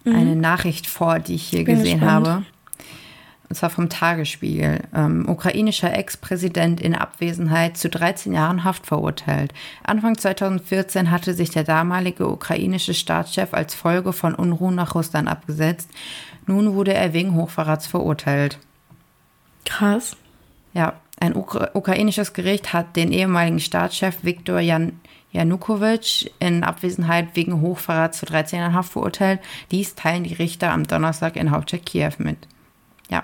mhm. 0.04 0.16
eine 0.16 0.36
Nachricht 0.36 0.88
vor, 0.88 1.20
die 1.20 1.36
ich 1.36 1.44
hier 1.44 1.64
gesehen 1.64 2.00
gespannt. 2.00 2.28
habe. 2.28 2.46
Und 3.50 3.56
zwar 3.56 3.70
vom 3.70 3.88
Tagesspiegel. 3.88 4.80
Ähm, 4.96 5.30
ukrainischer 5.30 5.94
Ex-Präsident 5.94 6.82
in 6.82 6.96
Abwesenheit 6.96 7.78
zu 7.78 7.88
13 7.88 8.34
Jahren 8.34 8.64
Haft 8.64 8.88
verurteilt. 8.88 9.54
Anfang 9.84 10.18
2014 10.18 11.12
hatte 11.12 11.36
sich 11.36 11.52
der 11.52 11.64
damalige 11.64 12.28
ukrainische 12.28 12.96
Staatschef 12.96 13.54
als 13.54 13.76
Folge 13.76 14.12
von 14.12 14.34
Unruhen 14.34 14.74
nach 14.74 14.96
Russland 14.96 15.28
abgesetzt. 15.28 15.88
Nun 16.48 16.74
wurde 16.74 16.96
er 16.96 17.14
wegen 17.14 17.36
Hochverrats 17.36 17.86
verurteilt. 17.86 18.58
Krass. 19.66 20.18
Ja, 20.74 20.94
ein 21.24 21.36
Ukra 21.38 21.70
ukrainisches 21.74 22.34
Gericht 22.34 22.74
hat 22.74 22.98
den 22.98 23.14
ehemaligen 23.14 23.62
Staatschef 23.62 24.24
Viktor 24.24 24.60
Jan 24.60 25.00
Janukowitsch 25.32 26.28
in 26.40 26.64
Abwesenheit 26.64 27.30
wegen 27.34 27.62
Hochverrats 27.62 28.20
zu 28.20 28.26
13 28.28 28.60
Jahren 28.60 28.74
Haft 28.74 28.92
verurteilt. 28.92 29.40
Dies 29.72 29.96
teilen 29.96 30.26
die 30.26 30.36
Richter 30.36 30.72
am 30.72 30.86
Donnerstag 30.86 31.38
in 31.38 31.50
Hauptstadt 31.50 31.88
Kiew 31.88 32.12
mit. 32.20 32.38
Ja. 33.10 33.24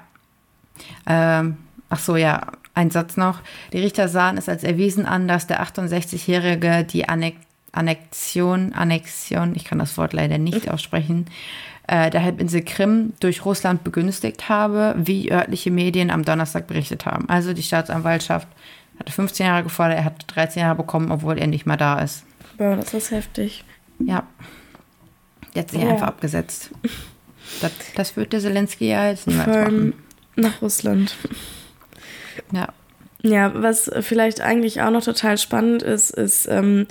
Ähm, 1.06 1.58
ach 1.90 2.00
so, 2.00 2.16
ja, 2.16 2.54
ein 2.74 2.90
Satz 2.90 3.16
noch. 3.16 3.42
Die 3.74 3.80
Richter 3.80 4.08
sahen 4.08 4.38
es 4.38 4.50
als 4.50 4.64
erwiesen 4.64 5.06
an, 5.06 5.28
dass 5.28 5.46
der 5.46 5.62
68-Jährige 5.62 6.84
die 6.86 7.08
Annex 7.08 7.38
Annexion, 7.72 8.74
Annexion, 8.74 9.56
ich 9.56 9.64
kann 9.64 9.78
das 9.78 9.96
Wort 10.00 10.14
leider 10.14 10.40
nicht 10.40 10.72
aussprechen, 10.72 11.28
äh, 11.90 12.12
der 12.12 12.24
Halbinsel 12.24 12.62
Krim 12.62 13.14
durch 13.20 13.46
Russland 13.46 13.84
begünstigt 13.84 14.48
habe, 14.48 14.94
wie 14.98 15.32
örtliche 15.32 15.72
Medien 15.72 16.12
am 16.12 16.24
Donnerstag 16.24 16.68
berichtet 16.68 17.08
haben. 17.08 17.28
Also 17.28 17.54
die 17.54 17.64
Staatsanwaltschaft 17.64 18.48
hatte 19.00 19.12
15 19.12 19.46
Jahre 19.48 19.64
gefordert, 19.64 19.98
er 19.98 20.06
hat 20.06 20.24
13 20.28 20.62
Jahre 20.62 20.76
bekommen, 20.76 21.12
obwohl 21.12 21.40
er 21.40 21.48
nicht 21.48 21.66
mehr 21.66 21.78
da 21.78 22.00
ist. 22.00 22.26
Boah, 22.58 22.76
das 22.76 22.94
ist 22.94 23.10
heftig. 23.10 23.64
Ja. 24.00 24.28
Der 25.56 25.64
hat 25.64 25.72
sich 25.72 25.82
ja. 25.82 25.90
einfach 25.90 26.08
abgesetzt. 26.08 26.70
Das, 27.62 27.72
das 27.96 28.16
wird 28.16 28.34
der 28.34 28.42
Zelensky 28.42 28.90
ja 28.90 29.10
jetzt 29.10 29.26
niemals 29.26 29.50
Vor 29.50 29.58
allem 29.58 29.88
machen. 29.88 29.94
Nach 30.36 30.62
Russland. 30.62 31.16
Ja. 32.52 32.68
Ja, 33.22 33.52
was 33.56 33.92
vielleicht 34.02 34.42
eigentlich 34.42 34.82
auch 34.82 34.92
noch 34.92 35.04
total 35.04 35.38
spannend 35.38 35.82
ist, 35.82 36.12
ist 36.12 36.48
ähm, 36.48 36.86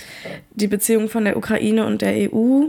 die 0.51 0.67
Beziehung 0.67 1.09
von 1.09 1.25
der 1.25 1.37
Ukraine 1.37 1.87
und 1.87 2.03
der 2.03 2.33
EU. 2.33 2.67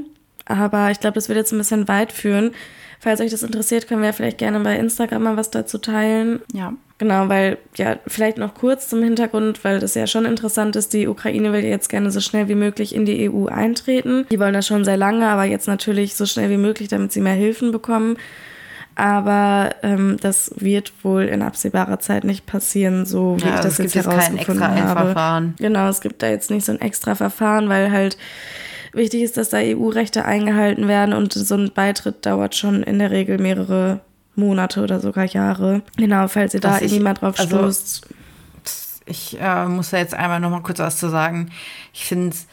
Aber 0.50 0.91
ich 0.91 1.00
glaube, 1.00 1.16
das 1.16 1.30
wird 1.30 1.38
jetzt 1.38 1.54
ein 1.54 1.58
bisschen 1.58 1.88
weit 1.88 2.12
führen. 2.12 2.52
Falls 3.00 3.22
euch 3.22 3.32
das 3.32 3.43
interessiert, 3.43 3.88
können 3.88 4.02
wir 4.02 4.08
ja 4.08 4.14
vielleicht 4.14 4.39
gerne 4.39 4.60
bei 4.60 4.76
Instagram 4.76 5.24
mal 5.24 5.38
was 5.38 5.50
dazu 5.52 5.78
teilen. 5.78 6.41
Ja. 6.52 6.74
Genau, 6.97 7.30
weil, 7.30 7.58
ja, 7.78 7.97
vielleicht 8.08 8.38
noch 8.38 8.56
kurz 8.56 8.89
zum 8.89 9.02
Hintergrund, 9.02 9.64
weil 9.64 9.80
das 9.80 9.95
ja 9.95 10.06
schon 10.06 10.26
interessant 10.26 10.76
ist, 10.76 10.91
die 10.91 11.08
Ukraine 11.08 11.54
will 11.54 11.64
jetzt 11.64 11.88
gerne 11.88 12.12
so 12.12 12.20
schnell 12.20 12.50
wie 12.50 12.56
möglich 12.56 12.93
in 12.93 13.06
die 13.06 13.30
EU 13.30 13.45
eintreten. 13.45 14.26
Die 14.30 14.39
wollen 14.39 14.54
das 14.54 14.68
schon 14.68 14.84
sehr 14.84 14.97
lange, 14.97 15.30
aber 15.30 15.45
jetzt 15.45 15.66
natürlich 15.66 16.16
so 16.16 16.26
schnell 16.26 16.50
wie 16.50 16.58
möglich, 16.58 16.89
damit 16.89 17.14
sie 17.14 17.22
mehr 17.22 17.36
Hilfen 17.36 17.72
bekommen. 17.72 18.18
Aber 18.95 19.70
ähm, 19.82 20.18
das 20.20 20.52
wird 20.58 20.91
wohl 21.04 21.24
in 21.24 21.41
absehbarer 21.41 22.02
Zeit 22.02 22.26
nicht 22.26 22.45
passieren, 22.45 23.06
so 23.06 23.38
wie 23.38 23.47
ja, 23.47 23.56
ich 23.56 23.62
das 23.62 23.78
jetzt 23.78 23.95
herausgefunden 23.95 24.62
jetzt 24.62 24.84
habe. 24.84 25.06
Verfahren. 25.06 25.56
Genau, 25.58 25.88
es 25.88 26.02
gibt 26.02 26.22
da 26.22 26.28
jetzt 26.28 26.52
nicht 26.52 26.66
so 26.66 26.74
ein 26.74 26.82
extra 26.82 27.16
Verfahren, 27.16 27.70
weil 27.70 27.93
halt 27.93 28.18
wichtig 28.94 29.24
ist, 29.24 29.38
dass 29.38 29.50
da 29.50 29.58
EU-Rechte 29.58 30.26
eingehalten 30.26 30.88
werden 30.88 31.14
und 31.14 31.34
so 31.34 31.56
ein 31.56 31.72
Beitritt 31.74 32.26
dauert 32.26 32.56
schon 32.56 32.84
in 32.84 33.00
der 33.00 33.12
Regel 33.12 33.38
mehrere 33.38 34.02
Monate 34.36 34.82
oder 34.82 35.00
sogar 35.00 35.26
Jahre. 35.26 35.82
Genau, 35.98 36.28
falls 36.28 36.54
ihr 36.54 36.60
da 36.60 36.78
ich, 36.78 36.84
irgendwie 36.84 37.04
mal 37.04 37.14
drauf 37.14 37.40
also, 37.40 37.58
stoßt. 37.58 38.08
Ich 39.06 39.38
äh, 39.40 39.66
muss 39.66 39.90
da 39.90 39.98
jetzt 39.98 40.14
einmal 40.14 40.40
noch 40.40 40.52
mal 40.52 40.62
kurz 40.62 40.80
was 40.80 40.98
zu 40.98 41.10
sagen. 41.10 41.50
Ich 41.94 42.06
finde 42.06 42.30
es 42.30 42.48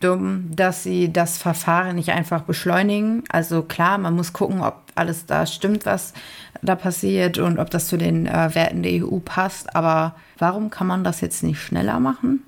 dumm, 0.00 0.48
dass 0.50 0.82
sie 0.82 1.12
das 1.12 1.38
Verfahren 1.38 1.96
nicht 1.96 2.10
einfach 2.10 2.42
beschleunigen. 2.42 3.22
Also 3.28 3.62
klar, 3.62 3.98
man 3.98 4.16
muss 4.16 4.32
gucken, 4.32 4.62
ob 4.62 4.82
alles 4.94 5.26
da 5.26 5.46
stimmt, 5.46 5.86
was 5.86 6.14
da 6.62 6.74
passiert 6.74 7.38
und 7.38 7.58
ob 7.58 7.70
das 7.70 7.86
zu 7.86 7.96
den 7.96 8.26
äh, 8.26 8.54
Werten 8.54 8.82
der 8.82 9.04
EU 9.04 9.18
passt. 9.18 9.76
Aber 9.76 10.14
warum 10.38 10.70
kann 10.70 10.86
man 10.86 11.04
das 11.04 11.20
jetzt 11.20 11.42
nicht 11.42 11.60
schneller 11.60 12.00
machen? 12.00 12.42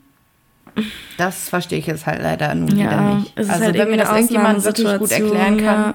Das 1.18 1.48
verstehe 1.48 1.78
ich 1.78 1.86
jetzt 1.86 2.06
halt 2.06 2.22
leider 2.22 2.54
nun 2.54 2.76
ja, 2.76 2.90
wieder 2.90 3.14
nicht. 3.14 3.38
Also 3.38 3.52
halt 3.52 3.78
wenn 3.78 3.90
mir 3.90 3.98
das 3.98 4.10
irgendjemand 4.10 4.64
wirklich 4.64 4.98
gut 4.98 5.10
erklären 5.10 5.56
kann, 5.58 5.80
ja. 5.80 5.94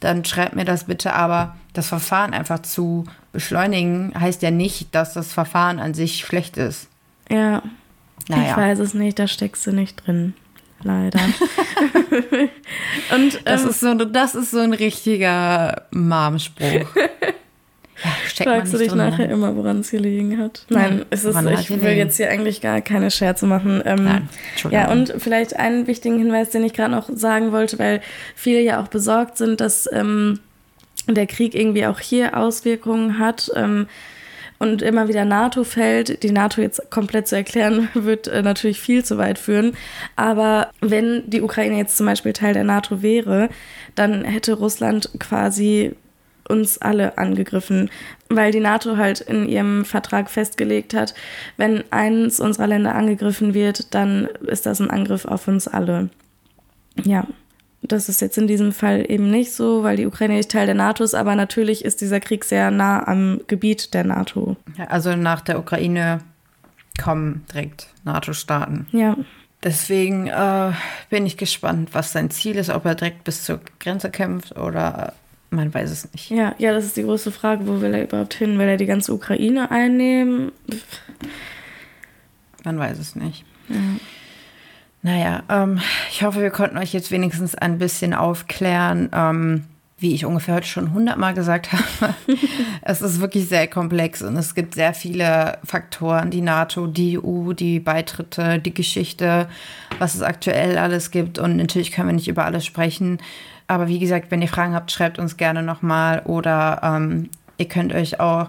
dann 0.00 0.24
schreibt 0.24 0.54
mir 0.54 0.64
das 0.64 0.84
bitte. 0.84 1.14
Aber 1.14 1.56
das 1.72 1.88
Verfahren 1.88 2.34
einfach 2.34 2.60
zu 2.60 3.04
beschleunigen, 3.32 4.12
heißt 4.18 4.42
ja 4.42 4.50
nicht, 4.50 4.94
dass 4.94 5.14
das 5.14 5.32
Verfahren 5.32 5.78
an 5.78 5.94
sich 5.94 6.18
schlecht 6.18 6.56
ist. 6.56 6.88
Ja. 7.30 7.62
Naja. 8.28 8.50
Ich 8.50 8.56
weiß 8.56 8.78
es 8.80 8.94
nicht, 8.94 9.18
da 9.18 9.26
steckst 9.26 9.66
du 9.66 9.72
nicht 9.72 10.06
drin 10.06 10.34
leider. 10.82 11.18
und, 13.14 13.40
das, 13.44 13.62
ähm, 13.62 13.68
ist 13.68 13.80
so, 13.80 13.94
das 13.94 14.34
ist 14.34 14.50
so 14.50 14.58
ein 14.58 14.72
richtiger 14.72 15.82
Mom-Spruch. 15.90 16.88
Ja, 18.04 18.44
Fragst 18.44 18.72
du 18.72 18.78
dich 18.78 18.88
drin, 18.88 18.98
nachher 18.98 19.26
ne? 19.26 19.32
immer, 19.32 19.56
woran 19.56 19.80
es 19.80 19.90
gelegen 19.90 20.38
hat? 20.38 20.64
Nein, 20.68 21.04
es 21.10 21.24
ist, 21.24 21.36
ich 21.36 21.70
will 21.70 21.92
jetzt 21.92 22.16
hier 22.16 22.30
eigentlich 22.30 22.60
gar 22.60 22.80
keine 22.80 23.10
Scherze 23.10 23.46
machen. 23.46 23.82
Ähm, 23.84 24.04
Nein, 24.04 24.28
ja, 24.70 24.90
und 24.90 25.14
vielleicht 25.18 25.56
einen 25.56 25.86
wichtigen 25.86 26.18
Hinweis, 26.18 26.50
den 26.50 26.62
ich 26.64 26.74
gerade 26.74 26.92
noch 26.92 27.08
sagen 27.12 27.50
wollte, 27.50 27.78
weil 27.78 28.00
viele 28.36 28.60
ja 28.60 28.80
auch 28.80 28.88
besorgt 28.88 29.36
sind, 29.36 29.60
dass 29.60 29.88
ähm, 29.92 30.38
der 31.08 31.26
Krieg 31.26 31.54
irgendwie 31.54 31.86
auch 31.86 31.98
hier 31.98 32.36
Auswirkungen 32.36 33.18
hat. 33.18 33.50
Ähm, 33.56 33.86
und 34.60 34.82
immer 34.82 35.06
wieder 35.06 35.24
NATO 35.24 35.62
fällt. 35.64 36.22
Die 36.22 36.32
NATO 36.32 36.60
jetzt 36.60 36.90
komplett 36.90 37.28
zu 37.28 37.36
erklären, 37.36 37.88
wird 37.94 38.26
äh, 38.26 38.42
natürlich 38.42 38.80
viel 38.80 39.04
zu 39.04 39.16
weit 39.16 39.38
führen. 39.38 39.76
Aber 40.16 40.70
wenn 40.80 41.28
die 41.30 41.42
Ukraine 41.42 41.76
jetzt 41.76 41.96
zum 41.96 42.06
Beispiel 42.06 42.32
Teil 42.32 42.54
der 42.54 42.64
NATO 42.64 43.02
wäre, 43.02 43.48
dann 43.94 44.24
hätte 44.24 44.54
Russland 44.54 45.10
quasi 45.18 45.94
uns 46.48 46.78
alle 46.78 47.18
angegriffen, 47.18 47.90
weil 48.28 48.52
die 48.52 48.60
NATO 48.60 48.96
halt 48.96 49.20
in 49.20 49.48
ihrem 49.48 49.84
Vertrag 49.84 50.30
festgelegt 50.30 50.94
hat, 50.94 51.14
wenn 51.56 51.84
eins 51.90 52.40
unserer 52.40 52.66
Länder 52.66 52.94
angegriffen 52.94 53.54
wird, 53.54 53.94
dann 53.94 54.26
ist 54.46 54.66
das 54.66 54.80
ein 54.80 54.90
Angriff 54.90 55.24
auf 55.24 55.48
uns 55.48 55.68
alle. 55.68 56.10
Ja. 57.04 57.26
Das 57.80 58.08
ist 58.08 58.20
jetzt 58.20 58.36
in 58.36 58.48
diesem 58.48 58.72
Fall 58.72 59.04
eben 59.08 59.30
nicht 59.30 59.52
so, 59.52 59.84
weil 59.84 59.96
die 59.96 60.06
Ukraine 60.06 60.34
nicht 60.34 60.50
Teil 60.50 60.66
der 60.66 60.74
NATO 60.74 61.04
ist, 61.04 61.14
aber 61.14 61.36
natürlich 61.36 61.84
ist 61.84 62.00
dieser 62.00 62.18
Krieg 62.18 62.44
sehr 62.44 62.72
nah 62.72 63.06
am 63.06 63.40
Gebiet 63.46 63.94
der 63.94 64.02
NATO. 64.02 64.56
Also 64.88 65.14
nach 65.14 65.40
der 65.40 65.60
Ukraine 65.60 66.18
kommen 67.00 67.44
direkt 67.52 67.86
NATO-Staaten. 68.04 68.88
Ja. 68.90 69.16
Deswegen 69.62 70.28
äh, 70.28 70.72
bin 71.10 71.26
ich 71.26 71.36
gespannt, 71.36 71.90
was 71.92 72.12
sein 72.12 72.30
Ziel 72.30 72.56
ist, 72.56 72.70
ob 72.70 72.84
er 72.84 72.94
direkt 72.94 73.24
bis 73.24 73.44
zur 73.44 73.60
Grenze 73.80 74.10
kämpft 74.10 74.56
oder 74.56 75.14
man 75.50 75.72
weiß 75.72 75.90
es 75.90 76.12
nicht. 76.12 76.30
Ja, 76.30 76.54
ja, 76.58 76.72
das 76.72 76.84
ist 76.84 76.96
die 76.96 77.02
große 77.02 77.32
Frage, 77.32 77.66
wo 77.66 77.80
will 77.80 77.94
er 77.94 78.04
überhaupt 78.04 78.34
hin? 78.34 78.58
Will 78.58 78.68
er 78.68 78.76
die 78.76 78.86
ganze 78.86 79.12
Ukraine 79.14 79.70
einnehmen? 79.70 80.52
Man 82.64 82.78
weiß 82.78 82.98
es 82.98 83.16
nicht. 83.16 83.44
Ja. 83.68 83.76
Naja, 85.02 85.42
ähm, 85.48 85.80
ich 86.10 86.22
hoffe, 86.22 86.42
wir 86.42 86.50
konnten 86.50 86.76
euch 86.76 86.92
jetzt 86.92 87.10
wenigstens 87.10 87.54
ein 87.54 87.78
bisschen 87.78 88.14
aufklären. 88.14 89.08
Ähm, 89.12 89.64
wie 89.98 90.14
ich 90.14 90.24
ungefähr 90.24 90.54
heute 90.54 90.66
schon 90.66 90.92
hundertmal 90.92 91.34
gesagt 91.34 91.72
habe, 92.00 92.14
es 92.82 93.02
ist 93.02 93.20
wirklich 93.20 93.48
sehr 93.48 93.66
komplex 93.66 94.22
und 94.22 94.36
es 94.36 94.54
gibt 94.54 94.74
sehr 94.74 94.94
viele 94.94 95.58
Faktoren, 95.64 96.30
die 96.30 96.40
NATO, 96.40 96.86
die 96.86 97.18
EU, 97.18 97.52
die 97.52 97.80
Beitritte, 97.80 98.58
die 98.60 98.74
Geschichte, 98.74 99.48
was 99.98 100.14
es 100.14 100.22
aktuell 100.22 100.78
alles 100.78 101.10
gibt 101.10 101.38
und 101.38 101.56
natürlich 101.56 101.90
können 101.90 102.08
wir 102.08 102.14
nicht 102.14 102.28
über 102.28 102.44
alles 102.44 102.64
sprechen. 102.64 103.18
Aber 103.66 103.88
wie 103.88 103.98
gesagt, 103.98 104.30
wenn 104.30 104.40
ihr 104.40 104.48
Fragen 104.48 104.74
habt, 104.74 104.90
schreibt 104.90 105.18
uns 105.18 105.36
gerne 105.36 105.62
nochmal 105.62 106.22
oder 106.24 106.80
ähm, 106.82 107.28
ihr 107.58 107.68
könnt 107.68 107.92
euch 107.92 108.18
auch 108.20 108.48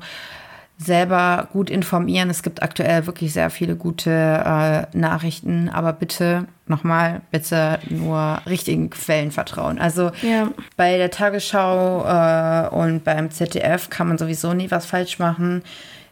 selber 0.82 1.50
gut 1.52 1.70
informieren. 1.70 2.30
Es 2.30 2.42
gibt 2.42 2.64
aktuell 2.64 3.06
wirklich 3.06 3.34
sehr 3.34 3.50
viele 3.50 3.76
gute 3.76 4.12
äh, 4.12 4.98
Nachrichten, 4.98 5.68
aber 5.70 5.92
bitte 5.92 6.46
nochmal, 6.68 7.22
bitte 7.32 7.80
nur 7.90 8.42
richtigen 8.46 8.90
Quellen 8.90 9.32
vertrauen. 9.32 9.78
Also 9.78 10.12
ja. 10.22 10.50
bei 10.78 10.98
der 10.98 11.12
Tagesschau 11.12 12.06
äh, 12.06 12.70
und 12.70 13.04
beim 13.04 13.30
ZDF 13.30 13.90
kann 13.90 14.08
man 14.08 14.18
sowieso 14.18 14.54
nie 14.54 14.72
was 14.72 14.86
falsch 14.86 15.20
machen. 15.20 15.64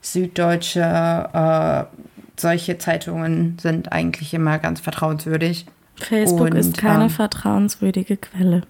Süddeutsche, 0.01 0.81
äh, 0.81 1.83
solche 2.39 2.77
Zeitungen 2.77 3.57
sind 3.59 3.91
eigentlich 3.93 4.33
immer 4.33 4.59
ganz 4.59 4.81
vertrauenswürdig. 4.81 5.65
Facebook 5.99 6.51
und, 6.51 6.55
ist 6.55 6.77
keine 6.77 7.05
ähm, 7.05 7.09
vertrauenswürdige 7.09 8.17
Quelle. 8.17 8.61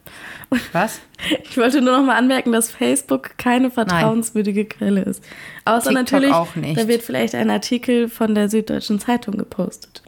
Was? 0.72 1.00
Ich 1.50 1.58
wollte 1.58 1.82
nur 1.82 1.98
noch 1.98 2.06
mal 2.06 2.16
anmerken, 2.16 2.52
dass 2.52 2.70
Facebook 2.70 3.40
keine 3.40 3.72
vertrauenswürdige 3.72 4.62
Nein. 4.62 4.70
Quelle 4.70 5.02
ist. 5.02 5.24
Außer 5.66 5.90
TikTok 5.90 5.96
natürlich, 5.96 6.32
auch 6.32 6.56
nicht. 6.56 6.80
da 6.80 6.88
wird 6.88 7.02
vielleicht 7.02 7.34
ein 7.34 7.50
Artikel 7.50 8.08
von 8.08 8.36
der 8.36 8.50
Süddeutschen 8.50 9.00
Zeitung 9.00 9.36
gepostet. 9.36 10.04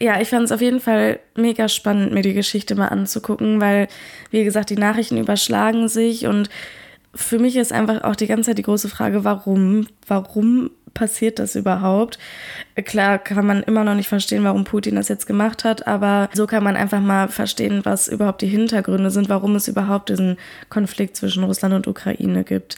Ja, 0.00 0.20
ich 0.20 0.28
fand 0.28 0.44
es 0.44 0.52
auf 0.52 0.60
jeden 0.60 0.80
Fall 0.80 1.20
mega 1.36 1.68
spannend, 1.68 2.12
mir 2.12 2.22
die 2.22 2.34
Geschichte 2.34 2.74
mal 2.74 2.88
anzugucken, 2.88 3.60
weil, 3.60 3.86
wie 4.30 4.42
gesagt, 4.42 4.70
die 4.70 4.76
Nachrichten 4.76 5.16
überschlagen 5.16 5.88
sich 5.88 6.26
und 6.26 6.50
für 7.14 7.38
mich 7.38 7.56
ist 7.56 7.72
einfach 7.72 8.02
auch 8.02 8.16
die 8.16 8.26
ganze 8.26 8.50
Zeit 8.50 8.58
die 8.58 8.62
große 8.62 8.88
Frage, 8.88 9.24
warum? 9.24 9.86
Warum 10.06 10.70
passiert 10.94 11.38
das 11.38 11.54
überhaupt? 11.54 12.18
Klar 12.82 13.18
kann 13.18 13.46
man 13.46 13.62
immer 13.62 13.84
noch 13.84 13.94
nicht 13.94 14.08
verstehen, 14.08 14.42
warum 14.42 14.64
Putin 14.64 14.96
das 14.96 15.08
jetzt 15.08 15.26
gemacht 15.26 15.62
hat, 15.62 15.86
aber 15.86 16.28
so 16.32 16.46
kann 16.46 16.64
man 16.64 16.74
einfach 16.74 17.00
mal 17.00 17.28
verstehen, 17.28 17.80
was 17.84 18.08
überhaupt 18.08 18.42
die 18.42 18.48
Hintergründe 18.48 19.10
sind, 19.10 19.28
warum 19.28 19.54
es 19.54 19.68
überhaupt 19.68 20.08
diesen 20.08 20.38
Konflikt 20.70 21.16
zwischen 21.16 21.44
Russland 21.44 21.74
und 21.74 21.86
Ukraine 21.86 22.42
gibt. 22.42 22.76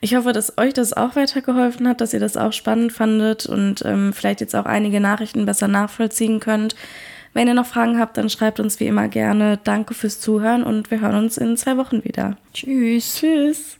Ich 0.00 0.14
hoffe, 0.14 0.32
dass 0.32 0.56
euch 0.58 0.72
das 0.72 0.94
auch 0.94 1.16
weitergeholfen 1.16 1.86
hat, 1.88 2.00
dass 2.00 2.14
ihr 2.14 2.20
das 2.20 2.36
auch 2.36 2.52
spannend 2.52 2.92
fandet 2.92 3.46
und 3.46 3.82
ähm, 3.84 4.12
vielleicht 4.12 4.40
jetzt 4.40 4.54
auch 4.54 4.66
einige 4.66 5.00
Nachrichten 5.00 5.46
besser 5.46 5.68
nachvollziehen 5.68 6.40
könnt. 6.40 6.74
Wenn 7.34 7.48
ihr 7.48 7.54
noch 7.54 7.66
Fragen 7.66 7.98
habt, 7.98 8.16
dann 8.16 8.30
schreibt 8.30 8.60
uns 8.60 8.80
wie 8.80 8.86
immer 8.86 9.08
gerne. 9.08 9.58
Danke 9.64 9.92
fürs 9.94 10.20
Zuhören 10.20 10.62
und 10.62 10.90
wir 10.90 11.00
hören 11.00 11.16
uns 11.16 11.36
in 11.36 11.56
zwei 11.56 11.76
Wochen 11.76 12.04
wieder. 12.04 12.36
Tschüss. 12.52 13.16
Tschüss. 13.16 13.64